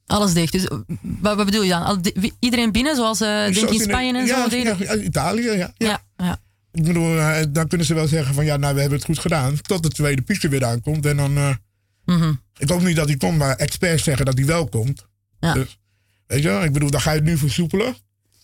Alles 0.07 0.33
dicht. 0.33 0.53
Dus 0.53 0.69
wat, 1.01 1.37
wat 1.37 1.45
bedoel 1.45 1.63
je 1.63 1.69
dan? 1.71 2.05
Iedereen 2.39 2.73
binnen, 2.73 2.97
zoals 2.97 3.21
eh 3.21 3.29
denk 3.29 3.55
Zoals 3.55 3.73
in 3.75 3.81
in- 3.81 3.89
Spanje 3.89 4.19
en 4.19 4.27
ja, 4.27 4.51
zo? 4.51 4.57
Ja, 4.57 4.77
ja, 4.79 4.95
Italië, 4.97 5.51
ja. 5.51 5.73
ja. 5.77 6.03
Ja. 6.17 6.41
Ik 6.73 6.83
bedoel, 6.83 7.19
eh, 7.19 7.43
dan 7.49 7.69
kunnen 7.69 7.87
ze 7.87 7.95
wel 7.95 8.09
zeggen 8.09 8.35
van 8.35 8.45
ja, 8.45 8.57
nou, 8.57 8.75
we 8.75 8.81
hebben 8.81 8.99
het 8.99 9.07
goed 9.07 9.19
gedaan. 9.19 9.61
Tot 9.61 9.83
de 9.83 9.89
tweede 9.89 10.23
piek 10.23 10.43
er 10.43 10.51
weer 10.51 10.65
aankomt. 10.65 11.07
En 11.07 11.17
dan. 11.17 11.59
Mhm. 12.05 12.33
Ik 12.59 12.69
hoop 12.69 12.83
niet 12.83 12.97
dat 12.97 13.07
die 13.07 13.17
komt, 13.17 13.39
maar 13.39 13.57
experts 13.57 14.03
zeggen 14.05 14.25
dat 14.27 14.37
die 14.37 14.47
wel 14.47 14.69
komt. 14.69 15.07
Ja. 15.41 15.53
Dus, 15.53 15.79
weet 16.27 16.43
je, 16.43 16.51
ik 16.65 16.73
bedoel, 16.73 16.91
dan 16.91 17.01
ga 17.01 17.11
je 17.11 17.17
het 17.17 17.27
nu 17.27 17.37
versoepelen. 17.39 17.97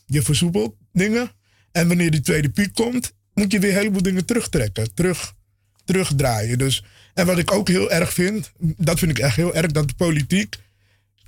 Je 0.06 0.22
versoepelt 0.22 0.74
dingen. 0.92 1.30
En 1.72 1.88
wanneer 1.88 2.10
die 2.10 2.20
tweede 2.20 2.48
piek 2.50 2.74
komt, 2.74 3.12
moet 3.34 3.52
je 3.52 3.58
weer 3.58 3.70
een 3.70 3.76
heleboel 3.76 4.02
dingen 4.02 4.24
terugtrekken. 4.24 4.94
Terug, 4.94 5.34
terugdraaien. 5.84 6.58
Dus, 6.58 6.84
en 7.14 7.26
wat 7.26 7.38
ik 7.38 7.52
ook 7.52 7.68
heel 7.68 7.90
erg 7.90 8.12
vind, 8.12 8.50
dat 8.58 8.98
vind 8.98 9.10
ik 9.10 9.18
echt 9.18 9.36
heel 9.36 9.54
erg, 9.54 9.66
dat 9.72 9.88
de 9.88 9.94
politiek. 9.94 10.56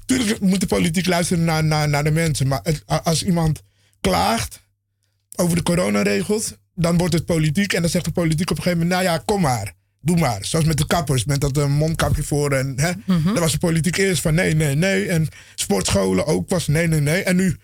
Tuurlijk 0.07 0.41
moet 0.41 0.61
de 0.61 0.67
politiek 0.67 1.07
luisteren 1.07 1.45
naar, 1.45 1.65
naar, 1.65 1.89
naar 1.89 2.05
de 2.05 2.11
mensen. 2.11 2.47
Maar 2.49 2.61
het- 2.63 2.83
als 2.87 3.25
iemand 3.25 3.63
klaagt 4.01 4.61
over 5.37 5.57
de 5.57 5.63
coronaregels, 5.63 6.53
dan 6.75 6.97
wordt 6.99 7.15
het 7.15 7.25
politiek. 7.27 7.73
En 7.73 7.81
dan 7.81 7.91
zegt 7.91 8.05
de 8.05 8.11
politiek 8.11 8.51
op 8.51 8.57
een 8.57 8.63
gegeven 8.63 8.87
moment, 8.87 9.03
nou 9.03 9.15
ja, 9.17 9.23
kom 9.25 9.41
maar. 9.41 9.73
Doe 10.01 10.17
maar. 10.19 10.45
Zoals 10.45 10.65
met 10.65 10.77
de 10.79 10.87
kappers, 10.87 11.25
met 11.25 11.41
dat 11.41 11.57
eh, 11.59 11.67
mondkapje 11.67 12.23
voor. 12.23 12.53
En, 12.53 12.73
hè, 12.77 12.93
Dan 13.25 13.35
was 13.43 13.53
de 13.53 13.59
politiek 13.59 13.97
eerst 13.97 14.23
van 14.23 14.35
nee, 14.35 14.55
nee, 14.55 14.75
nee. 14.75 15.09
En 15.09 15.29
sportscholen 15.55 16.27
ook 16.27 16.49
was 16.49 16.67
nee, 16.67 16.87
nee, 16.89 17.01
nee. 17.01 17.23
En 17.23 17.37
nu 17.37 17.57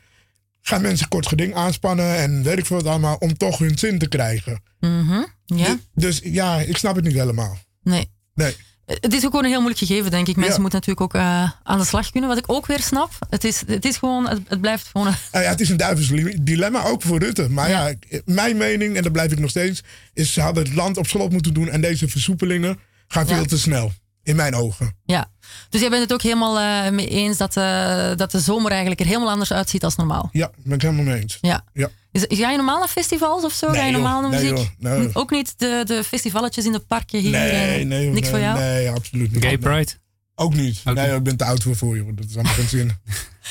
gaan 0.69 0.83
mensen 0.83 1.09
kort 1.09 1.27
geding 1.27 1.55
aanspannen 1.55 2.17
en 2.17 2.43
weet 2.43 2.59
ik 2.59 2.67
veel 2.67 2.77
wat 2.77 2.87
allemaal, 2.87 3.17
om 3.17 3.37
toch 3.37 3.59
hun 3.59 3.79
zin 3.79 3.99
te 3.99 4.09
krijgen. 4.09 4.63
Mhm. 4.81 5.23
ja. 5.45 5.77
Dus 5.95 6.21
ja, 6.25 6.61
ik 6.61 6.77
snap 6.77 6.95
het 6.97 7.05
niet 7.05 7.15
helemaal. 7.17 7.59
Nee. 7.83 8.11
Nee. 8.35 8.57
Het 8.87 9.13
is 9.13 9.19
ook 9.25 9.31
gewoon 9.31 9.45
een 9.45 9.51
heel 9.51 9.61
moeilijk 9.61 9.87
gegeven, 9.87 10.11
denk 10.11 10.29
ik. 10.29 10.37
Mensen 10.37 10.55
Ja. 10.55 10.61
moeten 10.61 10.79
natuurlijk 10.79 11.15
ook 11.17 11.23
eh, 11.23 11.51
aan 11.63 11.79
de 11.79 11.85
slag 11.85 12.11
kunnen. 12.11 12.29
Wat 12.31 12.39
ik 12.39 12.53
ook 12.53 12.67
weer 12.67 12.81
snap, 12.81 13.11
het 13.31 13.45
is, 13.45 13.63
het 13.67 13.85
is 13.85 13.97
gewoon, 13.97 14.29
het, 14.29 14.41
het 14.49 14.61
blijft 14.61 14.87
gewoon... 14.87 15.07
een- 15.07 15.15
Nou 15.33 15.45
ja, 15.45 15.51
het 15.51 15.61
is 15.61 15.69
een 15.69 15.77
duivels 15.77 16.13
dilemma, 16.41 16.85
ook 16.85 17.03
voor 17.03 17.19
Rutte. 17.19 17.49
Maar 17.49 17.69
ja, 17.69 17.87
Ja. 18.09 18.21
mijn 18.25 18.57
mening, 18.57 18.97
en 18.97 19.03
dat 19.03 19.13
blijf 19.13 19.33
ik 19.33 19.39
nog 19.39 19.51
steeds... 19.51 19.83
is 20.15 20.33
ze 20.33 20.41
hadden 20.41 20.65
het 20.65 20.75
land 20.75 20.97
op 20.97 21.07
slot 21.07 21.33
moeten 21.33 21.55
doen... 21.55 21.69
en 21.69 21.81
deze 21.81 22.09
versoepelingen 22.09 22.79
gaan 23.09 23.27
veel 23.27 23.45
te 23.45 23.59
snel. 23.59 23.93
In 24.29 24.37
mijn 24.37 24.55
ogen. 24.55 24.97
Ja. 25.05 25.31
Dus 25.69 25.81
jij 25.81 25.91
bent 25.91 26.03
het 26.03 26.13
ook 26.13 26.23
helemaal 26.23 26.59
eh, 26.59 26.93
mee 26.93 27.09
eens 27.09 27.37
dat, 27.37 27.57
eh, 27.57 28.11
dat 28.17 28.31
de 28.31 28.41
zomer 28.41 28.71
eigenlijk 28.71 29.01
er 29.01 29.07
helemaal 29.07 29.31
anders 29.31 29.53
uitziet 29.53 29.85
als 29.85 29.97
normaal? 29.97 30.29
Ja, 30.33 30.51
ben 30.65 30.75
ik 30.75 30.83
helemaal 30.83 31.05
mee 31.05 31.21
eens. 31.21 31.39
Ja. 31.41 31.65
Ja. 31.73 31.89
Is, 32.13 32.25
ga 32.29 32.51
je 32.51 32.57
normaal 32.57 32.79
naar 32.79 32.89
festivals 32.89 33.45
of 33.45 33.53
zo? 33.53 33.67
ga 33.67 33.75
je 33.75 33.81
Nee, 33.83 33.93
normaal 33.93 34.21
naar 34.21 34.31
Nee, 34.31 34.53
muziek? 34.53 34.57
joh. 34.79 34.93
Nee. 34.97 35.11
Ook 35.13 35.31
niet 35.31 35.55
de, 35.59 35.83
de 35.87 36.05
festivaletjes 36.05 36.65
in 36.65 36.73
de 36.73 36.79
parken 36.79 37.21
hier? 37.21 37.31
Nee, 37.31 37.81
en 37.81 37.89
nee, 37.89 38.05
joh, 38.05 38.13
Niks 38.13 38.21
nee, 38.21 38.31
voor 38.31 38.41
jou? 38.41 38.59
Nee, 38.59 38.91
absoluut 38.91 39.33
niet. 39.33 39.43
Gay 39.43 39.57
Nee. 39.57 39.59
Pride? 39.59 39.93
Ook 40.35 40.55
niet. 40.55 40.81
Ook 40.85 40.95
nee, 40.95 41.07
joh, 41.07 41.17
ik 41.17 41.23
ben 41.23 41.37
te 41.37 41.45
oud 41.45 41.63
voor 41.63 41.77
voor, 41.77 41.97
joh. 41.97 42.09
Dat 42.17 42.25
is 42.29 42.35
allemaal 42.35 42.53
geen 42.55 42.69
zin. 42.69 42.93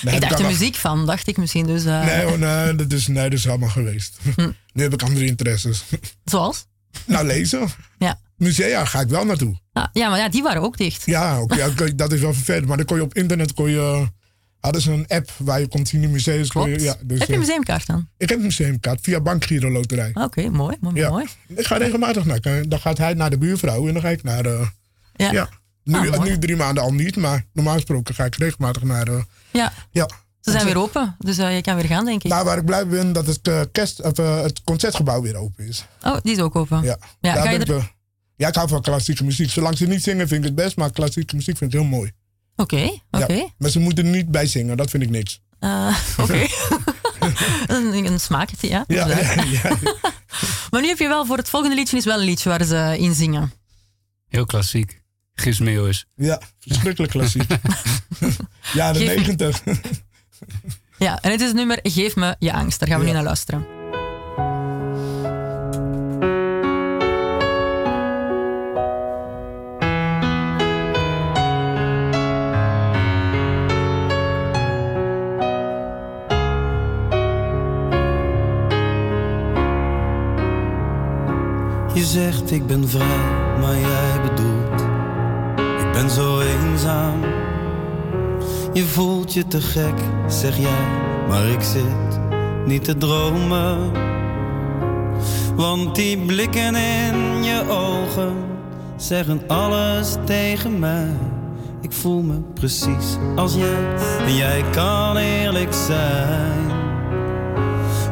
Nee, 0.02 0.16
ik 0.16 0.22
dacht 0.22 0.38
de 0.38 0.44
muziek 0.44 0.76
van, 0.76 1.06
dacht 1.06 1.28
ik 1.28 1.38
misschien. 1.38 1.66
Dus, 1.66 1.86
eh, 1.86 2.06
Nee, 2.06 2.24
hoor, 2.26 2.40
nee, 2.40 2.76
dat 2.76 2.92
is, 2.92 3.08
nee, 3.08 3.30
dat 3.30 3.40
is 3.40 3.48
allemaal 3.48 3.70
geweest. 3.70 4.18
Hm. 4.36 4.50
Nu 4.74 4.84
heb 4.84 4.94
ik 4.94 5.02
andere 5.04 5.26
interesses. 5.26 5.84
Zoals? 6.26 6.66
nou, 7.06 7.26
lezen. 7.26 7.68
Ja. 7.98 8.20
Musea 8.38 8.86
ga 8.86 9.00
ik 9.02 9.08
wel 9.08 9.26
naartoe. 9.26 9.56
Ja, 9.94 10.10
maar 10.10 10.20
ja, 10.20 10.30
die 10.30 10.44
waren 10.44 10.62
ook 10.62 10.78
dicht. 10.78 11.06
Ja, 11.06 11.42
oké, 11.42 11.74
dat 11.96 12.12
is 12.12 12.20
wel 12.22 12.34
vervelend. 12.34 12.66
Maar 12.68 12.78
dan 12.78 12.86
kon 12.86 12.98
je 12.98 13.04
op 13.04 13.14
internet 13.14 13.54
kon 13.54 13.70
je, 13.70 14.08
hadden 14.60 14.82
ze 14.82 14.92
een 14.92 15.06
app 15.08 15.32
waar 15.38 15.60
je 15.60 15.68
kon 15.68 15.86
zien 15.86 16.04
in 16.04 16.12
museums. 16.12 16.52
kon 16.52 16.70
je- 16.70 16.80
ja, 16.82 16.96
dus, 17.04 17.20
Heb 17.20 17.28
je 17.28 17.34
een 17.34 17.40
eh, 17.42 17.48
museumkaart 17.48 17.86
dan? 17.88 18.08
ik 18.18 18.30
heb 18.30 18.38
een 18.38 18.44
museumkaart 18.46 19.00
via 19.02 19.20
Bankgiro 19.22 19.70
Loterij. 19.72 20.12
Oké, 20.14 20.50
mooi, 20.50 20.78
mooi, 20.82 20.96
Ja. 20.96 21.10
mooi. 21.10 21.26
Ik 21.48 21.66
ga 21.68 21.78
regelmatig 21.78 22.26
naar. 22.26 22.40
Dan 22.68 22.80
gaat 22.80 22.98
hij 22.98 23.14
naar 23.14 23.30
de 23.30 23.38
buurvrouw 23.38 23.88
en 23.88 23.94
dan 23.94 24.02
ga 24.02 24.10
ik 24.10 24.24
naar. 24.24 24.46
eh, 24.46 24.68
Ja. 25.16 25.32
ja. 25.32 25.50
Nu, 25.84 26.10
Ah, 26.12 26.24
nu 26.24 26.38
drie 26.40 26.56
maanden 26.56 26.84
al 26.84 26.94
niet, 26.94 27.16
maar 27.16 27.46
normaal 27.54 27.74
gesproken 27.74 28.16
ga 28.16 28.26
ik 28.26 28.36
regelmatig 28.36 28.84
naar. 28.84 29.08
eh, 29.08 29.22
ja. 29.52 29.74
ja. 29.92 30.10
Ze 30.42 30.52
zijn 30.52 30.66
weer 30.66 30.78
open, 30.78 31.16
dus 31.20 31.38
eh, 31.38 31.56
je 31.56 31.62
kan 31.62 31.76
weer 31.76 31.86
gaan, 31.86 32.06
denk 32.06 32.24
ik. 32.24 32.32
Nou, 32.32 32.46
waar 32.46 32.58
ik 32.58 32.66
blij 32.66 32.88
ben 32.88 33.14
dat 33.14 33.28
het, 33.28 33.48
eh, 33.48 33.62
kerst, 33.72 34.02
of, 34.02 34.18
eh, 34.20 34.42
het 34.42 34.64
concertgebouw 34.64 35.22
weer 35.22 35.36
open 35.36 35.68
is. 35.68 35.86
Oh, 36.04 36.18
die 36.24 36.32
is 36.36 36.40
ook 36.40 36.56
open. 36.56 36.84
Ja. 36.84 36.98
Ja, 37.20 37.34
Daar 37.34 37.44
ga 37.44 37.50
je 37.50 37.60
er- 37.66 37.96
ja, 38.38 38.48
ik 38.48 38.56
hou 38.56 38.68
van 38.68 38.82
klassieke 38.82 39.24
muziek. 39.24 39.50
Zolang 39.50 39.78
ze 39.78 39.86
niet 39.88 40.04
zingen 40.04 40.28
vind 40.28 40.40
ik 40.42 40.46
het 40.46 40.56
best, 40.56 40.78
maar 40.78 40.92
klassieke 40.92 41.36
muziek 41.36 41.58
vind 41.58 41.74
ik 41.74 41.80
heel 41.80 41.88
mooi. 41.90 42.12
Oké, 42.56 42.90
oké. 43.12 43.34
Ja. 43.34 43.48
Maar 43.58 43.70
ze 43.70 43.80
moeten 43.80 44.06
er 44.06 44.12
niet 44.12 44.32
bij 44.32 44.48
zingen, 44.48 44.78
dat 44.78 44.90
vind 44.90 45.04
ik 45.04 45.10
niks. 45.10 45.42
Eh, 45.60 45.98
Oké. 46.18 46.46
een, 47.74 48.06
een 48.06 48.20
smaakje, 48.20 48.68
ja. 48.70 48.84
Ja, 48.88 49.08
ja, 49.08 49.44
ja. 49.44 49.78
Maar 50.72 50.82
nu 50.82 50.88
heb 50.88 50.98
je 51.00 51.08
wel 51.08 51.26
voor 51.26 51.38
het 51.38 51.50
volgende 51.50 51.76
liedje 51.76 51.98
is 51.98 52.06
wel 52.06 52.20
een 52.20 52.26
liedje 52.26 52.50
waar 52.50 52.64
ze 52.64 52.96
in 53.00 53.14
zingen. 53.14 53.52
Heel 54.28 54.46
klassiek. 54.46 55.02
Gis 55.34 55.60
Meeuwis. 55.60 56.06
ja 56.16 56.42
verschrikkelijk 56.60 57.12
klassiek. 57.12 57.44
ja, 58.74 58.92
de 58.94 59.00
Geef- 59.00 59.16
negentig. 59.16 59.64
Ja, 60.98 61.22
en 61.22 61.32
het 61.32 61.42
is 61.42 61.48
het 61.48 61.56
nummer 61.56 61.80
Geef 61.84 62.16
me 62.16 62.36
je 62.40 62.54
angst. 62.54 62.80
Daar 62.80 62.88
gaan 62.90 63.00
we 63.00 63.06
Ja. 63.06 63.10
nu 63.12 63.16
naar 63.18 63.26
luisteren. 63.26 63.77
Je 81.98 82.04
zegt 82.04 82.52
ik 82.52 82.68
ben 82.68 82.90
vrij, 82.90 83.58
maar 83.60 83.78
jij 83.78 84.22
bedoelt 84.22 84.82
ik 85.80 85.92
ben 85.92 86.10
zo 86.10 86.40
eenzaam. 86.40 87.20
Je 88.74 88.84
voelt 88.84 89.34
je 89.34 89.48
te 89.48 89.62
gek, 89.62 90.00
zeg 90.28 90.58
jij, 90.58 90.86
maar 91.28 91.46
ik 91.46 91.62
zit 91.62 92.20
niet 92.66 92.84
te 92.84 92.98
dromen. 92.98 93.92
Want 95.56 95.96
die 95.96 96.18
blikken 96.18 96.76
in 96.76 97.44
je 97.44 97.64
ogen 97.70 98.34
zeggen 98.96 99.42
alles 99.48 100.16
tegen 100.26 100.80
mij. 100.80 101.12
Ik 101.82 101.92
voel 101.92 102.22
me 102.22 102.42
precies 102.54 103.18
als 103.36 103.56
jij 103.56 103.96
en 104.26 104.36
jij 104.36 104.64
kan 104.72 105.18
eerlijk 105.18 105.74
zijn. 105.74 106.72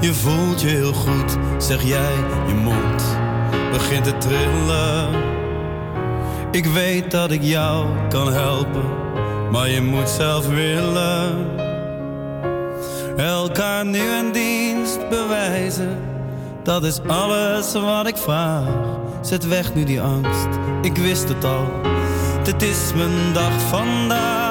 Je 0.02 0.14
voelt 0.14 0.62
je 0.62 0.68
heel 0.68 0.94
goed, 0.94 1.38
zeg 1.58 1.84
jij, 1.84 2.14
je 2.48 2.54
mond 2.54 2.85
begint 3.72 4.04
te 4.04 4.18
trillen. 4.18 5.10
Ik 6.52 6.66
weet 6.66 7.12
dat 7.12 7.32
ik 7.32 7.44
jou 7.44 7.88
kan 8.10 8.34
helpen, 8.34 8.84
maar 9.52 9.70
je 9.70 9.82
moet 9.82 10.10
zelf 10.10 10.48
willen. 10.48 11.46
Elkaar 13.18 13.86
nu 13.86 14.00
een 14.00 14.32
dienst 14.32 15.10
bewijzen, 15.10 15.98
dat 16.64 16.84
is 16.84 17.00
alles 17.08 17.74
wat 17.74 18.08
ik 18.08 18.18
vraag. 18.18 18.68
Zet 19.22 19.48
weg 19.48 19.74
nu 19.74 19.84
die 19.84 20.02
angst, 20.02 20.48
ik 20.82 20.98
wist 20.98 21.28
het 21.28 21.44
al, 21.44 21.66
dit 22.44 22.62
is 22.62 22.94
mijn 22.96 23.34
dag 23.34 23.62
vandaag. 23.70 24.46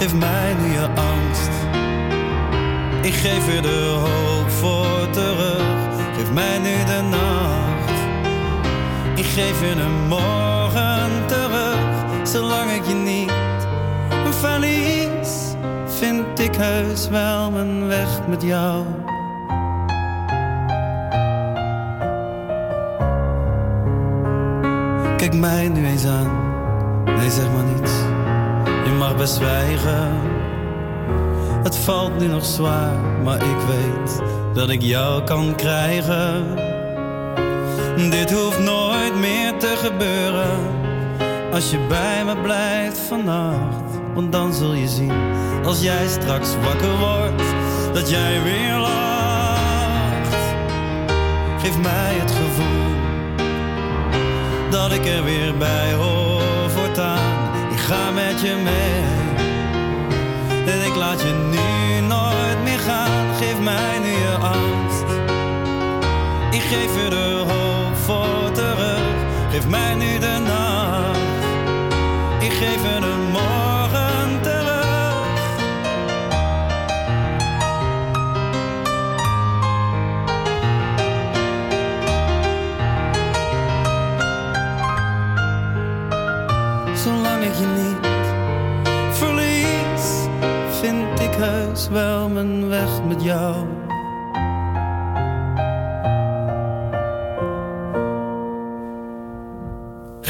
Geef 0.00 0.14
mij 0.14 0.54
nu 0.54 0.72
je 0.72 0.86
angst. 0.86 1.50
Ik 3.02 3.14
geef 3.14 3.54
je 3.54 3.60
de 3.60 3.96
hoop 3.98 4.50
voor 4.50 5.10
terug. 5.10 5.49
Mij 6.32 6.58
nu 6.58 6.84
de 6.84 7.02
nacht. 7.10 7.98
Ik 9.18 9.24
geef 9.24 9.60
je 9.60 9.70
een 9.70 10.08
morgen 10.08 11.26
terug. 11.26 11.78
Zolang 12.22 12.70
ik 12.70 12.86
je 12.86 12.94
niet 12.94 13.40
verlies, 14.40 15.54
vind 15.86 16.38
ik 16.38 16.54
heus 16.54 17.08
wel 17.08 17.50
mijn 17.50 17.86
weg 17.86 18.26
met 18.28 18.42
jou. 18.42 18.84
Kijk 25.16 25.34
mij 25.34 25.68
nu 25.68 25.86
eens 25.86 26.06
aan. 26.06 26.30
Nee, 27.04 27.30
zeg 27.30 27.44
maar 27.52 27.64
niets. 27.64 27.92
Je 28.84 28.94
mag 28.98 29.16
best 29.16 29.34
zwijgen. 29.34 30.08
Het 31.62 31.76
valt 31.76 32.18
nu 32.18 32.26
nog 32.26 32.44
zwaar, 32.44 32.94
maar 33.24 33.36
ik 33.36 33.56
weet 33.66 34.22
dat 34.54 34.70
ik 34.70 34.82
jou 34.82 35.22
kan 35.22 35.54
krijgen. 35.54 36.56
Dit 38.10 38.32
hoeft 38.32 38.58
nooit 38.58 39.14
meer 39.14 39.58
te 39.58 39.74
gebeuren 39.76 40.78
als 41.52 41.70
je 41.70 41.78
bij 41.88 42.24
me 42.24 42.36
blijft 42.36 42.98
vannacht. 42.98 43.98
Want 44.14 44.32
dan 44.32 44.54
zul 44.54 44.74
je 44.74 44.88
zien, 44.88 45.12
als 45.64 45.82
jij 45.82 46.06
straks 46.08 46.48
wakker 46.64 46.98
wordt, 46.98 47.42
dat 47.92 48.10
jij 48.10 48.42
weer 48.42 48.76
lacht. 48.76 50.36
Geef 51.60 51.78
mij 51.78 52.14
het 52.14 52.30
gevoel 52.30 52.94
dat 54.70 54.92
ik 54.92 55.06
er 55.06 55.24
weer 55.24 55.56
bij 55.56 55.92
hoor 55.92 56.70
voortaan. 56.70 57.50
Ik 57.70 57.78
ga 57.78 58.10
met 58.10 58.40
je 58.40 58.54
mee. 58.64 59.18
En 60.74 60.86
ik 60.86 60.94
laat 60.94 61.20
je 61.20 61.48
nu 61.50 62.06
nooit 62.06 62.62
meer 62.64 62.78
gaan. 62.78 63.34
Geef 63.38 63.60
mij 63.60 63.98
nu 63.98 64.09
geef 66.70 67.02
je 67.02 67.10
de 67.10 67.44
hoop 67.48 67.96
voor 67.96 68.52
terug. 68.52 69.02
Geef 69.50 69.68
mij 69.68 69.94
nu 69.94 70.18
de 70.18 70.38
nacht. 70.44 71.18
Ik 72.38 72.52
geef 72.52 72.82
je 72.82 73.00
de 73.00 73.28
morgen 73.32 74.42
terug. 74.42 75.28
Zolang 86.94 87.44
ik 87.44 87.54
je 87.54 87.66
niet 87.66 88.06
verlies, 89.16 90.28
vind 90.80 91.20
ik 91.20 91.34
heus 91.34 91.88
wel 91.88 92.28
mijn 92.28 92.68
weg 92.68 93.02
met 93.08 93.22
jou. 93.22 93.79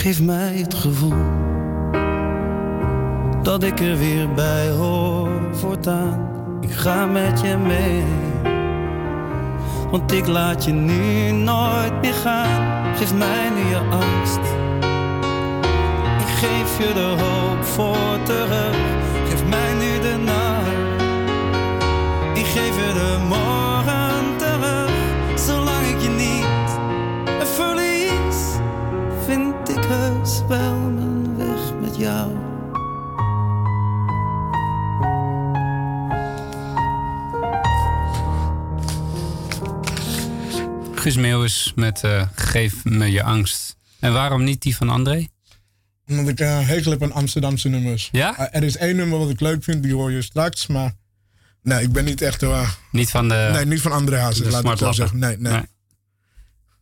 Geef 0.00 0.20
mij 0.20 0.56
het 0.56 0.74
gevoel 0.74 1.24
dat 3.42 3.62
ik 3.62 3.80
er 3.80 3.98
weer 3.98 4.32
bij 4.32 4.70
hoor 4.70 5.28
voortaan. 5.52 6.28
Ik 6.60 6.70
ga 6.70 7.06
met 7.06 7.40
je 7.40 7.56
mee, 7.56 8.02
want 9.90 10.12
ik 10.12 10.26
laat 10.26 10.64
je 10.64 10.72
nu 10.72 11.30
nooit 11.30 12.00
meer 12.00 12.14
gaan. 12.14 12.96
Geef 12.96 13.14
mij 13.14 13.50
nu 13.50 13.68
je 13.68 13.78
angst. 13.90 14.44
Ik 16.20 16.34
geef 16.36 16.78
je 16.78 16.94
de 16.94 17.22
hoop 17.22 17.64
voor 17.64 18.22
terug. 18.24 18.76
Geef 19.28 19.44
mij 19.44 19.72
nu 19.72 20.00
de 20.00 20.16
nacht. 20.24 21.02
Ik 22.38 22.46
geef 22.46 22.76
je 22.76 22.92
de 22.94 23.18
Guus 41.00 41.16
Meeuwis 41.16 41.72
met 41.74 42.04
eh, 42.04 42.22
Geef 42.34 42.84
me 42.84 43.10
je 43.10 43.22
angst. 43.22 43.76
En 44.00 44.12
waarom 44.12 44.44
niet 44.44 44.62
die 44.62 44.76
van 44.76 44.88
André? 44.88 45.26
Omdat 46.08 46.28
ik 46.28 46.40
eh 46.40 46.66
hekel 46.68 46.90
heb 46.90 47.02
aan 47.02 47.12
Amsterdamse 47.12 47.68
nummers. 47.68 48.08
Ja? 48.12 48.36
Eh, 48.38 48.56
er 48.56 48.62
is 48.62 48.76
één 48.76 48.96
nummer 48.96 49.18
wat 49.18 49.30
ik 49.30 49.40
leuk 49.40 49.64
vind, 49.64 49.82
die 49.82 49.94
hoor 49.94 50.10
je 50.12 50.22
straks. 50.22 50.66
Maar 50.66 50.92
nee, 51.62 51.82
ik 51.82 51.92
ben 51.92 52.04
niet 52.04 52.22
echt... 52.22 52.42
eh, 52.42 52.70
Niet 52.90 53.10
van 53.10 53.28
de... 53.28 53.48
nee, 53.52 53.64
niet 53.66 53.80
van 53.80 53.92
André 53.92 54.18
Hazes, 54.18 54.50
laat 54.50 54.64
ik 54.64 54.70
het 54.70 54.78
zo 54.78 54.92
zeggen. 54.92 55.18
Nee, 55.18 55.36
nee. 55.38 55.52
Nee. 55.52 55.62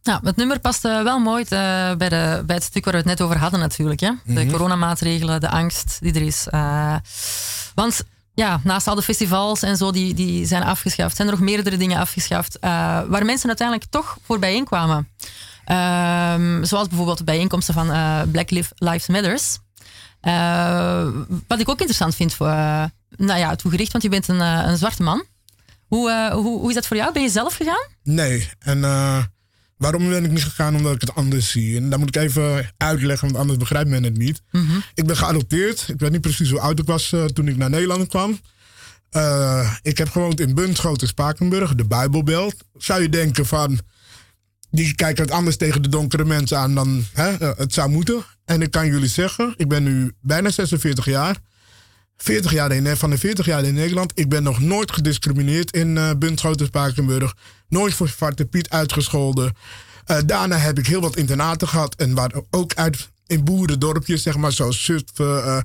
Nou, 0.03 0.21
het 0.25 0.37
nummer 0.37 0.59
past 0.61 0.85
eh, 0.85 1.03
wel 1.03 1.19
mooi 1.19 1.43
eh, 1.43 1.49
bij, 1.97 2.09
de, 2.09 2.43
bij 2.47 2.55
het 2.57 2.65
stuk 2.65 2.85
waar 2.85 2.93
we 2.93 2.99
het 2.99 3.09
net 3.09 3.21
over 3.21 3.39
hadden 3.39 3.61
natuurlijk. 3.61 4.01
Hè? 4.01 4.11
De 4.25 4.33
Mhm. 4.33 4.51
coronamaatregelen, 4.51 5.41
de 5.41 5.49
angst 5.51 5.97
die 6.01 6.13
er 6.15 6.23
is. 6.23 6.47
Eh, 6.51 6.97
want 7.75 8.03
ja, 8.39 8.61
naast 8.65 8.87
al 8.87 8.95
de 8.95 9.03
festivals 9.03 9.63
en 9.63 9.77
zo 9.77 9.91
die, 9.91 10.15
die 10.15 10.47
zijn 10.47 10.63
afgeschaft, 10.63 11.17
zijn 11.17 11.29
er 11.29 11.35
nog 11.35 11.45
meerdere 11.45 11.77
dingen 11.77 11.99
afgeschaft 11.99 12.59
eh, 12.59 12.71
waar 13.09 13.25
mensen 13.25 13.49
uiteindelijk 13.49 13.91
toch 13.91 14.19
voor 14.23 14.39
bijeenkwamen. 14.39 15.09
Ehm, 15.65 16.65
zoals 16.65 16.89
bijvoorbeeld 16.89 17.19
de 17.19 17.25
bijeenkomsten 17.25 17.75
van 17.75 17.91
eh, 17.93 18.21
Black 18.33 18.51
Liv- 18.51 18.71
Lives 18.75 19.07
Matters. 19.07 19.59
Eh, 20.21 21.09
wat 21.47 21.61
ik 21.61 21.69
ook 21.69 21.79
interessant 21.79 22.15
vind 22.15 22.35
voor, 22.35 22.47
nou 23.17 23.39
ja, 23.39 23.57
toegericht, 23.57 23.93
want 23.93 24.05
je 24.05 24.11
bent 24.11 24.29
een, 24.29 24.41
een 24.41 24.77
zwarte 24.77 25.03
man. 25.03 25.25
Hoe, 25.87 26.31
hoe, 26.33 26.59
hoe 26.61 26.69
is 26.69 26.75
dat 26.75 26.87
voor 26.87 26.97
jou? 26.97 27.13
Ben 27.13 27.23
je 27.23 27.29
zelf 27.29 27.55
gegaan? 27.55 27.87
Nee. 28.03 28.51
En 28.59 28.81
waarom 29.79 30.09
ben 30.09 30.25
ik 30.25 30.31
niet 30.31 30.45
gegaan? 30.45 30.77
Omdat 30.77 30.95
ik 30.95 31.01
het 31.01 31.15
anders 31.15 31.51
zie. 31.51 31.77
En 31.77 31.91
dat 31.91 31.99
moet 31.99 32.17
ik 32.17 32.23
even 32.23 32.73
uitleggen, 32.77 33.27
want 33.27 33.41
anders 33.41 33.59
begrijpt 33.59 33.91
men 33.91 34.03
het 34.03 34.17
niet. 34.17 34.43
Ik 34.95 35.07
ben 35.07 35.17
geadopteerd. 35.17 35.85
Ik 35.89 36.01
weet 36.01 36.11
niet 36.11 36.21
precies 36.21 36.51
hoe 36.51 36.61
oud 36.61 36.79
ik 36.79 36.87
was 36.87 37.13
eh, 37.13 37.25
toen 37.25 37.49
ik 37.49 37.57
naar 37.57 37.71
Nederland 37.71 38.09
kwam. 38.09 38.41
Eh, 39.11 39.73
ik 39.83 39.99
heb 39.99 40.11
gewoond 40.11 40.41
in 40.41 40.55
Bunschoten, 40.55 41.09
Spakenburg, 41.09 41.75
de 41.75 41.87
Bijbelbelt. 41.87 42.55
Zou 42.77 43.03
je 43.03 43.09
denken 43.09 43.47
van, 43.47 43.79
die 44.71 44.95
kijken 44.95 45.23
het 45.25 45.33
anders 45.33 45.57
tegen 45.57 45.83
de 45.83 45.89
donkere 45.89 46.25
mensen 46.25 46.59
aan 46.59 46.75
dan 46.75 47.05
hè, 47.13 47.37
eh, 47.37 47.51
het 47.57 47.73
zou 47.75 47.91
moeten. 47.91 48.25
En 48.45 48.63
ik 48.63 48.71
kan 48.71 48.87
jullie 48.87 49.09
zeggen, 49.09 49.55
ik 49.57 49.69
ben 49.69 49.83
nu 49.83 50.13
bijna 50.21 50.51
46 50.51 51.05
jaar. 51.05 51.37
40 52.23 52.53
jaar 52.53 52.73
in, 52.73 52.97
van 52.97 53.11
de 53.11 53.19
40 53.19 53.47
jaar 53.47 53.65
in 53.65 53.75
Nederland. 53.75 54.13
Ik 54.15 54.29
ben 54.29 54.43
nog 54.43 54.61
nooit 54.61 54.93
gediscrimineerd 54.93 55.71
in 55.73 55.97
eh 55.99 56.11
Bunschoten, 56.19 56.67
Spakenburg. 56.67 57.35
Nooit 57.69 57.95
voor 57.95 58.09
Zwarte 58.09 58.45
Piet 58.45 58.71
uitgescholden. 58.71 59.53
Eh, 60.05 60.19
daarna 60.27 60.57
heb 60.57 60.79
ik 60.79 60.87
heel 60.87 61.01
wat 61.01 61.17
internaten 61.17 61.69
gehad. 61.69 61.95
En 61.95 62.15
waar 62.15 62.33
ook 62.51 62.75
uit 62.75 63.09
in 63.27 63.45
boerendorpjes, 63.45 64.23
zeg 64.23 64.37
maar, 64.37 64.53
zoals 64.53 64.85
Zutphen, 64.85 65.45
eh, 65.45 65.57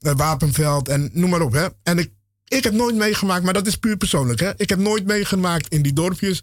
eh, 0.00 0.16
Wapenveld 0.16 0.88
en 0.88 1.10
noem 1.12 1.30
maar 1.30 1.40
op. 1.40 1.52
Hè. 1.52 1.66
En 1.82 1.98
ik, 1.98 2.10
ik 2.48 2.64
heb 2.64 2.72
nooit 2.72 2.96
meegemaakt, 2.96 3.44
maar 3.44 3.52
dat 3.52 3.66
is 3.66 3.76
puur 3.76 3.96
persoonlijk. 3.96 4.40
Hè. 4.40 4.50
Ik 4.56 4.68
heb 4.68 4.78
nooit 4.78 5.06
meegemaakt 5.06 5.68
in 5.68 5.82
die 5.82 5.92
dorpjes 5.92 6.42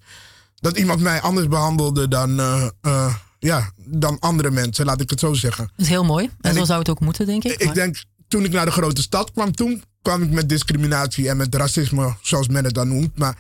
dat 0.56 0.78
iemand 0.78 1.00
mij 1.02 1.22
anders 1.22 1.48
behandelde 1.48 2.08
dan, 2.08 2.40
eh, 2.40 2.68
eh, 2.82 3.16
ja, 3.40 3.72
dan 3.86 4.20
andere 4.20 4.52
mensen, 4.52 4.86
laat 4.86 5.02
ik 5.02 5.10
het 5.10 5.20
zo 5.20 5.34
zeggen. 5.34 5.66
Dat 5.76 5.86
is 5.86 5.92
heel 5.92 6.04
mooi. 6.04 6.26
En, 6.26 6.32
En 6.42 6.54
zo 6.54 6.60
ik- 6.60 6.66
zou 6.66 6.80
het 6.80 6.90
ook 6.90 7.00
moeten, 7.00 7.26
denk 7.26 7.44
ik. 7.44 7.52
Ik 7.52 7.66
Maar- 7.66 7.74
denk, 7.74 8.04
toen 8.36 8.46
ik 8.46 8.52
naar 8.52 8.66
de 8.66 8.72
grote 8.72 9.02
stad 9.02 9.32
kwam, 9.32 9.52
toen 9.52 9.84
kwam 10.02 10.24
ik 10.24 10.32
met 10.32 10.50
discriminatie 10.50 11.30
en 11.30 11.38
met 11.38 11.56
racisme, 11.56 12.16
zoals 12.22 12.48
men 12.48 12.64
het 12.64 12.74
dan 12.74 12.88
noemt. 12.88 13.18
Maar, 13.18 13.38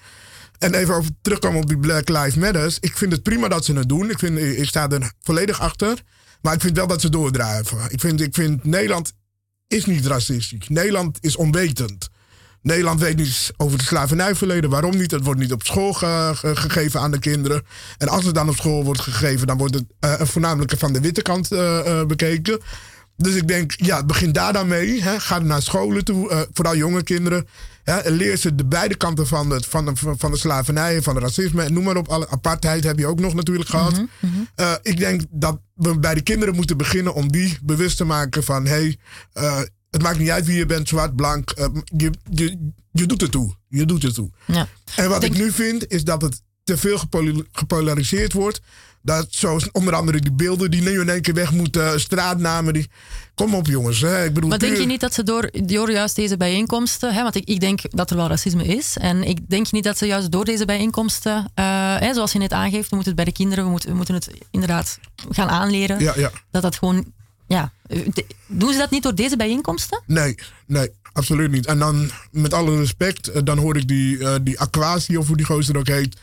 en 0.59 0.73
even 0.73 0.95
over 0.95 1.11
terugkomen 1.21 1.61
op 1.61 1.67
die 1.67 1.77
Black 1.77 2.09
Lives 2.09 2.35
Matters. 2.35 2.77
Ik 2.79 2.97
vind 2.97 3.11
het 3.11 3.23
prima 3.23 3.47
dat 3.47 3.65
ze 3.65 3.73
het 3.73 3.89
doen. 3.89 4.09
Ik, 4.09 4.19
vind, 4.19 4.37
ik 4.37 4.65
sta 4.65 4.89
er 4.89 5.11
volledig 5.19 5.59
achter. 5.59 6.01
Maar 6.41 6.53
ik 6.53 6.61
vind 6.61 6.77
wel 6.77 6.87
dat 6.87 7.01
ze 7.01 7.09
doordrijven. 7.09 7.77
Ik 7.87 7.99
vind, 7.99 8.21
ik 8.21 8.33
vind 8.33 8.63
Nederland 8.63 9.13
is 9.67 9.85
niet 9.85 10.05
racistisch. 10.05 10.67
Nederland 10.67 11.17
is 11.21 11.35
onwetend. 11.35 12.09
Nederland 12.61 12.99
weet 12.99 13.17
niets 13.17 13.51
over 13.57 13.77
het 13.77 13.87
slavernijverleden. 13.87 14.69
Waarom 14.69 14.97
niet? 14.97 15.11
Het 15.11 15.23
wordt 15.23 15.39
niet 15.39 15.53
op 15.53 15.63
school 15.63 15.93
ge- 15.93 16.31
ge- 16.35 16.55
gegeven 16.55 16.99
aan 16.99 17.11
de 17.11 17.19
kinderen. 17.19 17.63
En 17.97 18.07
als 18.07 18.25
het 18.25 18.35
dan 18.35 18.49
op 18.49 18.55
school 18.55 18.83
wordt 18.83 19.01
gegeven, 19.01 19.47
dan 19.47 19.57
wordt 19.57 19.73
het 19.73 19.85
eh, 19.99 20.21
voornamelijk 20.21 20.73
van 20.77 20.93
de 20.93 20.99
witte 20.99 21.21
kant 21.21 21.51
eh, 21.51 21.99
eh, 21.99 22.07
bekeken. 22.07 22.59
Dus 23.17 23.35
ik 23.35 23.47
denk, 23.47 23.71
ja, 23.77 24.03
begin 24.05 24.31
daar 24.31 24.53
dan 24.53 24.67
mee. 24.67 25.01
Hè. 25.03 25.19
Ga 25.19 25.39
naar 25.39 25.61
scholen 25.61 26.03
toe, 26.05 26.29
eh, 26.29 26.41
vooral 26.53 26.75
jonge 26.75 27.03
kinderen. 27.03 27.47
Hè. 27.83 27.93
En 27.97 28.13
leer 28.13 28.37
ze 28.37 28.55
de 28.55 28.65
beide 28.65 28.95
kanten 28.95 29.27
van, 29.27 29.49
het, 29.49 29.65
van, 29.65 29.85
de, 29.85 29.91
van 30.17 30.31
de 30.31 30.37
slavernij, 30.37 31.01
van 31.01 31.15
het 31.15 31.23
racisme. 31.23 31.63
En 31.63 31.73
noem 31.73 31.83
maar 31.83 31.95
op, 31.97 32.07
alle 32.07 32.29
apartheid 32.29 32.83
heb 32.83 32.99
je 32.99 33.07
ook 33.07 33.19
nog 33.19 33.33
natuurlijk 33.33 33.69
gehad. 33.69 34.01
Eh, 34.55 34.73
ik 34.81 34.97
denk 34.97 35.21
dat 35.29 35.59
we 35.73 35.99
bij 35.99 36.13
de 36.13 36.21
kinderen 36.21 36.55
moeten 36.55 36.77
beginnen 36.77 37.13
om 37.13 37.31
die 37.31 37.57
bewust 37.63 37.97
te 37.97 38.03
maken 38.05 38.43
van... 38.43 38.65
hé, 38.65 38.95
hey, 39.33 39.69
het 39.89 40.01
maakt 40.01 40.19
niet 40.19 40.29
uit 40.29 40.45
wie 40.45 40.57
je 40.57 40.65
bent, 40.65 40.87
zwart, 40.87 41.15
blank. 41.15 41.49
eh, 41.49 41.67
je, 41.97 42.11
je, 42.29 42.71
je 42.91 43.05
doet 43.05 43.21
het 43.21 43.31
toe. 43.31 43.55
Je 43.67 43.85
doet 43.85 44.03
het 44.03 44.13
toe. 44.13 44.29
Ja. 44.45 44.67
En 44.95 45.09
wat 45.09 45.21
Denk- 45.21 45.33
ik 45.33 45.39
nu 45.39 45.51
vind, 45.51 45.87
is 45.91 46.03
dat 46.03 46.21
het 46.21 46.41
te 46.63 46.77
veel 46.77 46.97
gepol- 46.97 47.43
gepolariseerd 47.51 48.33
wordt. 48.33 48.61
Dat 49.05 49.27
zoals 49.29 49.71
onder 49.71 49.93
andere 49.95 50.19
die 50.19 50.31
beelden 50.31 50.71
die 50.71 50.81
nu 50.81 50.99
in 51.01 51.09
één 51.09 51.21
keer 51.21 51.33
weg 51.33 51.51
moeten, 51.51 51.99
straatnamen. 51.99 52.73
Die... 52.73 52.89
Kom 53.35 53.55
op 53.55 53.67
jongens. 53.67 54.01
Hè. 54.01 54.25
Ik 54.25 54.33
bedoel, 54.33 54.49
Maar 54.49 54.59
denk 54.59 54.77
je 54.77 54.85
niet 54.85 54.99
dat 54.99 55.13
ze 55.13 55.23
door, 55.23 55.49
door 55.65 55.91
juist 55.91 56.15
deze 56.15 56.37
bijeenkomsten, 56.37 57.13
hè, 57.13 57.21
want 57.23 57.35
ik, 57.35 57.43
ik 57.49 57.59
denk 57.59 57.79
dat 57.89 58.09
er 58.09 58.15
wel 58.15 58.27
racisme 58.27 58.65
is, 58.65 58.97
en 58.97 59.23
ik 59.23 59.49
denk 59.49 59.71
niet 59.71 59.83
dat 59.83 59.97
ze 59.97 60.05
juist 60.05 60.31
door 60.31 60.45
deze 60.45 60.65
bijeenkomsten, 60.65 61.51
eh, 61.53 61.65
hè, 61.99 62.13
zoals 62.13 62.31
je 62.31 62.39
net 62.39 62.51
aangeeft, 62.53 62.89
we 62.89 62.95
moeten 62.95 63.13
het 63.13 63.15
bij 63.15 63.25
de 63.25 63.31
kinderen, 63.39 63.63
we 63.63 63.69
moeten, 63.69 63.89
we 63.89 63.95
moeten 63.95 64.13
het 64.15 64.29
inderdaad 64.51 64.99
gaan 65.29 65.49
aanleren, 65.49 65.99
Ja, 65.99 66.13
ja. 66.15 66.31
dat 66.51 66.61
dat 66.61 66.75
gewoon, 66.75 67.05
ja, 67.47 67.71
de- 67.87 68.25
doen 68.47 68.71
ze 68.71 68.77
dat 68.77 68.91
niet 68.91 69.03
door 69.03 69.15
deze 69.15 69.37
bijeenkomsten? 69.37 70.03
Nee, 70.05 70.35
nee, 70.67 70.89
absoluut 71.13 71.51
niet. 71.51 71.65
En 71.65 71.79
dan, 71.79 72.09
met 72.31 72.53
alle 72.53 72.77
respect, 72.77 73.27
eh, 73.27 73.41
dan 73.43 73.57
hoor 73.57 73.77
ik 73.77 73.87
die, 73.87 74.17
eh 74.27 74.35
die 74.41 74.59
Aquasi, 74.59 75.17
of 75.17 75.27
hoe 75.27 75.37
die 75.37 75.45
gozer 75.45 75.77
ook 75.77 75.87
heet. 75.87 76.17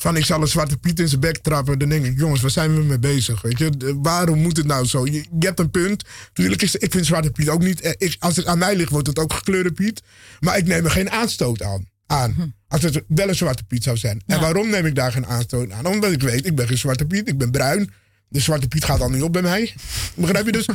Van 0.00 0.16
ik 0.16 0.24
zal 0.24 0.40
een 0.40 0.48
zwarte 0.48 0.76
Piet 0.76 1.00
in 1.00 1.08
zijn 1.08 1.20
bek 1.20 1.36
trappen. 1.38 1.78
Dan 1.78 1.88
denk 1.88 2.04
ik, 2.04 2.18
jongens, 2.18 2.40
waar 2.40 2.50
zijn 2.50 2.74
we 2.74 2.82
mee 2.82 2.98
bezig? 2.98 3.42
Weet 3.42 3.58
je? 3.58 3.98
Waarom 4.02 4.38
moet 4.38 4.56
het 4.56 4.66
nou 4.66 4.86
zo? 4.86 5.04
Je, 5.06 5.12
je 5.12 5.46
hebt 5.46 5.58
een 5.58 5.70
punt. 5.70 6.04
Tuurlijk 6.32 6.62
is, 6.62 6.76
ik 6.76 6.90
vind 6.92 7.06
zwarte 7.06 7.30
Piet 7.30 7.48
ook 7.48 7.62
niet. 7.62 7.80
eh, 7.80 7.92
Ik, 7.98 8.16
als 8.18 8.36
het 8.36 8.46
aan 8.46 8.58
mij 8.58 8.76
ligt, 8.76 8.90
wordt 8.90 9.06
het 9.06 9.18
ook 9.18 9.32
gekleurde 9.32 9.72
Piet. 9.72 10.02
Maar 10.40 10.58
ik 10.58 10.66
neem 10.66 10.84
er 10.84 10.90
geen 10.90 11.10
aanstoot 11.10 11.62
aan. 11.62 11.88
aan 12.06 12.54
Als 12.68 12.82
het 12.82 13.02
wel 13.08 13.28
een 13.28 13.34
zwarte 13.34 13.64
Piet 13.64 13.82
zou 13.82 13.96
zijn. 13.96 14.22
En 14.26 14.40
waarom 14.40 14.70
neem 14.70 14.86
ik 14.86 14.94
daar 14.94 15.12
geen 15.12 15.26
aanstoot 15.26 15.70
aan? 15.70 15.86
Omdat 15.86 16.12
ik 16.12 16.20
weet, 16.22 16.46
ik 16.46 16.54
ben 16.54 16.66
geen 16.66 16.78
zwarte 16.78 17.04
Piet, 17.06 17.28
ik 17.28 17.38
ben 17.38 17.50
bruin. 17.50 17.90
De 18.28 18.40
zwarte 18.40 18.68
Piet 18.68 18.84
gaat 18.84 19.00
al 19.00 19.10
niet 19.10 19.22
op 19.22 19.32
bij 19.32 19.42
mij. 19.42 19.74
Begrijp 20.14 20.46
je 20.46 20.52
dus? 20.52 20.66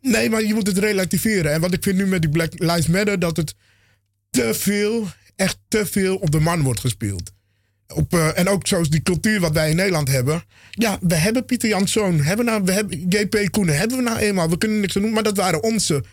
Nee, 0.00 0.30
maar 0.30 0.42
je 0.42 0.54
moet 0.54 0.66
het 0.66 0.78
relativeren. 0.78 1.52
En 1.52 1.60
wat 1.60 1.72
ik 1.74 1.82
vind 1.82 1.96
nu 1.96 2.06
met 2.06 2.20
die 2.22 2.30
Black 2.30 2.52
Lives 2.56 2.86
Matter, 2.86 3.18
dat 3.18 3.36
het 3.36 3.54
te 4.30 4.54
veel, 4.54 5.08
echt 5.36 5.58
te 5.68 5.86
veel 5.86 6.16
op 6.16 6.30
de 6.30 6.40
man 6.40 6.62
wordt 6.62 6.80
gespeeld. 6.80 7.30
Op, 7.94 8.14
eh, 8.14 8.38
en 8.38 8.48
ook 8.48 8.66
zoals 8.66 8.88
die 8.88 9.02
cultuur 9.02 9.40
wat 9.40 9.52
wij 9.52 9.70
in 9.70 9.76
Nederland 9.76 10.08
hebben. 10.08 10.44
Ja, 10.70 10.98
we 11.00 11.14
hebben 11.14 11.44
Pieter 11.44 11.68
Janszoon, 11.68 12.20
hebben 12.20 12.44
we 12.44 12.50
nou, 12.50 12.64
we 12.64 12.72
hebben 12.72 13.08
JP 13.08 13.48
Koenen, 13.50 13.78
hebben 13.78 13.96
we 13.96 14.02
nou 14.02 14.18
eenmaal. 14.18 14.48
We 14.48 14.58
kunnen 14.58 14.80
niks 14.80 14.96
aan 14.96 15.02
doen, 15.02 15.12
maar 15.12 15.22
dat 15.22 15.36
waren 15.36 15.62
onze 15.62 16.04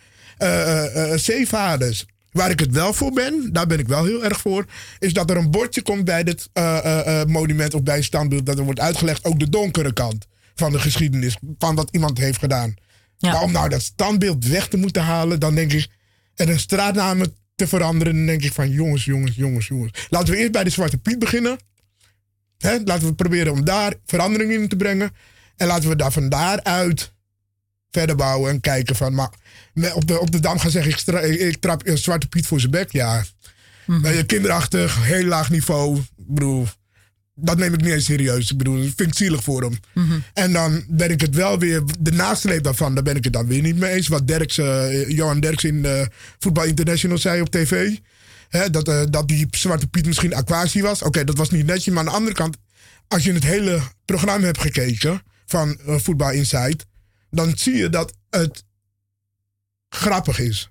zeevaders. 1.14 2.06
Waar 2.32 2.50
ik 2.50 2.60
het 2.60 2.70
wel 2.70 2.92
voor 2.92 3.12
ben, 3.12 3.48
daar 3.52 3.66
ben 3.66 3.78
ik 3.78 3.88
wel 3.88 4.04
heel 4.04 4.24
erg 4.24 4.40
voor, 4.40 4.64
is 4.98 5.12
dat 5.12 5.30
er 5.30 5.36
een 5.36 5.50
bordje 5.50 5.82
komt 5.82 6.04
bij 6.04 6.24
dit 6.24 6.48
monument 7.26 7.74
of 7.74 7.82
bij 7.82 7.96
een 7.96 8.04
standbeeld. 8.04 8.46
Dat 8.46 8.58
er 8.58 8.64
wordt 8.64 8.80
uitgelegd 8.80 9.24
ook 9.24 9.38
de 9.38 9.48
donkere 9.48 9.92
kant 9.92 10.26
van 10.54 10.72
de 10.72 10.78
geschiedenis, 10.78 11.36
van 11.58 11.74
wat 11.74 11.88
iemand 11.92 12.18
heeft 12.18 12.38
gedaan. 12.38 12.74
Ja. 13.18 13.32
Maar 13.32 13.42
om 13.42 13.52
nou 13.52 13.68
dat 13.68 13.82
standbeeld 13.82 14.46
weg 14.46 14.68
te 14.68 14.76
moeten 14.76 15.02
halen, 15.02 15.40
dan 15.40 15.54
denk 15.54 15.72
ik. 15.72 15.88
En 16.34 16.48
een 16.48 16.58
straatnamen 16.58 17.34
te 17.54 17.66
veranderen, 17.66 18.14
dan 18.14 18.26
denk 18.26 18.42
ik 18.42 18.52
van 18.52 18.70
jongens, 18.70 19.04
jongens, 19.04 19.36
jongens, 19.36 19.68
jongens. 19.68 20.06
Laten 20.10 20.32
we 20.32 20.38
eerst 20.38 20.52
bij 20.52 20.64
de 20.64 20.70
Zwarte 20.70 20.98
Piet 20.98 21.18
beginnen. 21.18 21.58
Laten 22.60 23.06
we 23.06 23.14
proberen 23.14 23.52
om 23.52 23.64
daar 23.64 23.94
verandering 24.06 24.52
in 24.52 24.68
te 24.68 24.76
brengen. 24.76 25.10
En 25.56 25.66
laten 25.66 25.88
we 25.88 25.96
daar 25.96 26.12
van 26.12 26.28
daaruit 26.28 27.12
verder 27.90 28.16
bouwen 28.16 28.50
en 28.50 28.60
kijken 28.60 28.96
van. 28.96 29.14
Maar 29.14 29.30
op, 29.94 30.06
de, 30.06 30.20
op 30.20 30.30
de 30.30 30.40
dam 30.40 30.58
gaan 30.58 30.70
zeggen, 30.70 31.48
ik, 31.48 31.56
trap 31.60 31.86
een 31.86 31.98
Zwarte 31.98 32.28
Piet 32.28 32.46
voor 32.46 32.60
zijn 32.60 32.72
bek. 32.72 32.92
Ja, 32.92 33.24
Ben 34.02 34.14
je 34.16 34.24
kinderachtig, 34.24 35.04
heel 35.04 35.24
laag 35.24 35.50
niveau. 35.50 35.98
Ik 35.98 36.04
bedoel, 36.26 36.66
dat 37.34 37.58
neem 37.58 37.74
ik 37.74 37.80
niet 37.80 37.92
eens 37.92 38.04
serieus. 38.04 38.50
Ik 38.50 38.58
bedoel, 38.58 38.76
dat 38.76 38.92
vind 38.96 39.08
ik 39.08 39.14
zielig 39.14 39.42
voor 39.42 39.62
hem. 39.62 39.78
En 40.34 40.52
dan 40.52 40.84
ben 40.88 41.10
ik 41.10 41.20
het 41.20 41.34
wel 41.34 41.58
weer, 41.58 41.82
de 41.98 42.12
nasleep 42.12 42.62
daarvan, 42.62 42.94
daar 42.94 43.02
ben 43.02 43.16
ik 43.16 43.24
het 43.24 43.32
dan 43.32 43.46
weer 43.46 43.62
niet 43.62 43.76
mee 43.76 43.92
eens. 43.92 44.08
Wat 44.08 44.26
Derks, 44.26 44.58
eh, 44.58 45.08
Johan 45.08 45.40
Derks 45.40 45.64
in 45.64 45.82
de 45.82 46.08
Voetbal 46.38 46.64
International 46.64 47.18
zei 47.18 47.40
op 47.40 47.50
tv. 47.50 47.96
Hè, 48.50 48.70
dat, 48.70 48.88
eh, 48.88 49.02
dat 49.10 49.28
die 49.28 49.46
Zwarte 49.50 49.86
Piet 49.86 50.06
misschien 50.06 50.34
aquatie 50.34 50.82
was. 50.82 51.02
Oké, 51.02 51.24
dat 51.24 51.36
was 51.36 51.50
niet 51.50 51.66
netjes. 51.66 51.94
Maar 51.94 51.98
aan 51.98 52.10
de 52.10 52.16
andere 52.16 52.34
kant, 52.34 52.56
als 53.08 53.24
je 53.24 53.32
het 53.32 53.44
hele 53.44 53.80
programma 54.04 54.46
hebt 54.46 54.60
gekeken 54.60 55.22
van 55.46 55.78
eh, 55.78 55.96
Voetbal 55.98 56.30
Insight, 56.30 56.86
dan 57.30 57.52
zie 57.56 57.76
je 57.76 57.88
dat 57.88 58.12
het 58.30 58.64
grappig 59.88 60.38
is. 60.38 60.70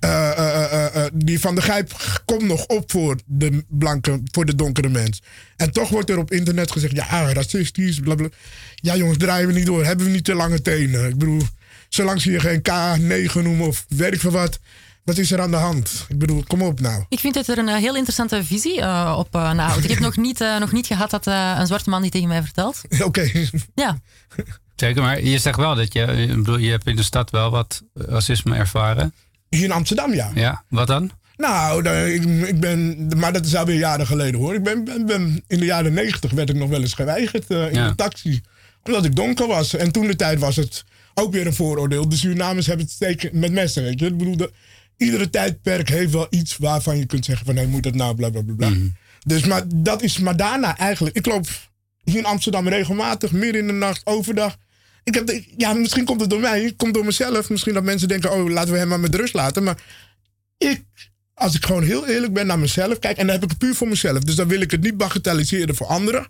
Eh, 0.00 1.06
die 1.12 1.40
van 1.40 1.54
de 1.54 1.62
Gijp 1.62 2.20
komt 2.24 2.42
nog 2.42 2.66
op 2.66 2.90
voor 2.90 3.18
de 3.26 3.64
blanke, 3.68 4.20
voor 4.24 4.44
de 4.44 4.54
donkere 4.54 4.88
mens. 4.88 5.22
En 5.56 5.72
toch 5.72 5.88
wordt 5.88 6.10
er 6.10 6.18
op 6.18 6.30
internet 6.30 6.72
gezegd, 6.72 6.94
ja, 6.94 7.32
racistisch, 7.32 8.00
blablabla. 8.00 8.36
Ja, 8.74 8.96
jongens, 8.96 9.18
draaien 9.18 9.46
we 9.46 9.52
niet 9.52 9.66
door. 9.66 9.84
Hebben 9.84 10.06
we 10.06 10.12
niet 10.12 10.24
te 10.24 10.34
lange 10.34 10.62
tenen? 10.62 11.08
Ik 11.08 11.18
bedoel, 11.18 11.42
zolang 11.88 12.20
ze 12.20 12.30
je 12.30 12.40
geen 12.40 12.60
K9 12.60 13.32
noemen 13.32 13.66
of 13.66 13.84
weet 13.88 14.12
ik 14.12 14.20
veel 14.20 14.30
wat. 14.30 14.60
Wat 15.04 15.18
is 15.18 15.30
er 15.32 15.40
aan 15.40 15.50
de 15.50 15.56
hand? 15.56 16.06
Ik 16.08 16.18
bedoel, 16.18 16.42
kom 16.46 16.62
op 16.62 16.80
nou. 16.80 17.04
Ik 17.08 17.18
vind 17.20 17.34
het 17.34 17.48
er 17.48 17.58
een 17.58 17.68
eh, 17.68 17.76
heel 17.76 17.94
interessante 17.94 18.44
visie 18.44 18.80
eh, 18.80 19.14
op 19.18 19.34
uh, 19.36 19.52
nahoudt. 19.52 19.84
Ik 19.84 19.90
heb 19.90 19.98
nog 19.98 20.16
niet, 20.16 20.40
eh, 20.40 20.58
nog 20.58 20.72
niet 20.72 20.86
gehad 20.86 21.10
dat 21.10 21.26
eh, 21.26 21.56
een 21.58 21.66
zwarte 21.66 21.90
man 21.90 22.02
die 22.02 22.10
tegen 22.10 22.28
mij 22.28 22.42
vertelt. 22.42 22.80
Oké. 23.04 23.30
Ja, 23.74 23.98
Zeker, 24.76 25.02
maar 25.02 25.22
je 25.22 25.38
zegt 25.38 25.56
wel 25.56 25.74
dat 25.74 25.92
je, 25.92 26.00
ik 26.02 26.28
bedoel, 26.36 26.56
je 26.56 26.70
hebt 26.70 26.86
in 26.86 26.96
de 26.96 27.02
stad 27.02 27.30
wel 27.30 27.50
wat 27.50 27.82
racisme 27.94 28.56
ervaren. 28.56 29.14
Hier 29.48 29.64
in 29.64 29.72
Amsterdam, 29.72 30.14
ja. 30.14 30.30
Ja, 30.34 30.64
wat 30.68 30.86
dan? 30.86 31.10
Nou, 31.36 31.88
ik, 32.12 32.24
ik 32.48 32.60
ben, 32.60 33.08
maar 33.16 33.32
dat 33.32 33.46
is 33.46 33.54
alweer 33.56 33.78
jaren 33.78 34.06
geleden 34.06 34.40
hoor. 34.40 34.54
Ik 34.54 34.62
ben, 34.62 34.84
ben, 34.84 35.06
ben- 35.06 35.44
in 35.46 35.58
de 35.58 35.64
jaren 35.64 35.92
negentig 35.92 36.30
werd 36.30 36.48
ik 36.50 36.56
nog 36.56 36.68
wel 36.68 36.80
eens 36.80 36.94
geweigerd 36.94 37.46
eh, 37.46 37.66
in 37.66 37.74
Ja. 37.74 37.88
de 37.88 37.94
taxi. 37.94 38.40
Omdat 38.84 39.04
ik 39.04 39.16
donker 39.16 39.46
was. 39.46 39.74
En 39.74 39.92
toen 39.92 40.06
de 40.06 40.16
tijd 40.16 40.38
was 40.38 40.56
het 40.56 40.84
ook 41.14 41.32
weer 41.32 41.46
een 41.46 41.54
vooroordeel. 41.54 42.08
De 42.08 42.16
Surinamers 42.16 42.66
hebben 42.66 42.84
het 42.84 42.94
steken 42.94 43.38
met 43.38 43.52
messen, 43.52 43.82
weet 43.82 44.00
je. 44.00 44.06
Ik 44.06 44.16
bedoel, 44.18 44.36
de- 44.36 44.52
iedere 45.04 45.30
tijdperk 45.30 45.88
heeft 45.88 46.12
wel 46.12 46.26
iets 46.30 46.56
waarvan 46.56 46.98
je 46.98 47.06
kunt 47.06 47.24
zeggen 47.24 47.46
van... 47.46 47.56
hé, 47.56 47.66
moet 47.66 47.82
dat 47.82 47.94
nou, 47.94 48.14
bla, 48.14 48.30
bla, 48.30 48.42
bla, 48.42 48.54
bla. 48.54 48.70
Dus, 49.26 49.44
maar 49.44 49.62
dat 49.74 50.02
is 50.02 50.18
maar 50.18 50.36
daarna 50.36 50.78
eigenlijk... 50.78 51.16
Ik 51.16 51.26
loop 51.26 51.46
hier 52.04 52.18
in 52.18 52.24
Amsterdam 52.24 52.68
regelmatig, 52.68 53.32
midden 53.32 53.60
in 53.60 53.66
de 53.66 53.72
nacht, 53.72 54.00
overdag. 54.06 54.56
Ik 55.04 55.14
heb 55.14 55.26
de- 55.26 55.44
ja, 55.56 55.72
misschien 55.72 56.04
komt 56.04 56.20
het 56.20 56.30
door 56.30 56.40
mij, 56.40 56.62
het 56.62 56.76
komt 56.76 56.94
door 56.94 57.04
mezelf. 57.04 57.50
Misschien 57.50 57.74
dat 57.74 57.82
mensen 57.82 58.08
denken, 58.08 58.32
oh, 58.32 58.50
laten 58.50 58.72
we 58.72 58.78
hem 58.78 58.88
maar 58.88 59.00
met 59.00 59.14
rust 59.14 59.34
laten. 59.34 59.62
Maar 59.62 59.82
ik, 60.58 60.82
als 61.34 61.54
ik 61.54 61.64
gewoon 61.64 61.82
heel 61.82 62.06
eerlijk 62.08 62.32
ben 62.32 62.46
naar 62.46 62.58
mezelf, 62.58 62.98
kijk, 62.98 63.16
en 63.16 63.26
dan 63.26 63.34
heb 63.34 63.44
ik 63.44 63.50
het 63.50 63.58
puur 63.58 63.74
voor 63.74 63.88
mezelf. 63.88 64.18
Dus 64.24 64.34
dan 64.34 64.48
wil 64.48 64.60
ik 64.60 64.70
het 64.70 64.80
niet 64.82 64.96
bagatelliseren 64.96 65.74
voor 65.74 65.86
anderen. 65.86 66.26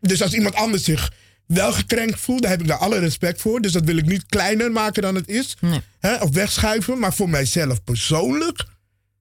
Dus 0.00 0.22
als 0.22 0.32
iemand 0.34 0.54
anders 0.54 0.84
zich 0.84 1.12
wel 1.54 1.72
gekrenkt 1.72 2.20
voelt, 2.20 2.42
dan 2.42 2.50
heb 2.50 2.60
ik 2.60 2.66
daar 2.66 2.78
alle 2.78 2.98
respect 2.98 3.40
voor. 3.40 3.60
Dus 3.60 3.72
dat 3.72 3.84
wil 3.84 3.96
ik 3.96 4.06
niet 4.06 4.26
kleiner 4.26 4.72
maken 4.72 5.02
dan 5.02 5.14
het 5.14 5.28
is. 5.28 5.56
Nee. 5.60 5.80
Hè, 6.00 6.14
of 6.16 6.30
wegschuiven. 6.34 6.98
Maar 6.98 7.14
voor 7.14 7.28
mijzelf 7.28 7.84
persoonlijk. 7.84 8.64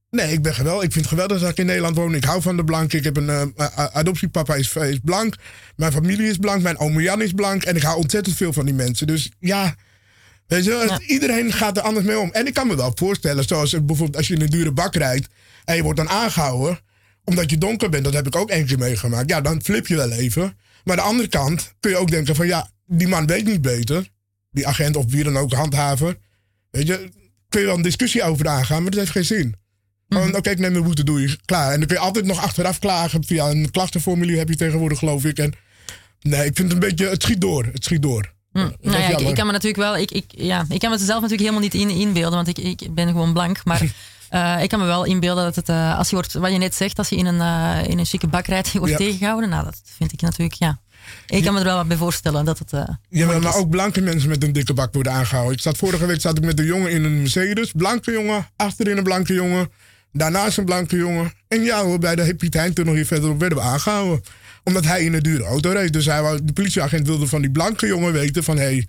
Nee, 0.09 0.31
ik 0.31 0.41
ben 0.41 0.53
geweldig. 0.53 0.83
Ik 0.83 0.91
vind 0.91 1.05
het 1.05 1.13
geweldig 1.13 1.39
dat 1.39 1.49
ik 1.49 1.57
in 1.57 1.65
Nederland 1.65 1.95
woon. 1.95 2.15
Ik 2.15 2.23
hou 2.23 2.41
van 2.41 2.57
de 2.57 2.63
blank. 2.63 2.93
Ik 2.93 3.03
heb 3.03 3.17
een 3.17 3.29
eh, 3.29 3.67
adoptiepapa 3.75 4.55
is, 4.55 4.75
is 4.75 4.99
blank. 5.03 5.35
Mijn 5.75 5.91
familie 5.91 6.29
is 6.29 6.37
blank. 6.37 6.61
Mijn 6.61 6.77
oom 6.77 6.99
Jan 7.01 7.21
is 7.21 7.31
blank. 7.31 7.63
En 7.63 7.75
ik 7.75 7.81
hou 7.81 7.97
ontzettend 7.97 8.35
veel 8.35 8.53
van 8.53 8.65
die 8.65 8.73
mensen. 8.73 9.07
Dus 9.07 9.31
ja, 9.39 9.75
weet 10.47 10.63
je, 10.65 10.71
het- 10.71 11.01
iedereen 11.01 11.53
gaat 11.53 11.77
er 11.77 11.83
anders 11.83 12.05
mee 12.05 12.19
om. 12.19 12.29
En 12.31 12.47
ik 12.47 12.53
kan 12.53 12.67
me 12.67 12.75
wel 12.75 12.91
voorstellen, 12.95 13.43
zoals 13.43 13.71
het 13.71 13.85
bijvoorbeeld 13.85 14.17
als 14.17 14.27
je 14.27 14.33
in 14.33 14.41
een 14.41 14.49
dure 14.49 14.71
bak 14.71 14.95
rijdt 14.95 15.27
en 15.65 15.75
je 15.75 15.83
wordt 15.83 15.97
dan 15.97 16.09
aangehouden 16.09 16.79
omdat 17.23 17.49
je 17.49 17.57
donker 17.57 17.89
bent. 17.89 18.03
Dat 18.03 18.13
heb 18.13 18.27
ik 18.27 18.35
ook 18.35 18.49
één 18.49 18.65
keer 18.65 18.77
meegemaakt. 18.77 19.29
Ja, 19.29 19.41
dan 19.41 19.61
flip 19.63 19.87
je 19.87 19.95
wel 19.95 20.11
even. 20.11 20.57
Maar 20.83 20.97
aan 20.97 21.03
de 21.03 21.09
andere 21.09 21.27
kant 21.27 21.73
kun 21.79 21.91
je 21.91 21.97
ook 21.97 22.11
denken 22.11 22.35
van 22.35 22.47
ja, 22.47 22.69
die 22.85 23.07
man 23.07 23.25
weet 23.25 23.45
niet 23.45 23.61
beter. 23.61 24.09
Die 24.51 24.67
agent 24.67 24.95
of 24.95 25.05
wie 25.07 25.23
dan 25.23 25.37
ook, 25.37 25.53
handhaver. 25.53 26.17
Weet 26.71 26.87
je, 26.87 27.09
kun 27.49 27.59
je 27.59 27.65
wel 27.65 27.75
een 27.75 27.81
discussie 27.81 28.23
over 28.23 28.47
aangaan, 28.47 28.81
maar 28.81 28.91
dat 28.91 28.99
heeft 28.99 29.11
geen 29.11 29.25
zin. 29.25 29.55
Gewoon, 30.09 30.35
oké, 30.35 30.49
ik 30.49 30.59
neem 30.59 30.73
de 30.73 30.81
boete, 30.81 31.03
doe 31.03 31.21
je. 31.21 31.37
Klaar. 31.45 31.71
En 31.71 31.77
dan 31.77 31.87
kun 31.87 31.95
je 31.95 32.01
altijd 32.01 32.25
nog 32.25 32.39
achteraf 32.39 32.79
klagen. 32.79 33.23
Via 33.25 33.49
een 33.49 33.71
klachtenformulier 33.71 34.37
heb 34.37 34.49
je 34.49 34.55
tegenwoordig, 34.55 34.99
geloof 34.99 35.25
ik. 35.25 35.37
En 35.37 35.53
nee, 36.21 36.45
ik 36.45 36.55
vind 36.55 36.57
het 36.57 36.71
een 36.71 36.89
beetje, 36.89 37.09
het 37.09 37.23
schiet 37.23 37.41
door. 37.41 37.65
Het 37.65 37.83
schiet 37.83 38.01
door. 38.01 38.33
Is 38.53 38.61
nou 38.81 38.99
ja, 38.99 39.17
ik, 39.17 39.35
kan 39.35 39.45
me 39.45 39.51
natuurlijk 39.51 39.83
wel, 39.83 39.97
ik, 39.97 40.11
ik, 40.11 40.23
ja, 40.27 40.65
ik 40.69 40.79
kan 40.79 40.89
me 40.89 40.97
zelf 40.97 41.21
natuurlijk 41.21 41.49
helemaal 41.49 41.61
niet 41.61 41.73
in, 41.73 41.89
inbeelden, 41.89 42.43
want 42.43 42.57
ik, 42.57 42.57
ik 42.57 42.93
ben 42.93 43.07
gewoon 43.07 43.33
blank. 43.33 43.65
Maar 43.65 43.81
eh, 44.31 44.63
ik 44.63 44.69
kan 44.69 44.79
me 44.79 44.85
wel 44.85 45.03
inbeelden 45.03 45.43
dat 45.43 45.55
het, 45.55 45.69
eh, 45.69 45.97
als 45.97 46.09
je 46.09 46.15
wordt, 46.15 46.33
wat 46.33 46.51
je 46.51 46.57
net 46.57 46.75
zegt, 46.75 46.97
als 46.97 47.09
je 47.09 47.15
in 47.15 47.25
een, 47.25 47.41
eh, 47.41 47.89
in 47.89 47.99
een 47.99 48.05
chique 48.05 48.27
bak 48.27 48.45
rijdt 48.47 48.65
en 48.65 48.71
je 48.73 48.79
wordt 48.79 48.93
Ja. 48.93 48.99
tegengehouden, 48.99 49.49
nou, 49.49 49.63
dat 49.63 49.81
vind 49.83 50.11
ik 50.11 50.21
natuurlijk, 50.21 50.53
ja. 50.53 50.79
Ik 51.27 51.43
kan 51.43 51.53
me 51.53 51.59
er 51.59 51.65
wel 51.65 51.75
wat 51.75 51.87
bij 51.87 51.97
voorstellen 51.97 52.45
dat 52.45 52.59
het. 52.59 52.71
Ja, 53.09 53.39
maar, 53.39 53.55
ook 53.55 53.69
blanke 53.69 54.01
mensen 54.01 54.29
met 54.29 54.43
een 54.43 54.51
dikke 54.53 54.73
bak 54.73 54.93
worden 54.93 55.11
aangehouden. 55.11 55.55
Ik 55.55 55.61
zat 55.61 55.77
vorige 55.77 56.05
week 56.05 56.21
zat 56.21 56.37
ik 56.37 56.43
met 56.43 56.59
een 56.59 56.65
jongen 56.65 56.91
in 56.91 57.03
een 57.03 57.17
Mercedes. 57.17 57.71
Blanke 57.71 58.11
jongen, 58.11 58.47
achterin 58.55 58.97
een 58.97 59.03
blanke 59.03 59.33
jongen. 59.33 59.71
Daarnaast 60.11 60.57
een 60.57 60.65
blanke 60.65 60.97
jongen. 60.97 61.33
En 61.47 61.63
ja 61.63 61.83
hoor, 61.83 61.99
bij 61.99 62.15
de 62.15 62.35
Piet 62.35 62.53
Heintunnel 62.53 62.93
hier 62.93 63.05
verderop 63.05 63.39
werden 63.39 63.57
we 63.57 63.63
aangehouden. 63.63 64.23
Omdat 64.63 64.85
hij 64.85 65.03
in 65.03 65.13
een 65.13 65.23
dure 65.23 65.43
auto 65.43 65.71
reed. 65.71 65.93
Dus 65.93 66.05
hij 66.05 66.39
de 66.43 66.53
politieagent 66.53 67.07
wilde 67.07 67.27
van 67.27 67.41
die 67.41 67.51
blanke 67.51 67.87
jongen 67.87 68.13
weten 68.13 68.43
van... 68.43 68.57
Hé, 68.57 68.63
hey, 68.63 68.87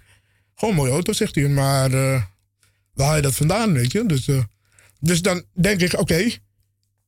gewoon 0.54 0.74
een 0.74 0.80
mooie 0.80 0.92
auto, 0.92 1.12
zegt 1.12 1.34
hij. 1.34 1.48
Maar 1.48 1.90
waar 2.94 3.06
haal 3.06 3.16
je 3.16 3.22
dat 3.22 3.34
vandaan, 3.34 3.72
weet 3.72 3.92
je? 3.92 4.06
Dus, 4.06 4.28
dus 5.02 5.22
dan 5.22 5.44
denk 5.52 5.80
ik, 5.80 5.98
oké... 5.98 6.30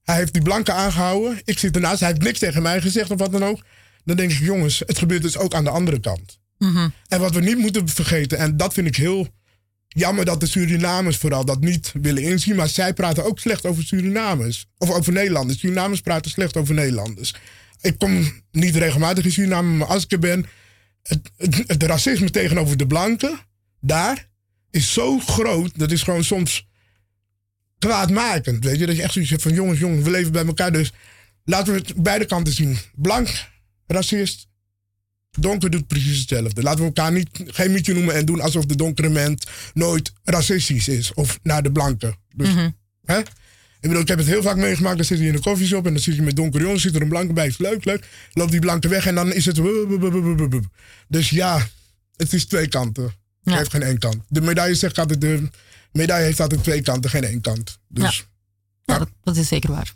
hij 0.03 0.17
heeft 0.17 0.33
die 0.33 0.43
blanke 0.43 0.73
aangehouden. 0.73 1.41
Ik 1.45 1.59
zit 1.59 1.75
ernaast. 1.75 2.01
Hij 2.01 2.09
heeft 2.09 2.23
niks 2.23 2.39
tegen 2.39 2.63
mij 2.63 2.81
gezegd 2.81 3.11
of 3.11 3.19
wat 3.19 3.33
dan 3.33 3.45
ook. 3.45 3.65
Dan 4.05 4.17
denk 4.17 4.31
ik, 4.31 4.39
jongens, 4.39 4.83
het 4.87 4.99
gebeurt 4.99 5.23
dus 5.23 5.37
ook 5.37 5.55
aan 5.55 5.65
de 5.65 5.71
andere 5.71 6.01
kant. 6.01 6.39
En 7.09 7.21
wat 7.21 7.35
we 7.35 7.41
niet 7.41 7.59
moeten 7.59 7.89
vergeten, 7.89 8.39
en 8.39 8.57
dat 8.57 8.73
vind 8.75 8.87
ik 8.87 8.97
heel 8.97 9.29
jammer 9.89 10.25
dat 10.25 10.41
de 10.41 10.47
Surinamers 10.47 11.17
vooral 11.17 11.45
dat 11.45 11.61
niet 11.61 11.93
willen 12.01 12.23
inzien, 12.23 12.57
maar 12.57 12.69
zij 12.69 12.95
praten 12.95 13.25
ook 13.25 13.39
slecht 13.39 13.67
over 13.67 13.85
Surinamers. 13.85 14.67
Of 14.79 14.91
over 14.91 15.13
Nederlanders. 15.13 15.59
Surinamers 15.59 16.01
praten 16.01 16.31
slecht 16.31 16.57
over 16.57 16.75
Nederlanders. 16.75 17.35
Ik 17.81 17.99
kom 17.99 18.43
niet 18.51 18.77
regelmatig 18.77 19.25
in 19.25 19.33
Suriname, 19.33 19.77
maar 19.77 19.87
als 19.87 20.05
ik 20.05 20.13
er 20.13 20.19
ben, 20.19 20.47
het, 21.03 21.31
het, 21.37 21.63
het 21.67 21.83
racisme 21.83 22.31
tegenover 22.31 22.77
de 22.77 22.87
blanken, 22.87 23.39
daar, 23.81 24.29
is 24.71 24.93
zo 24.93 25.19
groot, 25.19 25.79
dat 25.79 25.91
is 25.91 26.03
gewoon 26.03 26.25
soms 26.25 26.67
kwaadmakend. 27.79 28.65
Weet 28.65 28.79
je, 28.79 28.87
dat 28.87 28.97
je 28.97 29.03
echt 29.03 29.13
zoiets 29.13 29.31
hebt 29.31 29.43
van 29.43 29.55
jongens, 29.55 29.79
jongens, 29.79 30.05
we 30.05 30.11
leven 30.11 30.33
bij 30.33 30.47
elkaar, 30.47 30.73
dus 30.73 30.93
laten 31.45 31.73
we 31.73 31.79
het 31.79 31.95
beide 32.03 32.25
kanten 32.25 32.53
zien. 32.53 32.79
Blank, 32.95 33.29
racist, 33.87 34.47
donker 35.31 35.71
doet 35.71 35.87
precies 35.87 36.19
hetzelfde. 36.19 36.63
Laten 36.63 36.81
we 36.81 36.85
elkaar 36.85 37.13
niet, 37.13 37.29
geen 37.33 37.73
mietje 37.73 37.95
noemen 37.95 38.15
en 38.15 38.25
doen 38.25 38.41
alsof 38.41 38.67
de 38.67 38.77
donkere 38.77 39.09
mens 39.09 39.47
nooit 39.75 40.13
racistisch 40.25 40.89
is. 40.89 41.15
Of 41.15 41.39
naar 41.43 41.63
de 41.63 41.73
blanke. 41.73 42.17
Dus, 42.37 42.49
hè? 43.05 43.19
Ik 43.19 43.91
bedoel, 43.91 44.03
ik 44.03 44.09
heb 44.09 44.19
het 44.19 44.27
heel 44.27 44.43
vaak 44.43 44.57
meegemaakt. 44.57 44.97
Dan 44.97 45.05
zit 45.05 45.19
je 45.19 45.27
in 45.27 45.35
een 45.35 45.41
koffieshop 45.41 45.87
en 45.87 45.93
dan 45.93 46.03
zit 46.03 46.15
je 46.15 46.23
met 46.23 46.37
donkere 46.37 46.65
jongens. 46.65 46.83
Zit 46.83 46.95
er 46.95 47.03
een 47.03 47.09
blanke 47.09 47.33
bij. 47.33 47.47
Is 47.47 47.59
leuk, 47.59 47.85
leuk. 47.85 48.07
Loopt 48.33 48.51
die 48.51 48.61
blanke 48.61 48.89
weg 48.89 49.07
en 49.07 49.15
dan 49.15 49.33
is 49.33 49.47
het... 49.47 49.61
Dus 51.09 51.31
ja, 51.31 51.69
het 52.17 52.33
is 52.33 52.45
twee 52.45 52.69
kanten. 52.69 53.13
Ja. 53.45 53.57
heeft 53.57 53.71
geen 53.71 53.83
één 53.83 53.99
kant. 53.99 54.17
De 54.29 54.41
medaille 54.41 54.75
zegt 54.75 54.99
altijd... 54.99 55.21
De 55.21 55.51
medaille 55.93 56.25
heeft 56.25 56.41
altijd 56.41 56.63
twee 56.63 56.83
kanten, 56.83 57.11
geen 57.11 57.25
één 57.25 57.41
kant. 57.41 57.79
Dus 57.89 58.27
Ja, 58.85 58.99
dat, 58.99 59.09
dat 59.23 59.37
is 59.37 59.49
zeker 59.49 59.71
waar. 59.71 59.93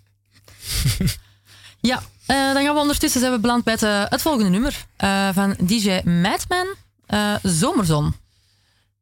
ja, 1.81 2.03
eh, 2.27 2.53
dan 2.53 2.65
gaan 2.65 2.75
we 2.75 2.81
ondertussen 2.81 3.21
zijn 3.21 3.33
we 3.33 3.39
beland 3.39 3.65
bij 3.65 3.73
het, 3.73 3.83
eh, 3.83 4.03
het 4.05 4.23
volgende 4.23 4.51
nummer 4.51 4.87
eh, 4.97 5.29
van 5.33 5.57
DJ 5.63 6.01
Madman, 6.05 6.75
eh, 7.07 7.35
Zomerzon. 7.43 8.15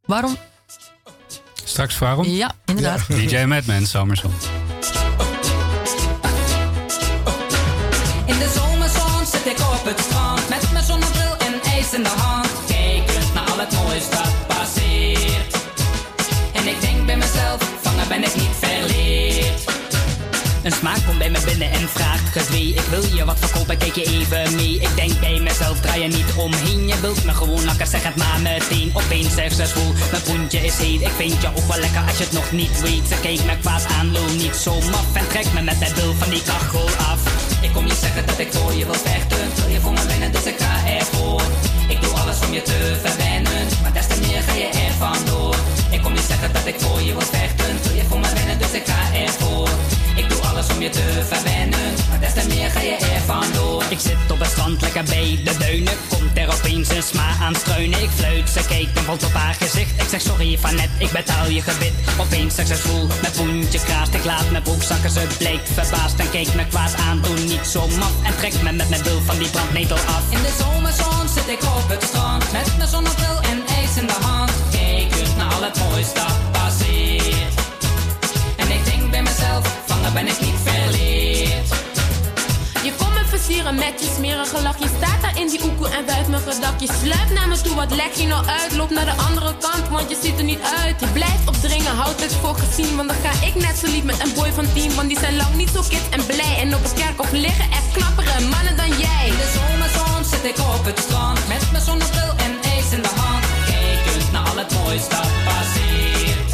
Waarom? 0.04 0.36
Straks 1.64 1.98
waarom? 1.98 2.26
Ja, 2.26 2.54
inderdaad. 2.64 3.06
DJ 3.06 3.44
Madman 3.44 3.86
Summerson. 3.86 4.32
In 8.26 8.38
de 8.38 8.52
zomerzon 8.54 9.26
zit 9.26 9.46
ik 9.46 9.58
op 9.60 9.84
het 9.84 10.00
strand 10.00 10.48
met 10.48 10.72
mijn 10.72 10.84
zonnebril 10.84 11.36
en 11.36 11.60
ijs 11.62 11.92
in 11.92 12.02
de 12.02 12.08
hand. 12.08 12.48
Kijkend 12.66 13.34
naar 13.34 13.50
al 13.50 13.58
het 13.58 13.72
moois 13.72 14.10
dat 14.10 14.35
ben 18.08 18.24
ik 18.24 18.34
niet 18.34 18.56
verleerd. 18.60 19.74
Een 20.62 20.72
smaak 20.72 20.98
komt 21.06 21.18
bij 21.18 21.30
me 21.30 21.38
binnen 21.44 21.70
en 21.70 21.88
vraagt 21.88 22.28
gezwee 22.32 22.68
Ik 22.74 22.86
wil 22.90 23.04
je 23.14 23.24
wat 23.24 23.38
verkopen, 23.38 23.78
kijk 23.78 23.94
je 23.94 24.04
even 24.04 24.54
mee. 24.54 24.74
Ik 24.80 24.96
denk 24.96 25.20
bij 25.20 25.40
mezelf, 25.40 25.80
draai 25.80 26.02
je 26.02 26.08
niet 26.08 26.32
omheen 26.36 26.86
Je 26.88 27.00
wilt 27.00 27.24
me 27.24 27.32
gewoon 27.32 27.64
lakken, 27.64 27.86
zeg 27.86 28.02
het 28.02 28.16
maar 28.16 28.40
meteen 28.42 28.90
Opeens 28.94 29.34
zegt 29.34 29.56
ze 29.56 29.66
zwoel, 29.66 29.92
mijn 30.10 30.22
poentje 30.22 30.58
is 30.58 30.78
heet 30.78 31.00
Ik 31.00 31.14
vind 31.16 31.42
je 31.42 31.48
ook 31.48 31.66
wel 31.68 31.78
lekker 31.78 32.02
als 32.08 32.18
je 32.18 32.24
het 32.24 32.32
nog 32.32 32.52
niet 32.52 32.80
weet. 32.80 33.06
Ze 33.08 33.16
keek 33.20 33.44
me 33.44 33.58
kwaad 33.60 33.86
aan, 33.98 34.12
lul 34.12 34.30
niet 34.36 34.56
zo 34.56 34.80
maf 34.80 35.14
En 35.14 35.28
trek 35.28 35.52
me 35.54 35.62
met 35.62 35.78
de 35.78 35.92
bil 35.94 36.14
van 36.14 36.30
die 36.30 36.42
kachel 36.42 36.88
af. 37.12 37.20
Ik 37.60 37.72
kom 37.72 37.86
je 37.86 37.94
zeggen 38.00 38.26
dat 38.26 38.38
ik 38.38 38.52
voor 38.52 38.74
je 38.74 38.84
wil 38.84 39.00
vechten 39.10 39.46
Wil 39.56 39.68
je 39.68 39.80
voor 39.80 39.92
me 39.92 40.06
winnen, 40.06 40.32
dus 40.32 40.44
ik 40.44 40.58
ga 40.58 40.88
ervoor. 40.98 41.42
Ik 41.88 42.02
doe 42.02 42.12
alles 42.12 42.38
om 42.46 42.52
je 42.52 42.62
te 42.62 42.96
verwennen 43.02 43.66
Maar 43.82 43.92
des 43.92 44.06
te 44.06 44.20
meer 44.20 44.42
ga 44.42 44.54
je 44.54 44.68
er 44.68 44.92
vandoor 44.98 45.45
Ik 45.96 46.02
kom 46.02 46.14
je 46.14 46.22
zeggen 46.28 46.52
dat 46.52 46.66
ik 46.66 46.80
voor 46.80 47.00
je 47.00 47.12
wil 47.12 47.20
vechten 47.20 47.82
Wil 47.82 47.94
je 47.94 48.04
voor 48.08 48.20
me 48.20 48.32
winnen, 48.34 48.58
dus 48.58 48.72
ik 48.72 48.86
ga 48.86 49.16
ervoor 49.16 49.68
ik 50.16 50.28
doe 50.28 50.40
alles 50.40 50.66
om 50.74 50.82
je 50.82 50.90
te 50.90 51.24
verwennen, 51.28 51.94
maar 52.08 52.20
des 52.20 52.32
te 52.32 52.46
meer 52.48 52.70
ga 52.70 52.80
je 52.80 52.96
er 52.96 53.20
vandoor. 53.26 53.84
Ik 53.88 53.98
zit 54.00 54.30
op 54.30 54.38
het 54.38 54.48
strand 54.48 54.80
lekker 54.80 55.04
bij 55.04 55.40
de 55.44 55.56
duinen. 55.58 55.94
Komt 56.08 56.38
er 56.38 56.52
opeens 56.54 56.88
een 56.88 57.02
sma 57.02 57.28
aan 57.40 57.54
struinen. 57.54 58.02
Ik 58.02 58.10
fluit, 58.10 58.48
ze 58.48 58.66
kijkt 58.68 58.98
en 58.98 59.04
valt 59.04 59.24
op 59.24 59.32
haar 59.32 59.54
gezicht. 59.54 60.02
Ik 60.02 60.08
zeg 60.08 60.20
sorry 60.20 60.58
van 60.58 60.74
net, 60.74 60.88
ik 60.98 61.10
betaal 61.10 61.48
je 61.48 61.62
gebit. 61.62 61.92
Opeens 62.20 62.54
zwoel, 62.54 63.06
mijn 63.20 63.32
poentje 63.32 63.78
kraast. 63.78 64.14
Ik 64.14 64.24
laat 64.24 64.50
mijn 64.50 64.62
broek 64.62 64.82
zakken, 64.82 65.10
ze 65.10 65.26
blijkt 65.38 65.68
verbaasd. 65.68 66.18
En 66.18 66.30
kijkt 66.30 66.54
me 66.54 66.66
kwaad 66.66 66.94
aan, 67.08 67.20
doe 67.20 67.38
niet 67.38 67.66
zo 67.66 67.88
maf. 67.88 68.12
En 68.22 68.36
trekt 68.36 68.62
me 68.62 68.72
met 68.72 68.88
mijn 68.88 69.02
bil 69.02 69.20
van 69.20 69.38
die 69.38 69.48
brandnetel 69.48 69.96
af. 69.96 70.24
In 70.30 70.42
de 70.42 70.52
zomerzon 70.58 71.28
zit 71.34 71.48
ik 71.48 71.62
op 71.62 71.88
het 71.88 72.02
strand. 72.02 72.52
Met 72.52 72.76
mijn 72.76 72.88
zonnebril 72.88 73.40
en 73.40 73.58
ijs 73.66 73.96
in 73.96 74.06
de 74.06 74.18
hand. 74.20 74.65
Het 75.66 75.78
moois 75.78 76.12
dat 76.12 76.36
passeert. 76.52 77.54
En 78.56 78.70
ik 78.70 78.84
denk 78.84 79.10
bij 79.10 79.22
mezelf, 79.22 79.82
vangen 79.86 80.12
ben 80.12 80.26
ik 80.26 80.40
niet 80.40 80.58
verleerd. 80.64 81.68
Je 82.82 82.92
komt 82.96 83.30
me 83.30 83.38
sieren 83.46 83.74
met 83.74 83.94
je 84.00 84.12
smerige 84.16 84.62
lach. 84.62 84.78
Je 84.78 84.90
staat 84.96 85.20
daar 85.22 85.38
in 85.40 85.48
die 85.48 85.64
oekoe 85.64 85.88
en 85.88 86.06
wuift 86.06 86.28
mijn 86.28 86.42
gedak. 86.42 86.80
Je 86.80 86.88
sluipt 87.02 87.32
naar 87.32 87.48
me 87.48 87.60
toe, 87.60 87.74
wat 87.74 87.94
lek 87.94 88.12
je 88.12 88.26
nou 88.26 88.46
uit? 88.46 88.76
Loop 88.76 88.90
naar 88.90 89.04
de 89.04 89.16
andere 89.28 89.54
kant, 89.58 89.88
want 89.88 90.10
je 90.10 90.16
ziet 90.22 90.38
er 90.38 90.44
niet 90.44 90.62
uit. 90.78 91.00
Je 91.00 91.06
blijft 91.06 91.46
opdringen, 91.46 91.94
houd 91.96 92.20
het 92.20 92.32
voor 92.32 92.56
gezien. 92.64 92.96
Want 92.96 93.08
dan 93.08 93.18
ga 93.24 93.46
ik 93.46 93.54
net 93.54 93.76
zo 93.78 93.86
lief 93.86 94.04
met 94.04 94.20
een 94.24 94.34
boy 94.34 94.50
van 94.52 94.66
tien. 94.74 94.94
Want 94.94 95.08
die 95.08 95.18
zijn 95.18 95.36
lang 95.36 95.54
niet 95.54 95.70
zo 95.74 95.82
kit 95.88 96.06
en 96.10 96.26
blij. 96.26 96.54
En 96.62 96.74
op 96.74 96.82
het 96.82 96.92
kerkhof 96.92 97.30
liggen 97.32 97.70
echt 97.70 97.88
knappere 97.92 98.40
mannen 98.54 98.76
dan 98.76 98.88
jij. 98.88 99.26
In 99.26 99.36
de 99.42 99.48
zomerzon 99.56 100.24
zit 100.24 100.44
ik 100.44 100.58
op 100.58 100.84
het 100.84 100.98
strand 100.98 101.38
met 101.48 101.62
mijn 101.72 101.84
zonnebril 101.84 102.32
en 102.36 102.52
ijs 102.72 102.90
in 102.90 103.02
de 103.02 103.12
hand. 103.16 103.45
Het 104.68 105.10
passeert. 105.44 106.50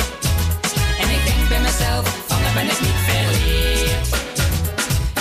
En 1.00 1.08
ik 1.10 1.24
denk 1.24 1.48
bij 1.48 1.60
mezelf, 1.60 2.16
van 2.26 2.42
daar 2.42 2.52
ben 2.54 2.64
ik 2.64 2.80
niet 2.80 3.00
verleerd. 3.06 4.08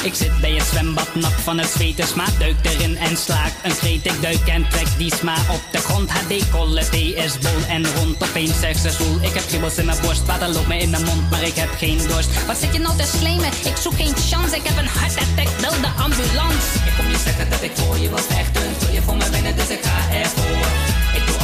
Ik 0.03 0.13
zit 0.13 0.41
bij 0.41 0.51
het 0.51 0.63
zwembad 0.63 1.15
nat 1.15 1.31
van 1.31 1.57
het 1.57 1.69
zweten, 1.69 2.07
sma 2.07 2.25
duik 2.39 2.55
erin 2.61 2.97
en 2.97 3.17
slaak 3.17 3.53
een 3.63 3.71
scheet. 3.71 4.05
Ik 4.05 4.21
duik 4.21 4.47
en 4.47 4.69
trek 4.69 4.87
die 4.97 5.15
sma 5.15 5.35
op 5.49 5.61
de 5.71 5.77
grond. 5.77 6.11
HD 6.11 6.29
decolleté 6.29 6.97
is 6.97 7.39
bol 7.39 7.61
en 7.67 7.93
rond. 7.95 8.23
Opeens 8.23 8.59
zegt 8.59 8.81
ze 8.81 8.89
zwoel. 8.89 9.21
Ik 9.21 9.33
heb 9.33 9.47
kriebels 9.47 9.77
in 9.77 9.85
mijn 9.85 10.01
borst, 10.01 10.25
water 10.25 10.49
loopt 10.49 10.67
me 10.67 10.77
in 10.77 10.89
mijn 10.89 11.03
mond, 11.03 11.29
maar 11.29 11.43
ik 11.43 11.55
heb 11.55 11.69
geen 11.77 11.99
dorst. 12.07 12.45
Wat 12.45 12.57
zit 12.57 12.73
je 12.73 12.79
nou 12.79 12.97
te 12.97 13.17
slijmen? 13.17 13.51
Ik 13.63 13.77
zoek 13.81 13.95
geen 13.95 14.15
chance, 14.29 14.55
ik 14.55 14.63
heb 14.63 14.77
een 14.77 14.87
hartattack, 14.87 15.49
bel 15.61 15.81
de 15.81 16.01
ambulance. 16.03 16.67
Ik 16.85 16.93
kom 16.97 17.07
niet 17.07 17.21
zeggen 17.25 17.49
dat 17.49 17.61
ik 17.61 17.71
voor 17.73 17.97
je 17.99 18.09
wil 18.09 18.17
vechten. 18.17 18.61
Wil 18.79 18.93
je 18.93 19.01
voor 19.01 19.17
me 19.17 19.29
winnen, 19.29 19.55
dus 19.55 19.67
ik 19.67 19.83
ga 19.83 20.15
ervoor. 20.15 20.90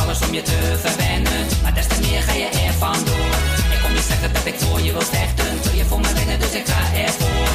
Alles 0.07 0.27
om 0.27 0.33
je 0.33 0.41
te 0.41 0.77
verwennen, 0.85 1.47
maar 1.63 1.73
des 1.73 1.87
te 1.87 1.99
meer 2.01 2.21
ga 2.21 2.33
je 2.33 2.49
er 2.65 2.73
vandoor. 2.73 3.33
Ik 3.73 3.79
kom 3.83 3.93
niet 3.93 4.07
zeggen 4.11 4.33
dat 4.33 4.45
ik 4.45 4.55
voor 4.59 4.81
je 4.81 4.91
wil 4.91 5.07
vechten. 5.17 5.51
Wil 5.63 5.75
je 5.81 5.85
voor 5.85 5.99
me 5.99 6.13
winnen, 6.13 6.39
dus 6.39 6.53
ik 6.61 6.67
ga 6.67 6.81
ervoor. 7.05 7.47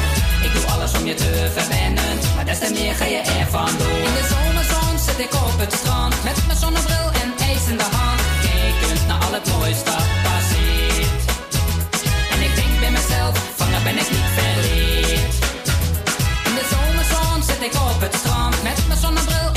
Ik 0.47 0.53
doe 0.55 0.65
alles 0.75 0.93
om 0.99 1.07
je 1.07 1.15
te 1.15 1.51
verwennen, 1.57 2.13
maar 2.35 2.45
des 2.45 2.59
te 2.59 2.71
meer 2.73 2.95
ga 2.95 3.05
je 3.05 3.21
er 3.39 3.47
vandoor. 3.57 4.03
In 4.09 4.15
de 4.21 4.25
zomerzon 4.33 4.95
zit 5.07 5.19
ik 5.27 5.33
op 5.35 5.57
het 5.65 5.73
strand 5.73 6.15
met 6.29 6.39
mijn 6.47 6.59
zonnebril 6.59 7.09
en 7.23 7.29
ijs 7.49 7.65
in 7.73 7.79
de 7.83 7.89
hand. 7.97 8.21
Kijkend 8.47 9.07
naar 9.09 9.21
al 9.27 9.33
het 9.39 9.47
moois 9.53 9.81
dat 9.89 10.07
passeert. 10.25 11.23
En 12.35 12.41
ik 12.49 12.53
denk 12.61 12.73
bij 12.85 12.93
mezelf, 12.99 13.35
van 13.59 13.69
daar 13.73 13.85
ben 13.89 13.97
ik 14.03 14.09
niet 14.17 14.31
verleerd. 14.39 15.35
In 16.49 16.55
de 16.59 16.67
zomerzon 16.73 17.39
zit 17.51 17.63
ik 17.69 17.75
op 17.91 18.01
het 18.07 18.15
strand 18.21 18.57
met 18.69 18.79
mijn 18.89 19.01
zonnebril 19.05 19.52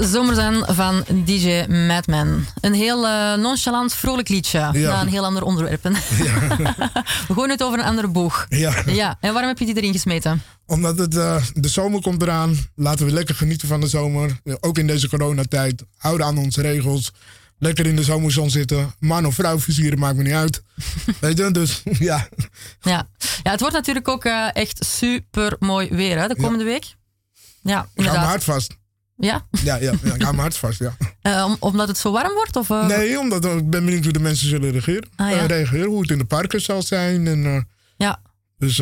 Zomerzijn 0.00 0.64
van 0.74 1.04
DJ 1.24 1.64
Madman. 1.68 2.44
Een 2.60 2.74
heel 2.74 3.06
eh, 3.06 3.34
nonchalant, 3.34 3.94
vrolijk 3.94 4.28
liedje. 4.28 4.70
Ja. 4.72 5.00
een 5.00 5.08
heel 5.08 5.24
ander 5.24 5.42
onderwerp. 5.42 5.82
We 7.28 7.34
gooien 7.34 7.50
het 7.50 7.62
over 7.62 7.78
een 7.78 7.84
andere 7.84 8.08
boeg. 8.08 8.46
Ja. 8.48 8.82
ja. 8.86 9.16
En 9.20 9.32
waarom 9.32 9.50
heb 9.50 9.58
je 9.58 9.64
die 9.64 9.76
erin 9.76 9.92
gesmeten? 9.92 10.42
Omdat 10.66 10.98
het, 10.98 11.16
eh, 11.16 11.42
de 11.54 11.68
zomer 11.68 12.00
komt 12.00 12.22
eraan. 12.22 12.56
Laten 12.74 13.06
we 13.06 13.12
lekker 13.12 13.34
genieten 13.34 13.68
van 13.68 13.80
de 13.80 13.86
zomer. 13.86 14.40
Ook 14.60 14.78
in 14.78 14.86
deze 14.86 15.08
coronatijd. 15.08 15.84
Houden 15.96 16.26
aan 16.26 16.38
onze 16.38 16.60
regels. 16.62 17.12
Lekker 17.58 17.86
in 17.86 17.96
de 17.96 18.02
zomerzon 18.02 18.50
zitten. 18.50 18.94
Man 18.98 19.26
of 19.26 19.34
vrouw 19.34 19.58
versieren, 19.58 19.98
maakt 19.98 20.16
me 20.16 20.22
niet 20.22 20.32
uit. 20.32 20.62
Weet 21.20 21.38
je, 21.38 21.50
dus 21.50 21.82
ja. 21.98 22.28
Ja, 22.80 23.08
ja 23.42 23.50
het 23.50 23.60
wordt 23.60 23.74
natuurlijk 23.74 24.08
ook 24.08 24.24
eh, 24.24 24.48
echt 24.52 24.84
super 24.84 25.56
mooi 25.58 25.88
weer 25.88 26.18
hè, 26.20 26.28
de 26.28 26.36
komende 26.36 26.64
week. 26.64 26.84
Ja, 26.84 26.90
Ik 27.62 27.72
hou 27.72 27.86
inderdaad. 27.94 28.16
mijn 28.16 28.28
hart 28.28 28.44
vast. 28.44 28.80
Ja? 29.26 29.46
Ja, 29.64 29.76
ja, 29.76 29.92
ja, 30.02 30.14
mijn 30.16 30.38
hart 30.38 30.56
vast, 30.56 30.78
ja. 30.78 30.96
Eh, 31.22 31.44
om- 31.46 31.56
omdat 31.60 31.88
het 31.88 31.98
zo 31.98 32.12
warm 32.12 32.34
wordt? 32.34 32.56
Of, 32.56 32.70
eh? 32.70 32.86
Nee, 32.86 33.18
omdat 33.18 33.44
eh, 33.44 33.56
ik 33.56 33.70
ben 33.70 33.84
benieuwd 33.84 34.04
hoe 34.04 34.12
de 34.12 34.18
mensen 34.18 34.48
zullen 34.48 34.70
reageren. 34.70 35.08
Ah, 35.16 35.30
ja. 35.30 35.46
Reageren 35.46 35.86
hoe 35.88 36.00
het 36.00 36.10
in 36.10 36.18
de 36.18 36.24
parken 36.24 36.60
zal 36.60 36.82
zijn. 36.82 37.26
En, 37.26 37.68
Ja. 37.96 38.22
Dus 38.58 38.76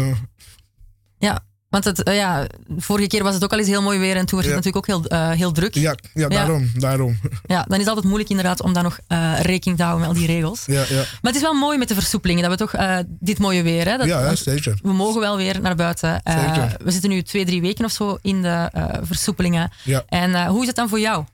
Ja, 1.18 1.44
want 1.70 1.84
het, 1.84 2.02
eh, 2.02 2.14
ja, 2.16 2.46
vorige 2.76 3.06
keer 3.08 3.22
was 3.22 3.34
het 3.34 3.44
ook 3.44 3.52
al 3.52 3.58
eens 3.58 3.68
heel 3.68 3.82
mooi 3.82 3.98
weer 3.98 4.16
en 4.16 4.26
toen 4.26 4.38
werd 4.40 4.52
het 4.54 4.64
Ja. 4.64 4.70
natuurlijk 4.70 4.76
ook 4.76 5.08
heel, 5.10 5.18
eh, 5.18 5.30
heel 5.30 5.52
druk. 5.52 5.74
ja, 5.74 5.94
ja, 6.14 6.28
daarom. 6.28 6.70
daarom. 6.74 7.18
Ja, 7.46 7.62
dan 7.62 7.72
is 7.72 7.78
het 7.78 7.86
altijd 7.88 8.04
moeilijk 8.06 8.30
inderdaad 8.30 8.62
om 8.62 8.72
daar 8.72 8.82
nog 8.82 8.98
eh, 9.06 9.40
rekening 9.40 9.78
te 9.78 9.84
houden 9.84 10.06
met 10.08 10.16
al 10.16 10.24
die 10.26 10.34
regels. 10.34 10.62
Ja, 10.66 10.84
ja. 10.88 10.96
Maar 10.96 11.32
het 11.32 11.34
is 11.34 11.40
wel 11.40 11.54
mooi 11.54 11.78
met 11.78 11.88
de 11.88 11.94
versoepelingen, 11.94 12.42
dat 12.42 12.50
we 12.50 12.56
toch 12.66 13.04
dit 13.08 13.38
mooie 13.38 13.62
weer, 13.62 13.88
hè, 13.88 13.96
dat, 13.96 14.06
ja, 14.06 14.34
zeker. 14.34 14.78
we 14.82 14.92
mogen 14.92 15.20
wel 15.20 15.36
weer 15.36 15.60
naar 15.60 15.74
buiten. 15.76 16.20
Zeker. 16.24 16.76
we 16.84 16.90
zitten 16.90 17.10
nu 17.10 17.22
twee, 17.22 17.44
drie 17.44 17.60
weken 17.60 17.84
of 17.84 17.90
zo 17.92 18.18
in 18.22 18.42
de 18.42 18.70
versoepelingen. 19.02 19.70
Ja. 19.84 20.04
En 20.08 20.46
hoe 20.46 20.60
is 20.60 20.66
het 20.66 20.76
dan 20.76 20.88
voor 20.88 21.00
jou? 21.00 21.24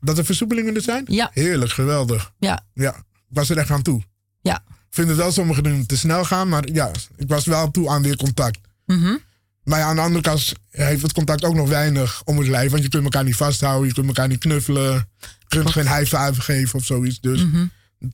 Dat 0.00 0.18
er 0.18 0.24
versoepelingen 0.24 0.74
er 0.74 0.82
zijn? 0.82 1.04
Ja. 1.06 1.30
Heerlijk, 1.32 1.72
geweldig. 1.72 2.32
Ja. 2.38 2.60
Ja, 2.74 2.94
ik 2.96 3.02
was 3.28 3.50
er 3.50 3.58
echt 3.58 3.70
aan 3.70 3.82
toe. 3.82 4.02
Ja. 4.40 4.54
Ik 4.68 4.98
vind 4.98 5.08
het 5.08 5.16
wel 5.16 5.32
sommige 5.32 5.62
dingen 5.62 5.86
te 5.86 5.96
snel 5.96 6.24
gaan, 6.24 6.48
maar 6.48 6.68
ja, 6.72 6.90
ik 7.16 7.28
was 7.28 7.44
wel 7.44 7.70
toe 7.70 7.88
aan 7.88 8.02
weer 8.02 8.16
contact. 8.16 8.58
Mhm. 8.86 9.16
Maar 9.64 9.78
ja, 9.78 9.84
aan 9.86 9.96
de 9.96 10.02
andere 10.02 10.22
kant 10.22 10.52
heeft 10.70 11.02
het 11.02 11.12
contact 11.12 11.44
ook 11.44 11.54
nog 11.54 11.68
weinig 11.68 12.22
om 12.24 12.38
het 12.38 12.48
lijf. 12.48 12.70
Want 12.70 12.82
je 12.82 12.88
kunt 12.88 13.02
elkaar 13.04 13.24
niet 13.24 13.36
vasthouden, 13.36 13.88
je 13.88 13.94
kunt 13.94 14.06
elkaar 14.06 14.28
niet 14.28 14.38
knuffelen. 14.38 15.08
Je 15.20 15.28
kunt 15.48 15.70
geen 15.70 15.86
hijfvuiven 15.86 16.42
geven 16.42 16.78
of 16.78 16.84
zoiets. 16.84 17.20
Dus 17.20 17.44
Mhm. 17.44 17.64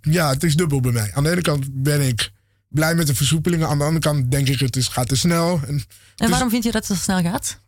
ja, 0.00 0.28
het 0.28 0.42
is 0.44 0.56
dubbel 0.56 0.80
bij 0.80 0.92
mij. 0.92 1.10
Aan 1.14 1.22
de 1.22 1.30
ene 1.30 1.40
kant 1.40 1.66
ben 1.82 2.00
ik 2.08 2.30
blij 2.68 2.94
met 2.94 3.06
de 3.06 3.14
versoepelingen. 3.14 3.68
Aan 3.68 3.78
de 3.78 3.84
andere 3.84 4.04
kant 4.04 4.30
denk 4.30 4.48
ik 4.48 4.60
het 4.60 4.76
is, 4.76 4.88
gaat 4.88 5.08
te 5.08 5.16
snel. 5.16 5.60
En, 5.66 5.82
En 6.16 6.30
waarom 6.30 6.50
vind 6.50 6.64
je 6.64 6.72
dat 6.72 6.86
het 6.88 6.96
zo 6.98 7.02
snel 7.04 7.22
gaat? 7.22 7.58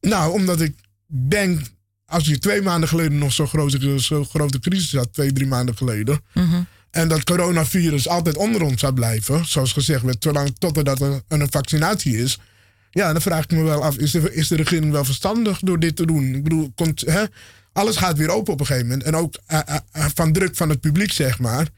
nou, 0.00 0.32
omdat 0.32 0.60
ik 0.60 0.74
denk, 1.28 1.60
als 2.06 2.26
je 2.26 2.38
twee 2.38 2.62
maanden 2.62 2.88
geleden 2.88 3.18
nog 3.18 3.32
zo'n 3.32 3.46
grote, 3.48 4.00
zo 4.02 4.24
grote 4.24 4.58
crisis 4.58 4.92
had, 4.94 5.12
twee, 5.12 5.32
drie 5.32 5.46
maanden 5.46 5.76
geleden. 5.76 6.20
Mhm. 6.34 6.62
En 6.90 7.08
dat 7.08 7.24
coronavirus 7.24 8.08
altijd 8.08 8.36
onder 8.36 8.62
ons 8.62 8.80
zou 8.80 8.92
blijven, 8.94 9.46
zoals 9.46 9.72
gezegd 9.72 10.02
werd, 10.02 10.22
zolang 10.22 10.54
totdat 10.58 11.00
er 11.00 11.22
een 11.28 11.46
vaccinatie 11.50 12.16
is. 12.18 12.38
Ja, 12.94 13.12
dan 13.12 13.22
vraag 13.22 13.44
ik 13.44 13.50
me 13.50 13.62
wel 13.62 13.84
af, 13.84 13.96
is 13.96 14.10
de, 14.10 14.34
is 14.34 14.48
de 14.48 14.56
regering 14.56 14.92
wel 14.92 15.04
verstandig 15.04 15.58
door 15.58 15.78
dit 15.78 15.96
te 15.96 16.06
doen? 16.06 16.34
Ik 16.34 16.42
bedoel, 16.42 16.72
komt, 16.74 17.00
hè, 17.00 17.24
alles 17.72 17.96
gaat 17.96 18.16
weer 18.16 18.28
open 18.28 18.52
op 18.52 18.60
een 18.60 18.66
gegeven 18.66 18.88
moment. 18.88 19.06
En 19.06 19.16
ook 19.16 19.34
eh, 19.46 19.58
eh, 19.66 19.76
eh, 19.92 20.06
van 20.14 20.32
druk 20.32 20.56
van 20.56 20.68
het 20.68 20.80
publiek, 20.80 21.12
zeg 21.12 21.38
maar. 21.38 21.68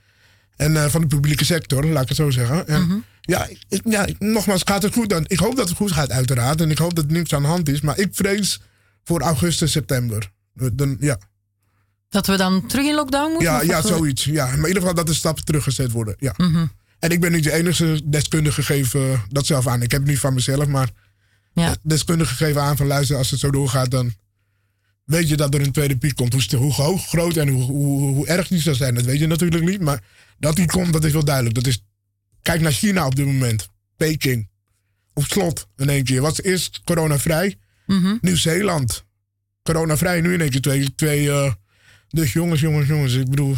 En 0.56 0.90
van 0.90 1.00
de 1.00 1.06
publieke 1.06 1.44
sector, 1.44 1.84
laat 1.84 2.02
ik 2.02 2.08
het 2.08 2.16
zo 2.16 2.30
zeggen. 2.30 2.68
En, 2.68 3.04
Ja, 3.20 3.48
ik, 3.68 3.80
ja, 3.84 4.06
nogmaals, 4.18 4.62
gaat 4.64 4.82
het 4.82 4.92
goed 4.92 5.08
dan? 5.08 5.24
Ik 5.26 5.38
hoop 5.38 5.56
dat 5.56 5.68
het 5.68 5.76
goed 5.76 5.92
gaat, 5.92 6.10
uiteraard. 6.10 6.60
En 6.60 6.70
ik 6.70 6.78
hoop 6.78 6.94
dat 6.94 7.04
er 7.04 7.12
niks 7.12 7.34
aan 7.34 7.42
de 7.42 7.48
hand 7.48 7.68
is. 7.68 7.80
Maar 7.80 7.98
ik 7.98 8.08
vrees 8.12 8.60
voor 9.04 9.20
augustus, 9.20 9.72
september. 9.72 10.30
Dan, 10.72 10.96
ja, 11.00 11.18
Dat 12.08 12.26
we 12.26 12.36
dan 12.36 12.66
terug 12.66 12.86
in 12.86 12.94
lockdown 12.94 13.32
moeten? 13.32 13.50
ja, 13.50 13.62
ja 13.62 13.82
zoiets. 13.82 14.24
Ja. 14.24 14.44
Maar 14.44 14.54
in 14.54 14.66
ieder 14.66 14.80
geval 14.80 14.94
dat 14.94 15.06
de 15.06 15.14
stappen 15.14 15.44
teruggezet 15.44 15.90
worden. 15.90 16.14
Ja. 16.18 16.34
Mhm. 16.36 16.66
En 16.98 17.10
ik 17.10 17.20
ben 17.20 17.32
niet 17.32 17.44
de 17.44 17.52
enige 17.52 18.00
deskundige 18.04 18.62
geven 18.62 19.22
dat 19.28 19.46
zelf 19.46 19.66
aan. 19.66 19.82
Ik 19.82 19.90
heb 19.90 20.00
het 20.00 20.10
niet 20.10 20.18
van 20.18 20.34
mezelf, 20.34 20.66
maar 20.66 20.90
Ja. 21.62 21.76
deskundigen 21.82 22.36
geven 22.36 22.62
aan 22.62 22.76
van 22.76 22.86
luister, 22.86 23.16
als 23.16 23.30
het 23.30 23.40
zo 23.40 23.50
doorgaat, 23.50 23.90
dan 23.90 24.14
weet 25.04 25.28
je 25.28 25.36
dat 25.36 25.54
er 25.54 25.60
een 25.60 25.72
tweede 25.72 25.96
piek 25.96 26.14
komt. 26.14 26.32
Hoe, 26.32 26.56
hoe 26.58 26.72
hoog, 26.72 27.06
groot 27.06 27.36
en 27.36 27.48
hoe, 27.48 27.62
hoe, 27.62 28.14
hoe 28.14 28.26
erg 28.26 28.48
die 28.48 28.60
zal 28.60 28.74
zijn, 28.74 28.94
dat 28.94 29.04
weet 29.04 29.18
je 29.18 29.26
natuurlijk 29.26 29.64
niet. 29.64 29.80
Maar 29.80 30.02
dat 30.38 30.56
die 30.56 30.66
komt, 30.66 30.92
dat 30.92 31.04
is 31.04 31.12
wel 31.12 31.24
duidelijk. 31.24 31.54
Dat 31.54 31.66
is, 31.66 31.84
kijk 32.42 32.60
naar 32.60 32.72
China 32.72 33.06
op 33.06 33.14
dit 33.16 33.26
moment. 33.26 33.68
Peking. 33.96 34.48
Op 35.14 35.24
slot 35.24 35.66
in 35.76 35.88
één 35.88 36.04
keer. 36.04 36.20
Was 36.20 36.42
eerst 36.42 36.80
coronavrij. 36.84 37.56
Mhm. 37.86 38.16
Nieuw-Zeeland. 38.20 39.04
Coronavrij, 39.62 40.20
nu 40.20 40.32
in 40.34 40.40
één 40.40 40.50
keer 40.50 40.60
twee. 40.60 40.94
twee 40.94 41.30
eh, 41.30 41.52
dus 42.08 42.32
jongens, 42.32 42.60
jongens, 42.60 42.88
jongens. 42.88 43.14
Ik 43.14 43.30
bedoel, 43.30 43.56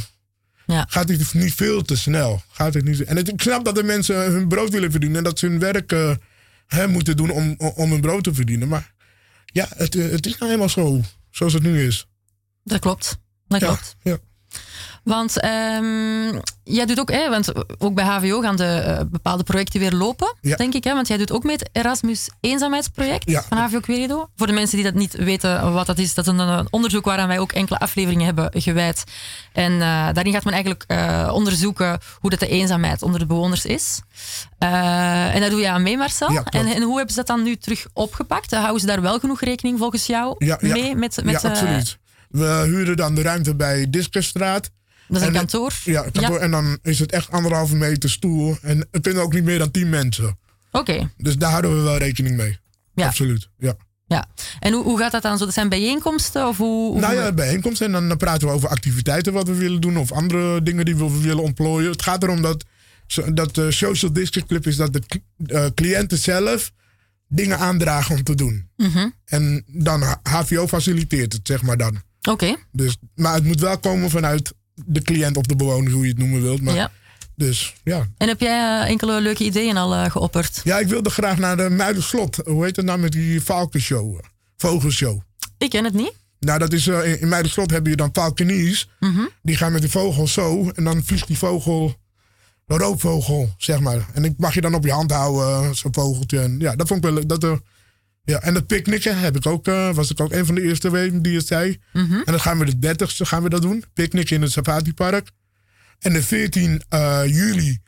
Ja. 0.66 0.86
gaat 0.88 1.06
dit 1.06 1.34
niet 1.34 1.54
veel 1.54 1.82
te 1.82 1.96
snel? 1.96 2.42
Gaat 2.50 2.72
dit 2.72 2.84
niet, 2.84 3.04
en 3.04 3.16
het, 3.16 3.28
ik 3.28 3.40
snap 3.40 3.64
dat 3.64 3.74
de 3.74 3.82
mensen 3.82 4.32
hun 4.32 4.48
brood 4.48 4.70
willen 4.70 4.90
verdienen. 4.90 5.18
En 5.18 5.24
dat 5.24 5.38
ze 5.38 5.46
hun 5.46 5.58
werk 5.58 5.92
eh, 5.92 6.10
hè, 6.68 6.88
moeten 6.88 7.16
doen 7.16 7.30
om, 7.30 7.54
om- 7.74 7.90
hun 7.90 8.00
brood 8.00 8.24
te 8.24 8.34
verdienen. 8.34 8.68
Maar 8.68 8.94
ja, 9.44 9.66
het, 9.76 9.94
eh, 9.94 10.10
het 10.10 10.26
is 10.26 10.32
nou 10.32 10.44
helemaal 10.44 10.68
zo. 10.68 11.00
Zoals 11.30 11.52
het 11.52 11.62
nu 11.62 11.86
is. 11.86 12.06
Dat 12.64 12.80
klopt. 12.80 13.18
Dat 13.46 13.60
Ja, 13.60 13.66
klopt. 13.66 13.96
ja. 14.02 14.18
Want 15.04 15.40
ehm, 15.40 16.38
jij 16.64 16.86
doet 16.86 17.00
ook, 17.00 17.10
hè, 17.10 17.28
want 17.30 17.52
ook 17.78 17.94
bij 17.94 18.04
HVO 18.04 18.40
gaan 18.40 18.56
de 18.56 18.64
eh, 18.64 19.00
bepaalde 19.10 19.42
projecten 19.42 19.80
weer 19.80 19.92
lopen, 19.92 20.36
Ja. 20.40 20.56
denk 20.56 20.74
ik. 20.74 20.84
Hè? 20.84 20.94
Want 20.94 21.08
jij 21.08 21.16
doet 21.16 21.32
ook 21.32 21.42
mee 21.42 21.56
het 21.56 21.68
Erasmus 21.72 22.28
Eenzaamheidsproject 22.40 23.30
Ja. 23.30 23.42
van 23.48 23.58
HVO 23.58 23.80
Querido. 23.80 24.28
Voor 24.36 24.46
de 24.46 24.52
mensen 24.52 24.76
die 24.76 24.84
dat 24.84 24.94
niet 24.94 25.12
weten 25.16 25.72
wat 25.72 25.86
dat 25.86 25.98
is, 25.98 26.14
dat 26.14 26.26
is 26.26 26.32
een, 26.32 26.38
een 26.38 26.66
onderzoek 26.70 27.04
waaraan 27.04 27.28
wij 27.28 27.38
ook 27.38 27.52
enkele 27.52 27.78
afleveringen 27.78 28.24
hebben 28.24 28.50
gewijd. 28.62 29.04
En 29.52 29.72
eh, 29.72 29.78
daarin 30.12 30.32
gaat 30.32 30.44
men 30.44 30.52
eigenlijk 30.52 30.84
eh, 30.86 31.30
onderzoeken 31.32 31.98
hoe 32.20 32.30
dat 32.30 32.40
de 32.40 32.48
eenzaamheid 32.48 33.02
onder 33.02 33.20
de 33.20 33.26
bewoners 33.26 33.64
is. 33.64 34.00
En 34.58 35.40
daar 35.40 35.50
doe 35.50 35.60
je 35.60 35.70
aan 35.70 35.82
mee, 35.82 35.96
Marcel. 35.96 36.32
Ja, 36.32 36.44
en, 36.44 36.66
en 36.66 36.82
hoe 36.82 36.96
hebben 36.96 37.14
ze 37.14 37.24
dat 37.24 37.26
dan 37.36 37.42
nu 37.42 37.56
terug 37.56 37.86
opgepakt? 37.92 38.54
Houden 38.54 38.80
ze 38.80 38.86
daar 38.86 39.02
wel 39.02 39.18
genoeg 39.18 39.40
rekening 39.40 39.78
volgens 39.78 40.06
jou 40.06 40.34
mee? 40.38 40.94
Met, 40.94 41.24
met, 41.24 41.42
ja, 41.42 41.48
absoluut. 41.48 41.98
We 42.28 42.62
huren 42.66 42.96
dan 42.96 43.14
de 43.14 43.22
ruimte 43.22 43.54
bij 43.54 43.90
Discusstraat. 43.90 44.70
dat 45.08 45.16
is 45.16 45.22
een 45.22 45.28
En- 45.28 45.34
kantoor. 45.34 45.72
Ja, 45.84 46.02
kantoor. 46.02 46.22
Ja. 46.36 46.38
en 46.38 46.50
dan 46.50 46.78
is 46.82 46.98
het 46.98 47.12
echt 47.12 47.30
anderhalve 47.30 47.76
meter 47.76 48.10
stoel. 48.10 48.56
En 48.62 48.86
het 48.90 49.02
kunnen 49.02 49.22
ook 49.22 49.32
niet 49.32 49.44
meer 49.44 49.58
dan 49.58 49.70
tien 49.70 49.88
mensen. 49.88 50.38
Oké. 50.72 51.10
Dus 51.16 51.36
daar 51.36 51.50
houden 51.50 51.76
we 51.76 51.82
wel 51.82 51.96
rekening 51.96 52.36
mee. 52.36 52.58
Ja. 52.94 53.06
Absoluut, 53.06 53.48
ja. 53.58 53.74
Ja, 54.06 54.26
en 54.60 54.72
hoe, 54.72 54.84
hoe 54.84 54.98
gaat 54.98 55.12
dat 55.12 55.22
dan 55.22 55.38
zo? 55.38 55.44
Dat 55.44 55.54
zijn 55.54 55.68
bijeenkomsten? 55.68 56.46
Of 56.48 56.56
hoe, 56.56 56.90
hoe- 56.92 57.00
Nou 57.00 57.14
ja, 57.14 57.32
bijeenkomst. 57.32 57.80
En 57.80 57.92
dan 57.92 58.16
praten 58.16 58.48
we 58.48 58.54
over 58.54 58.68
activiteiten 58.68 59.32
wat 59.32 59.46
we 59.46 59.54
willen 59.54 59.80
doen. 59.80 59.96
Of 59.96 60.12
andere 60.12 60.62
dingen 60.62 60.84
die 60.84 60.96
we 60.96 61.20
willen 61.20 61.42
ontplooien. 61.42 61.90
Het 61.90 62.02
gaat 62.02 62.22
erom 62.22 62.42
dat, 62.42 62.64
dat 63.32 63.54
de 63.54 63.72
Social 63.72 64.12
District 64.12 64.46
Club 64.46 64.66
is 64.66 64.76
dat 64.76 64.92
de 64.92 65.02
eh, 65.46 65.66
cliënten 65.74 66.18
zelf 66.18 66.72
dingen 67.28 67.58
aandragen 67.58 68.14
om 68.16 68.22
te 68.22 68.34
doen. 68.34 68.68
Mhm. 68.76 69.08
En 69.24 69.64
dan 69.66 70.02
HVO 70.22 70.66
faciliteert 70.68 71.32
het, 71.32 71.46
zeg 71.46 71.62
maar 71.62 71.76
dan. 71.76 72.02
Oké, 72.28 72.56
Dus, 72.72 72.96
maar 73.14 73.34
het 73.34 73.44
moet 73.44 73.60
wel 73.60 73.78
komen 73.78 74.10
vanuit 74.10 74.52
de 74.86 75.02
cliënt 75.02 75.36
of 75.36 75.42
de 75.44 75.56
bewoner, 75.56 75.92
hoe 75.92 76.02
je 76.02 76.08
het 76.08 76.18
noemen 76.18 76.42
wilt. 76.42 76.60
Maar, 76.62 76.74
ja. 76.74 76.90
Dus 77.36 77.74
ja. 77.84 78.06
En 78.16 78.28
heb 78.28 78.40
jij 78.40 78.80
eh, 78.82 78.90
enkele 78.90 79.20
leuke 79.20 79.44
ideeën 79.44 79.76
al 79.76 79.94
eh, 79.94 80.10
geopperd? 80.10 80.60
Ja, 80.64 80.78
ik 80.78 80.86
wilde 80.88 81.10
graag 81.10 81.38
naar 81.38 81.56
de 81.56 81.70
Muiderslot. 81.70 82.36
Hoe 82.44 82.64
heet 82.64 82.76
het 82.76 82.84
nou 82.84 82.98
met 82.98 83.12
die 83.12 83.42
valkenshow? 83.42 84.14
eh, 84.16 84.20
Vogelshow. 84.56 85.20
Ik 85.58 85.70
ken 85.70 85.84
het 85.84 85.94
niet. 85.94 86.12
Nou, 86.40 86.58
dat 86.58 86.72
is, 86.72 86.86
eh, 86.86 87.20
in- 87.22 87.28
Muiderslot 87.28 87.70
heb 87.70 87.86
je 87.86 87.96
dan 87.96 88.08
valkeniers. 88.12 88.88
Mhm. 89.00 89.20
Die 89.42 89.56
gaan 89.56 89.72
met 89.72 89.80
die 89.80 89.90
vogel 89.90 90.26
zo. 90.26 90.70
En 90.74 90.84
dan 90.84 91.02
vliegt 91.04 91.26
die 91.26 91.38
vogel, 91.38 91.94
een 92.66 92.78
roofvogel, 92.78 93.54
zeg 93.58 93.80
maar. 93.80 94.06
En 94.12 94.24
ik 94.24 94.34
mag 94.36 94.54
je 94.54 94.60
dan 94.60 94.74
op 94.74 94.84
je 94.84 94.92
hand 94.92 95.10
houden, 95.12 95.74
zo'n 95.76 95.94
vogeltje. 95.94 96.40
En 96.40 96.58
ja, 96.58 96.76
dat 96.76 96.86
vond 96.88 97.04
ik 97.04 97.10
wel 97.10 97.14
leuk. 97.14 97.28
Dat, 97.28 97.60
ja. 98.28 98.40
En 98.40 98.54
het 98.54 98.66
picknicken 98.66 99.18
heb 99.18 99.36
ik 99.36 99.46
ook, 99.46 99.66
eh, 99.68 99.94
was 99.94 100.10
ik 100.10 100.20
ook 100.20 100.32
een 100.32 100.46
van 100.46 100.54
de 100.54 100.62
eerste 100.62 100.90
weken 100.90 101.22
die 101.22 101.36
het 101.36 101.46
zei. 101.46 101.78
Mhm. 101.92 102.12
En 102.14 102.22
dan 102.24 102.40
gaan 102.40 102.58
we 102.58 102.64
de 102.64 102.78
30ste 102.78 103.24
gaan 103.26 103.42
we 103.42 103.48
dat 103.48 103.62
doen. 103.62 103.84
Picknick 103.92 104.30
in 104.30 104.42
het 104.42 104.52
Safari 104.52 104.94
Park. 104.94 105.30
En 105.98 106.12
de 106.12 106.22
14 106.22 106.82
eh, 106.88 107.20
juli 107.26 107.78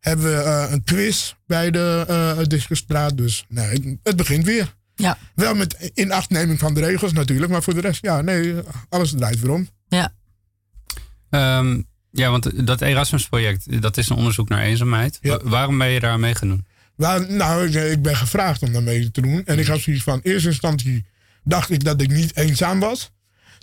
hebben 0.00 0.24
we 0.26 0.34
eh, 0.42 0.66
een 0.70 0.84
quiz 0.84 1.32
bij 1.46 1.70
de 1.70 2.04
uh, 2.38 2.44
Discusstraat. 2.46 3.16
Dus 3.16 3.44
nee, 3.48 3.98
het- 4.02 4.16
begint 4.16 4.44
weer. 4.44 4.76
Ja. 4.94 5.18
Wel 5.34 5.54
met 5.54 5.90
inachtneming 5.94 6.58
van 6.58 6.74
de 6.74 6.80
regels 6.80 7.12
natuurlijk. 7.12 7.52
Maar 7.52 7.62
voor 7.62 7.74
de 7.74 7.80
rest, 7.80 8.02
ja, 8.02 8.20
nee, 8.20 8.54
alles 8.88 9.10
draait 9.10 9.40
weer 9.40 9.50
om. 9.50 9.68
Ja. 9.88 10.14
Ehm, 11.30 11.80
ja, 12.10 12.30
want 12.30 12.66
dat 12.66 12.80
Erasmus-project, 12.80 13.82
dat 13.82 13.96
is 13.96 14.08
een 14.08 14.16
onderzoek 14.16 14.48
naar 14.48 14.62
eenzaamheid. 14.62 15.18
Ja. 15.20 15.36
Wa- 15.38 15.48
Waarom 15.50 15.78
ben 15.78 15.88
je 15.88 16.00
daar 16.00 16.10
aan 16.12 16.20
meegenomen? 16.20 16.66
Nou, 16.98 17.68
ik, 17.68 18.02
ben 18.02 18.16
gevraagd 18.16 18.62
om 18.62 18.72
daarmee 18.72 19.10
te 19.10 19.20
doen. 19.20 19.42
En 19.44 19.58
ik 19.58 19.66
had 19.66 19.80
zoiets 19.80 20.02
van, 20.02 20.20
in 20.22 20.30
eerste 20.32 20.48
instantie 20.48 21.04
dacht 21.44 21.70
ik 21.70 21.84
dat 21.84 22.00
ik 22.00 22.10
niet 22.10 22.36
eenzaam 22.36 22.80
was. 22.80 23.10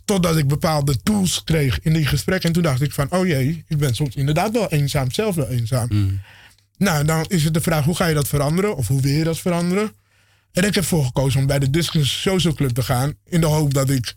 Totdat 0.05 0.37
ik 0.37 0.47
bepaalde 0.47 1.01
tools 1.03 1.43
kreeg 1.43 1.79
in 1.81 1.93
die 1.93 2.05
gesprekken. 2.05 2.47
En 2.47 2.53
toen 2.53 2.63
dacht 2.63 2.81
ik 2.81 2.91
van, 2.91 3.11
oh 3.11 3.27
jee, 3.27 3.63
ik 3.67 3.77
ben 3.77 3.95
soms 3.95 4.15
inderdaad 4.15 4.51
wel 4.51 4.69
eenzaam. 4.69 5.11
Zelf 5.11 5.35
wel 5.35 5.47
eenzaam. 5.47 5.87
Mm. 5.91 6.21
Nou, 6.77 7.05
dan 7.05 7.25
is 7.27 7.43
het 7.43 7.53
de 7.53 7.61
vraag, 7.61 7.85
hoe 7.85 7.95
ga 7.95 8.05
je 8.05 8.13
dat 8.13 8.27
veranderen? 8.27 8.75
Of 8.75 8.87
hoe 8.87 9.01
wil 9.01 9.11
je 9.11 9.23
dat 9.23 9.39
veranderen? 9.39 9.91
En 10.51 10.63
ik 10.63 10.75
heb 10.75 10.83
voor 10.83 11.05
gekozen 11.05 11.39
om 11.39 11.47
bij 11.47 11.59
de 11.59 11.69
Discus 11.69 12.21
Social 12.21 12.53
Club 12.53 12.71
te 12.71 12.83
gaan. 12.83 13.13
In 13.25 13.41
de 13.41 13.47
hoop 13.47 13.73
dat 13.73 13.89
ik 13.89 14.13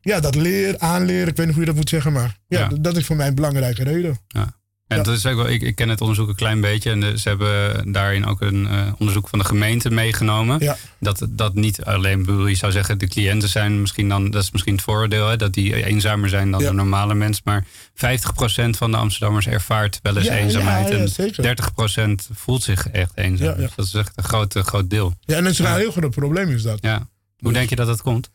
ja, 0.00 0.20
dat 0.20 0.34
leer, 0.34 0.78
aanleer. 0.78 1.28
Ik 1.28 1.36
weet 1.36 1.46
niet 1.46 1.54
hoe 1.54 1.64
je 1.64 1.70
dat 1.70 1.76
moet 1.76 1.88
zeggen, 1.88 2.12
maar 2.12 2.38
ja, 2.48 2.58
Ja. 2.58 2.68
Dat, 2.68 2.84
dat 2.84 2.96
is 2.96 3.06
voor 3.06 3.16
mij 3.16 3.26
een 3.26 3.34
belangrijke 3.34 3.84
reden. 3.84 4.18
Ja. 4.28 4.56
En 4.88 5.02
dat 5.02 5.16
is 5.16 5.26
ook 5.26 5.36
wel, 5.36 5.48
ik, 5.48 5.62
ik 5.62 5.74
ken 5.74 5.88
het 5.88 6.00
onderzoek 6.00 6.28
een 6.28 6.34
klein 6.34 6.60
beetje. 6.60 6.90
En 6.90 7.00
de- 7.00 7.18
ze 7.18 7.28
hebben 7.28 7.92
daarin 7.92 8.26
ook 8.26 8.40
een 8.40 8.66
eh, 8.68 8.92
onderzoek 8.98 9.28
van 9.28 9.38
de 9.38 9.44
gemeente 9.44 9.90
meegenomen. 9.90 10.60
Ja. 10.60 10.76
Dat, 11.00 11.26
dat 11.30 11.54
niet 11.54 11.84
alleen, 11.84 12.46
je 12.48 12.54
zou 12.54 12.72
zeggen, 12.72 12.98
de 12.98 13.06
cliënten 13.08 13.48
zijn 13.48 13.80
misschien 13.80 14.08
dan, 14.08 14.30
dat 14.30 14.42
is 14.42 14.50
misschien 14.50 14.74
het 14.74 14.82
voordeel, 14.82 15.28
hè, 15.28 15.36
dat 15.36 15.52
die 15.52 15.84
eenzamer 15.84 16.28
zijn 16.28 16.50
dan 16.50 16.60
Ja. 16.60 16.66
de 16.68 16.74
normale 16.74 17.14
mens. 17.14 17.40
Maar 17.44 17.64
50% 17.94 18.76
van 18.76 18.90
de 18.90 18.96
Amsterdammers 18.96 19.46
ervaart 19.46 19.98
wel 20.02 20.16
eens 20.16 20.26
eenzaamheid. 20.28 20.90
en 20.90 21.08
zeker. 21.08 21.42
30% 21.42 22.28
voelt 22.32 22.62
zich 22.62 22.88
echt 22.88 23.12
eenzaam. 23.14 23.56
Dus 23.56 23.70
dat 23.76 23.86
is 23.86 23.94
echt 23.94 24.12
een 24.14 24.24
groot, 24.24 24.54
groot 24.54 24.90
deel. 24.90 25.14
Ja, 25.20 25.36
en 25.36 25.42
dat 25.42 25.52
is 25.52 25.58
een 25.58 25.74
heel 25.76 25.90
groot 25.90 26.10
probleem 26.14 26.48
is 26.50 26.62
dat. 26.62 26.78
Ja. 26.80 27.08
Hoe 27.38 27.52
denk 27.52 27.68
je 27.68 27.76
dat 27.76 27.86
dat 27.86 28.02
komt? 28.02 28.30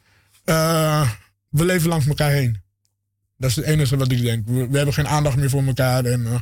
Eh, 0.46 1.10
we 1.50 1.66
leven 1.66 1.90
langs 1.90 2.08
elkaar 2.08 2.30
heen. 2.32 2.62
Dat 3.42 3.50
is 3.50 3.56
het 3.56 3.66
enige 3.66 3.98
wat 3.98 4.12
ik 4.12 4.22
denk. 4.22 4.48
We, 4.48 4.68
we 4.68 4.76
hebben 4.76 4.94
geen 4.94 5.08
aandacht 5.08 5.38
meer 5.38 5.50
voor 5.50 5.64
elkaar. 5.64 6.06
En, 6.06 6.26
eh, 6.26 6.40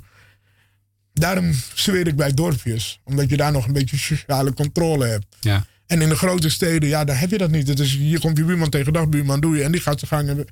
daarom 1.13 1.51
zweer 1.73 2.07
ik 2.07 2.15
bij 2.15 2.33
dorpjes. 2.33 3.01
Omdat 3.03 3.29
je 3.29 3.37
daar 3.37 3.51
nog 3.51 3.67
een 3.67 3.73
beetje 3.73 3.97
sociale 3.97 4.53
controle 4.53 5.05
hebt. 5.05 5.25
Ja. 5.39 5.65
En 5.85 6.01
in 6.01 6.09
de 6.09 6.15
grote 6.15 6.49
steden, 6.49 6.89
ja, 6.89 7.03
daar 7.03 7.19
heb 7.19 7.29
je 7.29 7.37
dat 7.37 7.51
niet. 7.51 7.67
Het 7.67 7.79
is, 7.79 7.95
hier 7.95 8.19
komt 8.19 8.37
je 8.37 8.43
buurman 8.43 8.69
tegen 8.69 8.93
dag, 8.93 9.09
buurman 9.09 9.39
doe 9.39 9.57
je. 9.57 9.63
En 9.63 9.71
die 9.71 9.81
gaat 9.81 9.99
zijn 9.99 10.11
gang. 10.11 10.27
hebben. 10.27 10.45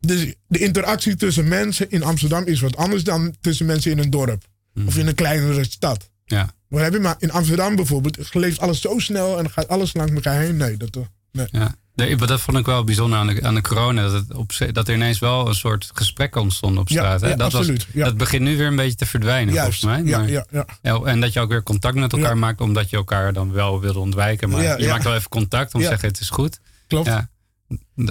Dus 0.00 0.34
de 0.48 0.58
interactie 0.58 1.16
tussen 1.16 1.48
mensen 1.48 1.90
in 1.90 2.02
Amsterdam 2.02 2.44
is 2.46 2.60
wat 2.60 2.76
anders 2.76 3.04
dan 3.04 3.34
tussen 3.40 3.66
mensen 3.66 3.90
in 3.90 3.98
een 3.98 4.10
dorp. 4.10 4.44
Of 4.86 4.96
in 4.96 5.06
een 5.06 5.14
kleinere 5.14 5.64
stad. 5.64 6.10
Ja. 6.24 6.54
Maar, 6.68 6.82
heb 6.82 6.92
je 6.92 6.98
maar 6.98 7.16
in 7.18 7.30
Amsterdam 7.30 7.76
bijvoorbeeld, 7.76 8.34
leeft 8.34 8.60
alles 8.60 8.80
zo 8.80 8.98
snel 8.98 9.38
en 9.38 9.50
gaat 9.50 9.68
alles 9.68 9.94
langs 9.94 10.12
elkaar 10.12 10.40
heen. 10.40 10.56
Nee, 10.56 10.76
dat, 10.76 10.96
eh, 10.96 11.02
nee. 11.36 11.46
Ja. 11.50 11.74
Nee, 11.94 12.16
maar 12.16 12.26
dat 12.26 12.40
vond 12.40 12.58
ik 12.58 12.66
wel 12.66 12.84
bijzonder 12.84 13.18
aan 13.18 13.26
de, 13.26 13.42
aan 13.42 13.54
de 13.54 13.60
corona. 13.60 14.02
Dat, 14.02 14.12
het 14.12 14.34
op, 14.34 14.50
dat 14.72 14.88
er 14.88 14.94
ineens 14.94 15.18
wel 15.18 15.48
een 15.48 15.54
soort 15.54 15.90
gesprek 15.94 16.36
ontstond 16.36 16.78
op 16.78 16.88
straat. 16.88 17.20
ja, 17.20 17.28
dat, 17.28 17.40
absoluut, 17.40 17.86
ja. 17.92 18.04
dat 18.04 18.16
begint 18.16 18.42
nu 18.42 18.56
weer 18.56 18.66
een 18.66 18.76
beetje 18.76 18.96
te 18.96 19.06
verdwijnen, 19.06 19.54
Juist, 19.54 19.80
volgens 19.80 20.02
mij. 20.02 20.12
Maar- 20.18 20.28
ja, 20.30 20.44
ja. 20.50 20.66
Ja, 20.82 21.00
en 21.04 21.20
dat 21.20 21.32
je 21.32 21.40
ook 21.40 21.48
weer 21.48 21.62
contact 21.62 21.94
met 21.94 22.12
elkaar 22.12 22.38
maakt, 22.38 22.60
omdat 22.60 22.90
je 22.90 22.96
elkaar 22.96 23.32
dan 23.32 23.52
wel 23.52 23.80
wilde 23.80 23.98
ontwijken. 23.98 24.48
Maar 24.48 24.62
je 24.80 24.88
maakt 24.88 25.04
wel 25.04 25.14
even 25.14 25.28
contact 25.30 25.74
om 25.74 25.80
te 25.80 25.86
zeggen: 25.90 26.08
het 26.08 26.20
is 26.20 26.30
goed. 26.30 26.60
Klopt. 26.86 27.06
Ja. 27.06 27.28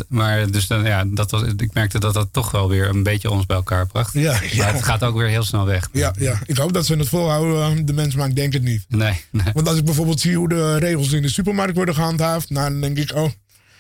Maar 0.08 0.52
dus 0.52 0.68
dan, 0.68 0.84
ja, 0.84 1.04
dat 1.08 1.32
was, 1.32 1.42
ik 1.58 1.74
merkte 1.74 2.00
dat 2.00 2.14
dat 2.14 2.28
toch 2.32 2.52
wel 2.52 2.70
weer 2.70 2.90
een 2.90 3.04
beetje 3.04 3.30
ons 3.30 3.46
bij 3.46 3.56
elkaar 3.56 3.88
bracht. 3.88 4.14
Ja, 4.14 4.32
Maar 4.32 4.50
ja. 4.52 4.74
het 4.74 4.84
gaat 4.84 5.04
ook 5.04 5.16
weer 5.18 5.28
heel 5.28 5.44
snel 5.44 5.66
weg. 5.66 5.90
Ja, 5.92 6.14
ja, 6.20 6.40
ik 6.46 6.58
hoop 6.58 6.74
dat 6.74 6.86
ze 6.86 6.96
het 6.96 7.10
volhouden, 7.10 7.86
de 7.86 7.94
mensen, 7.94 8.20
maar 8.20 8.28
ik 8.30 8.36
denk 8.36 8.54
het 8.54 8.64
niet. 8.64 8.86
Nee, 8.88 9.22
nee. 9.32 9.54
Want 9.54 9.68
als 9.68 9.78
ik 9.78 9.86
bijvoorbeeld 9.86 10.20
zie 10.20 10.36
hoe 10.38 10.50
de 10.50 10.78
regels 10.78 11.12
in 11.12 11.22
de 11.22 11.30
supermarkt 11.30 11.76
worden 11.76 11.96
gehandhaafd, 11.96 12.50
nou, 12.50 12.70
dan 12.70 12.82
denk 12.82 12.98
ik, 12.98 13.16
oh, 13.16 13.30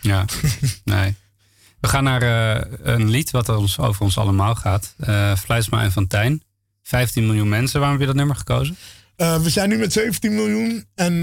Ja, 0.02 0.26
nee. 0.84 1.16
We 1.80 1.88
gaan 1.88 2.04
naar 2.04 2.22
eh, 2.22 2.72
een 2.82 3.10
lied 3.10 3.32
wat 3.32 3.50
ons, 3.50 3.80
over 3.80 4.02
ons 4.02 4.18
allemaal 4.18 4.56
gaat. 4.56 4.96
Fluitsma 5.40 5.84
en 5.84 5.92
Fontijn. 5.92 6.44
15 6.84 7.26
miljoen 7.26 7.50
mensen. 7.50 7.80
Waarom 7.80 7.92
heb 7.92 8.00
je 8.02 8.14
dat 8.14 8.16
nummer 8.16 8.36
gekozen? 8.36 8.78
eh, 9.16 9.42
we 9.42 9.50
zijn 9.50 9.70
nu 9.70 9.78
met 9.78 9.94
17 9.94 10.36
miljoen 10.36 10.86
en 10.96 11.22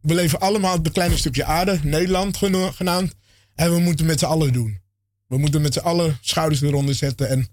we 0.00 0.14
leven 0.14 0.40
allemaal 0.40 0.76
op 0.76 0.86
een 0.86 0.92
kleine 0.92 1.16
stukje 1.16 1.44
aarde, 1.44 1.78
Nederland 1.82 2.36
genaamd. 2.74 3.14
En 3.62 3.72
we 3.74 3.78
moeten 3.80 4.06
met 4.06 4.18
z'n 4.18 4.24
allen 4.24 4.52
doen. 4.52 4.80
We 5.26 5.38
moeten 5.38 5.60
met 5.62 5.72
z'n 5.72 5.78
allen 5.78 6.18
schouders 6.20 6.62
eronder 6.62 6.94
zetten 6.94 7.28
en 7.28 7.46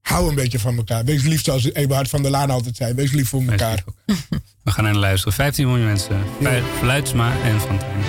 hou 0.00 0.28
een 0.28 0.34
beetje 0.34 0.58
van 0.58 0.76
elkaar. 0.76 1.04
Wees 1.04 1.22
lief 1.22 1.44
zoals 1.44 1.72
Eberhard 1.72 2.08
van 2.08 2.22
der 2.22 2.30
Laan 2.30 2.50
altijd 2.50 2.76
zei. 2.76 2.94
Wees 2.94 3.12
lief 3.12 3.28
voor 3.28 3.42
elkaar. 3.42 3.84
We 4.62 4.70
gaan 4.70 4.84
naar 4.84 4.94
luisteren. 4.94 5.32
15 5.32 5.66
miljoen 5.66 5.86
mensen. 5.86 6.22
Flu- 6.40 6.62
Fluitsma 6.78 7.42
en 7.42 7.60
Fontijn. 7.60 8.00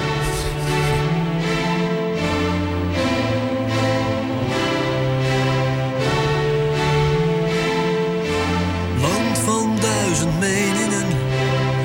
Land 9.02 9.38
van 9.40 9.78
duizend 9.82 10.40
meningen, 10.40 11.06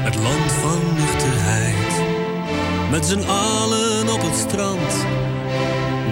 het 0.04 0.14
land 0.14 0.52
van 0.52 0.80
nuchterheid. 0.94 1.92
Met 2.90 3.06
z'n 3.06 3.28
allen 3.28 4.08
op 4.12 4.20
het 4.22 4.36
strand, 4.48 4.92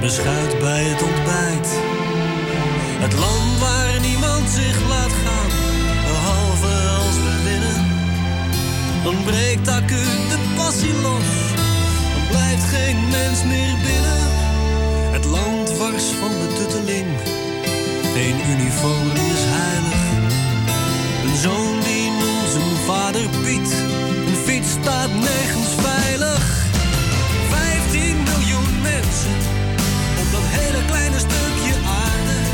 beschuit 0.01 0.59
bij 0.59 0.83
het 0.83 1.03
ontbijt. 1.03 1.69
Het 3.05 3.13
land 3.13 3.59
waar 3.59 4.01
niemand 4.01 4.49
zich 4.49 4.89
laat 4.89 5.15
gaan, 5.25 5.51
behalve 6.07 6.75
als 6.99 7.17
we 7.25 7.33
winnen. 7.49 7.81
Dan 9.05 9.25
breekt 9.25 9.69
acuut 9.69 10.23
de 10.33 10.39
passie 10.57 10.95
los, 11.07 11.29
dan 12.15 12.25
blijft 12.29 12.65
geen 12.75 12.99
mens 13.11 13.45
meer 13.45 13.77
binnen. 13.87 14.25
Het 15.17 15.25
land 15.25 15.77
wars 15.79 16.07
van 16.21 16.33
betutteling, 16.43 17.09
geen 18.15 18.39
uniform 18.53 19.11
is 19.11 19.43
heilig. 19.61 20.05
Een 21.25 21.37
zoon 21.37 21.81
die 21.87 22.11
noemt 22.11 22.51
zijn 22.55 22.77
vader 22.87 23.27
Piet. 23.43 23.71
Een 24.29 24.41
fiets 24.47 24.71
staat 24.71 25.13
nergens 25.29 25.73
veilig. 25.87 26.45
15 27.51 28.17
miljoen 28.23 28.83
mensen 28.83 29.56
Kleine 30.87 31.19
stukje 31.19 31.75
armen. 32.05 32.45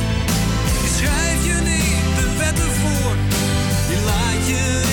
Je 0.82 0.90
schrijft 0.96 1.44
je 1.44 1.56
niet, 1.70 2.16
de 2.16 2.36
wet 2.38 2.60
voor, 2.80 3.16
Je 3.90 4.04
laat 4.04 4.46
je 4.46 4.80
niet. 4.84 4.91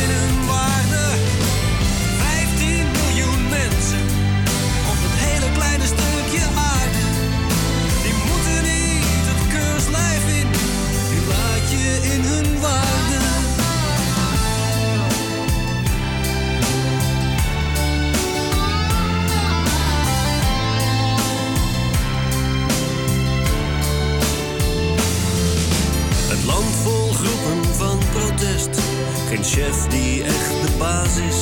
Geen 29.39 29.47
chef 29.47 29.87
die 29.87 30.23
echt 30.23 30.61
de 30.65 30.71
baas 30.77 31.15
is. 31.17 31.39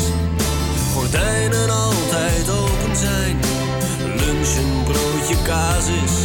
Gordijnen 0.93 1.69
altijd 1.69 2.49
open 2.49 2.95
zijn. 2.95 3.37
Lunch 4.15 4.55
een 4.61 4.83
broodje 4.83 5.37
kaas 5.43 5.87
is. 6.05 6.15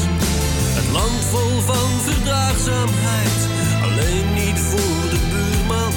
Het 0.78 0.88
land 0.92 1.24
vol 1.30 1.60
van 1.60 1.90
verdraagzaamheid. 2.08 3.38
Alleen 3.82 4.28
niet 4.34 4.58
voor 4.70 5.02
de 5.14 5.20
buurman. 5.32 5.92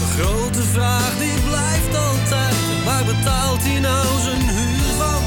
De 0.00 0.08
grote 0.16 0.62
vraag 0.62 1.18
die 1.18 1.40
blijft 1.48 1.94
altijd. 2.08 2.56
Waar 2.84 3.04
betaalt 3.04 3.62
hij 3.62 3.80
nou 3.80 4.06
zijn 4.20 4.48
huur 4.58 4.90
van? 5.02 5.22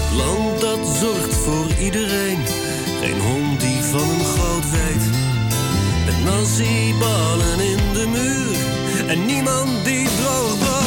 Het 0.00 0.12
land 0.22 0.60
dat 0.60 0.96
zorgt 1.00 1.34
voor 1.34 1.66
iedereen. 1.80 2.38
Geen 3.00 3.20
hond 3.20 3.60
die 3.60 3.82
van 3.82 4.08
een 4.08 4.26
goud 4.36 4.70
weet. 4.70 5.04
Met 6.06 6.24
nasi-ballen 6.24 7.60
in 7.60 7.92
de 7.92 8.06
muur. 8.06 8.67
En 9.08 9.24
niemand 9.26 9.84
die 9.84 10.08
droog 10.16 10.77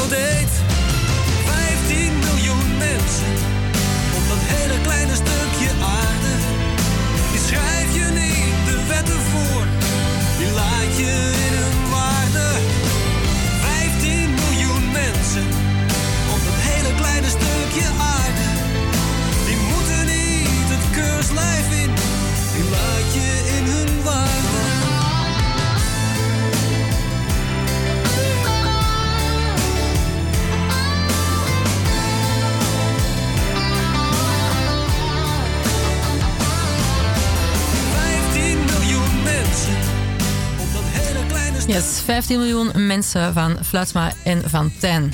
15 42.21 42.39
miljoen 42.39 42.87
mensen 42.87 43.33
van 43.33 43.57
Fluitsma 43.65 44.11
en 44.23 44.49
van 44.49 44.71
Tijn. 44.79 45.13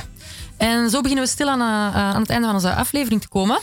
En 0.57 0.89
zo 0.89 1.01
beginnen 1.01 1.25
we 1.25 1.31
stil 1.31 1.49
aan, 1.49 1.59
eh, 1.59 1.95
aan 1.95 2.21
het 2.21 2.29
einde 2.29 2.45
van 2.45 2.55
onze 2.55 2.73
aflevering 2.73 3.21
te 3.21 3.27
komen. 3.27 3.59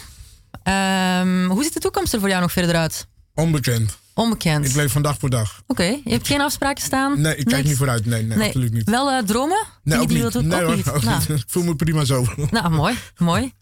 Ehm, 0.62 1.44
hoe 1.46 1.62
ziet 1.62 1.72
de 1.74 1.80
toekomst 1.80 2.12
er 2.12 2.20
voor 2.20 2.28
jou 2.28 2.40
nog 2.40 2.52
verder 2.52 2.76
uit? 2.76 3.06
Onbekend. 3.34 3.98
Onbekend. 4.14 4.64
Ik 4.66 4.74
leef 4.74 4.92
van 4.92 5.02
dag 5.02 5.16
voor 5.18 5.30
dag. 5.30 5.62
Oké, 5.66 5.82
je 5.82 6.00
hebt 6.10 6.26
geen 6.26 6.40
afspraken 6.40 6.82
staan? 6.82 7.20
Nee, 7.20 7.36
ik 7.36 7.44
kijk 7.44 7.56
Niks? 7.56 7.68
niet 7.68 7.76
vooruit. 7.76 8.06
Nee, 8.06 8.22
nee, 8.22 8.46
absoluut 8.46 8.72
niet. 8.72 8.90
Wel 8.90 9.10
eh, 9.10 9.22
dromen? 9.22 9.64
Nee, 9.82 9.98
ook 10.00 10.08
die 10.08 10.22
niet. 10.22 10.32
wilt? 10.32 10.44
Nee, 10.46 10.60
Ook 10.60 10.66
hoor, 10.66 10.76
niet. 10.76 10.90
ook 10.90 11.02
Nou, 11.02 11.18
niet. 11.18 11.28
Ik 11.40 11.44
voel 11.46 11.62
me 11.64 11.74
prima 11.76 12.04
zo. 12.04 12.26
nou, 12.50 12.70
mooi, 12.70 12.98
mooi. 13.16 13.52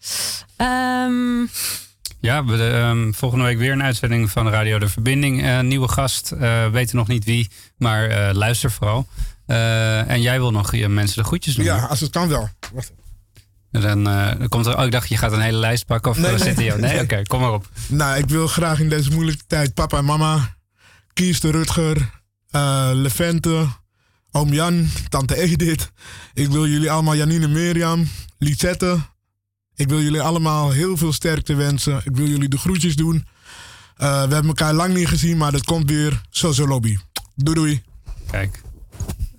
Ehm, 0.57 1.41
Ja, 2.21 2.45
we, 2.45 2.69
ehm, 2.69 3.13
volgende 3.13 3.45
week 3.45 3.59
weer 3.59 3.73
een 3.73 3.83
uitzending 3.83 4.31
van 4.31 4.49
Radio 4.49 4.79
De 4.79 4.89
Verbinding. 4.89 5.43
Eh, 5.43 5.61
nieuwe 5.61 5.89
gast, 5.89 6.31
eh 6.31 6.69
weten 6.69 6.97
nog 6.97 7.09
niet 7.09 7.25
wie, 7.25 7.51
maar 7.79 8.05
eh, 8.09 8.35
luister 8.35 8.71
vooral. 8.71 9.07
Eh, 9.53 10.11
en 10.11 10.21
jij 10.23 10.39
wil 10.39 10.51
nog 10.51 10.75
je 10.75 10.89
mensen 10.89 11.23
de 11.23 11.29
groetjes 11.29 11.55
doen. 11.55 11.65
Ja, 11.65 11.85
als 11.85 12.01
het 12.01 12.11
kan 12.11 12.29
wel. 12.29 12.49
Wacht. 12.73 12.93
Dan, 13.71 14.09
eh, 14.09 14.39
dan 14.39 14.49
komt 14.49 14.67
er, 14.67 14.79
oh, 14.79 14.85
ik 14.85 14.91
dacht 14.93 15.09
je 15.09 15.17
gaat 15.17 15.33
een 15.33 15.41
hele 15.41 15.59
lijst 15.59 15.87
pakken 15.87 16.11
of 16.11 16.19
Nee, 16.19 16.31
nee, 16.31 16.39
nee. 16.39 16.49
zit 16.49 16.59
hier? 16.59 16.81
Nee, 16.81 17.01
oké, 17.01 17.23
kom 17.23 17.41
maar 17.41 17.53
op. 17.53 17.69
Nou, 17.87 18.19
ik 18.19 18.29
wil 18.29 18.47
graag 18.47 18.81
in 18.81 18.89
deze 18.89 19.11
moeilijke 19.11 19.45
tijd 19.47 19.75
papa 19.75 19.99
en 19.99 20.05
mama, 20.05 20.57
Kies 21.13 21.41
de 21.41 21.51
Rutger, 21.51 22.11
eh 22.51 22.91
Levente, 22.93 23.67
oom 24.31 24.53
Jan, 24.53 24.89
tante 25.09 25.37
Edith. 25.37 25.93
Ik 26.35 26.49
wil 26.49 26.67
jullie 26.67 26.91
allemaal 26.91 27.17
Janine 27.17 27.49
Mirjam, 27.49 28.09
Lisette. 28.39 28.99
Ik 29.75 29.89
wil 29.89 30.01
jullie 30.03 30.21
allemaal 30.21 30.71
heel 30.71 30.97
veel 30.97 31.13
sterkte 31.13 31.55
wensen. 31.55 32.01
Ik 32.05 32.17
wil 32.17 32.27
jullie 32.27 32.49
de 32.49 32.59
groetjes 32.59 32.97
doen. 32.97 33.27
We 33.97 34.07
hebben 34.07 34.47
elkaar 34.47 34.75
lang 34.75 34.95
niet 34.95 35.09
gezien, 35.09 35.37
maar 35.37 35.53
dat 35.53 35.65
komt 35.65 35.91
weer. 35.91 36.21
Sozo 36.31 36.67
Lobby. 36.67 36.99
Doei 37.35 37.55
doei. 37.55 37.83
Kijk. 38.31 38.61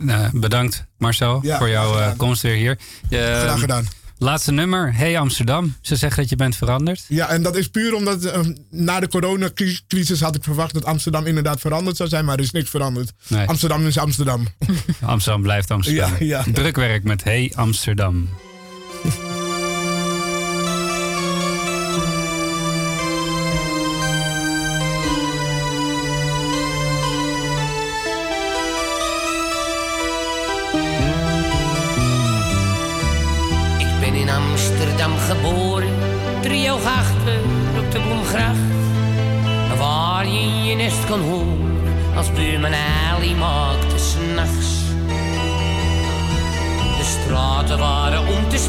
Nou, 0.04 0.40
bedankt 0.40 0.86
Marcel 0.98 1.40
Ja, 1.42 1.58
voor 1.58 1.70
jouw 1.70 2.00
eh, 2.00 2.12
komst 2.18 2.42
weer 2.42 2.56
hier. 2.56 2.78
Graag 3.10 3.60
gedaan. 3.60 3.86
Laatste 4.18 4.52
nummer, 4.52 4.96
Hey 4.96 5.20
Amsterdam. 5.20 5.76
Ze 5.82 5.96
zeggen 5.96 6.22
dat 6.22 6.30
je 6.30 6.36
bent 6.36 6.56
veranderd. 6.56 7.06
Ja, 7.08 7.30
en 7.30 7.44
dat 7.44 7.56
is 7.56 7.68
puur 7.68 7.96
omdat 7.96 8.24
eh, 8.24 8.42
na 8.70 9.00
de 9.00 9.08
coronacrisis 9.08 10.22
had 10.22 10.36
ik 10.36 10.44
verwacht 10.44 10.74
dat 10.74 10.86
Amsterdam 10.86 11.26
inderdaad 11.26 11.60
veranderd 11.60 11.98
zou 11.98 12.10
zijn, 12.10 12.26
maar 12.26 12.36
er 12.36 12.44
is 12.44 12.52
niks 12.52 12.70
veranderd. 12.70 13.12
Nee. 13.28 13.48
Amsterdam 13.48 13.86
is 13.86 13.98
Amsterdam. 13.98 14.48
Amsterdam 15.02 15.42
blijft 15.42 15.72
Amsterdam. 15.72 16.12
Ja, 16.20 16.26
ja. 16.26 16.44
Drukwerk 16.54 17.04
met 17.04 17.24
Hey 17.24 17.52
Amsterdam. 17.56 18.30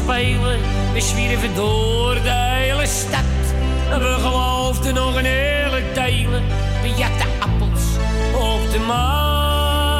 We 0.05 1.01
zwierven 1.01 1.55
door 1.55 2.13
de 2.13 2.29
hele 2.29 2.87
stad. 2.87 3.23
En 3.89 3.99
we 3.99 4.17
geloofden 4.19 4.93
nog 4.93 5.15
een 5.15 5.25
hele 5.25 5.81
delen, 5.93 6.43
we 6.81 6.87
jatten 6.87 7.27
appels 7.39 7.83
op 8.33 8.71
de 8.71 8.79
markt 8.79 9.99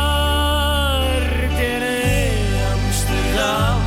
in 1.60 1.82
Amsterdam. 2.74 3.82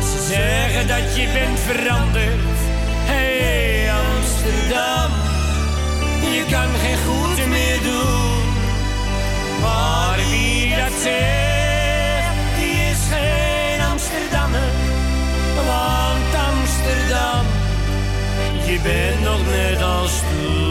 Ze 0.00 0.26
zeggen 0.28 0.86
dat 0.86 1.16
je 1.16 1.28
bent 1.32 1.60
veranderd. 1.60 2.58
Hey 3.04 3.90
Amsterdam, 3.92 5.10
je 6.32 6.44
kan 6.50 6.68
geen 6.82 6.98
goed 7.06 7.46
meer 7.46 7.78
doen. 7.82 8.42
Maar 9.60 10.16
wie 10.30 10.76
dat 10.76 10.92
zegt, 11.02 11.41
je 18.72 18.80
bent 18.80 19.22
nog 19.22 19.40
net 19.46 19.82
als 19.82 20.20
toen. 20.20 20.70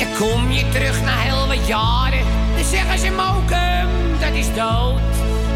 En 0.00 0.08
kom 0.18 0.50
je 0.50 0.68
terug 0.68 1.02
na 1.02 1.16
heel 1.16 1.46
wat 1.46 1.66
jaren, 1.66 2.24
dan 2.54 2.64
zeggen 2.64 2.98
ze 2.98 3.10
Mokum, 3.10 3.88
dat 4.20 4.32
is 4.32 4.46
dood. 4.46 5.00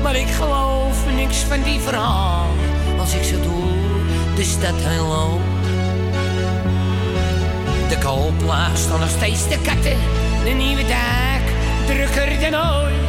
Maar 0.02 0.16
ik 0.16 0.28
geloof 0.28 1.14
niks 1.14 1.36
van 1.36 1.62
die 1.62 1.80
verhaal, 1.80 2.46
als 2.98 3.14
ik 3.14 3.22
zo 3.22 3.40
door 3.42 4.04
de 4.34 4.44
stad 4.44 4.74
heen 4.76 5.06
loop. 5.06 5.40
De 7.88 7.98
kooplaag 7.98 8.76
staan 8.76 9.00
nog 9.00 9.10
steeds 9.10 9.48
de 9.48 9.58
katten, 9.62 9.98
de 10.44 10.50
nieuwe 10.50 10.86
dijk 10.86 11.46
drukker 11.86 12.50
dan 12.50 12.60
ooit. 12.60 13.05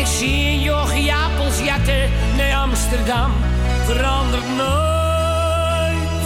Ik 0.00 0.06
zie 0.06 0.46
een 0.46 0.60
jochie 0.60 1.12
appels 1.14 1.58
jatten, 1.58 2.10
nee 2.36 2.56
Amsterdam 2.56 3.32
verandert 3.84 4.56
nooit. 4.56 6.22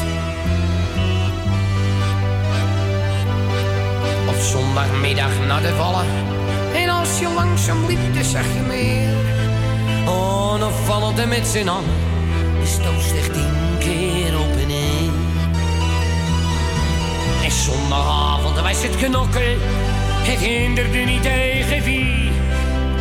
Op 4.29 4.35
zondagmiddag 4.41 5.47
naar 5.47 5.62
de 5.62 5.75
vallen. 5.77 6.07
En 6.75 6.89
als 6.89 7.18
je 7.18 7.29
langzaam 7.35 7.87
liep, 7.87 8.14
dan 8.14 8.25
zag 8.25 8.43
je 8.43 8.61
meer. 8.66 9.14
Onopvallend 10.09 11.29
met 11.29 11.47
z'n 11.47 11.68
allen. 11.68 11.85
De 12.61 12.66
stoot 12.66 13.03
zich 13.03 13.29
tien 13.33 13.79
keer 13.79 14.39
op 14.39 14.57
en 14.61 14.66
neer. 14.66 15.12
En 17.45 17.51
zondagavond 17.51 18.61
was 18.61 18.83
het 18.83 18.97
knokken. 18.97 19.59
Het 20.22 20.39
hinderde 20.39 20.99
niet 20.99 21.22
tegen 21.22 21.83
wie. 21.83 22.34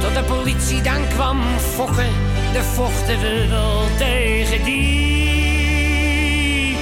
Tot 0.04 0.14
de 0.14 0.24
politie 0.24 0.82
dan 0.82 1.08
kwam 1.08 1.42
fokken. 1.76 2.12
De 2.54 2.64
vochten 2.64 3.20
we 3.20 3.48
wel 3.50 3.88
tegen 3.98 4.64
die. 4.64 6.78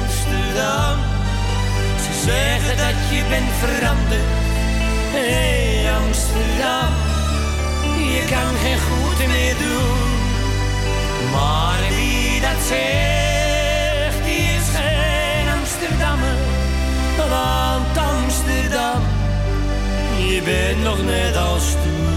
Amsterdam. 0.00 0.98
Ze 2.04 2.12
zeggen 2.24 2.76
dat 2.76 2.96
je 3.10 3.22
bent 3.28 3.50
veranderd. 3.62 4.30
Hey 5.12 5.92
Amsterdam, 6.04 6.92
je 8.14 8.22
kan 8.30 8.52
geen 8.62 8.80
goed 8.88 9.26
meer 9.26 9.56
doen. 9.64 10.10
Maar 11.32 11.78
wie 11.88 12.40
dat 12.40 12.60
zegt, 12.68 14.24
die 14.24 14.46
is 14.58 14.68
geen 14.76 15.48
Amsterdammer. 15.58 16.36
Want 17.16 17.98
Amsterdam 17.98 19.19
je 20.34 20.42
bent 20.42 20.82
nog 20.82 21.04
net 21.04 21.36
als 21.36 21.70
toen. 21.70 22.08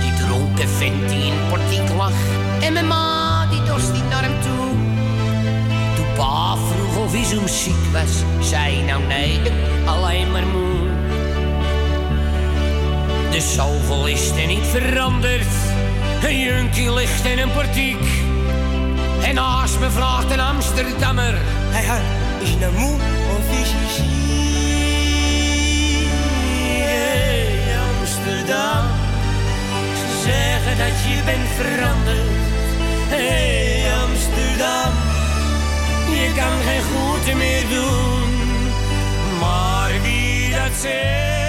Die 0.00 0.26
dronken 0.26 0.68
vent 0.68 1.08
die 1.08 1.24
in 1.24 1.38
portiek 1.48 1.96
lag. 1.96 2.12
En 2.60 2.72
mijn 2.72 2.86
ma 2.86 3.46
die 3.46 3.62
dorst 3.62 3.92
niet 3.92 4.08
naar 4.08 4.22
hem 4.22 4.40
toe. 4.42 4.68
Toen 5.96 6.14
pa 6.16 6.56
vroeg 6.56 7.04
of 7.04 7.12
hij 7.12 7.24
zo 7.24 7.46
ziek 7.46 7.92
was, 7.92 8.48
zei 8.48 8.82
nou 8.82 9.02
nee, 9.02 9.40
alleen 9.84 10.30
maar 10.30 10.46
moe. 10.46 10.88
De 13.30 13.40
zoveel 13.40 14.06
is 14.06 14.30
er 14.30 14.46
niet 14.46 14.66
veranderd. 14.66 15.54
Een 16.22 16.38
junkie 16.38 16.92
ligt 16.92 17.24
in 17.24 17.38
een 17.38 17.52
portiek. 17.52 18.06
En 19.22 19.34
naast 19.34 19.78
me 19.78 19.90
vraagt 19.90 20.30
een 20.30 20.40
Amsterdammer. 20.40 21.34
Hij 21.70 21.84
hey, 21.84 22.23
is 22.44 22.50
je 22.50 22.58
nou 22.58 22.72
moe 22.72 22.94
of 23.36 23.60
is 23.60 23.70
je 23.70 23.86
ziek? 23.96 24.08
Hey, 26.84 27.56
Amsterdam. 27.90 28.84
Ze 30.00 30.06
zeggen 30.28 30.78
dat 30.78 30.94
je 31.06 31.22
bent 31.24 31.48
veranderd. 31.56 32.66
Hey, 33.08 33.84
Amsterdam. 34.02 34.92
Je 36.10 36.32
kan 36.36 36.56
geen 36.66 36.82
goed 36.82 37.34
meer 37.34 37.64
doen. 37.68 38.30
Maar 39.40 39.92
wie 40.02 40.50
dat 40.50 40.74
zegt 40.80 41.43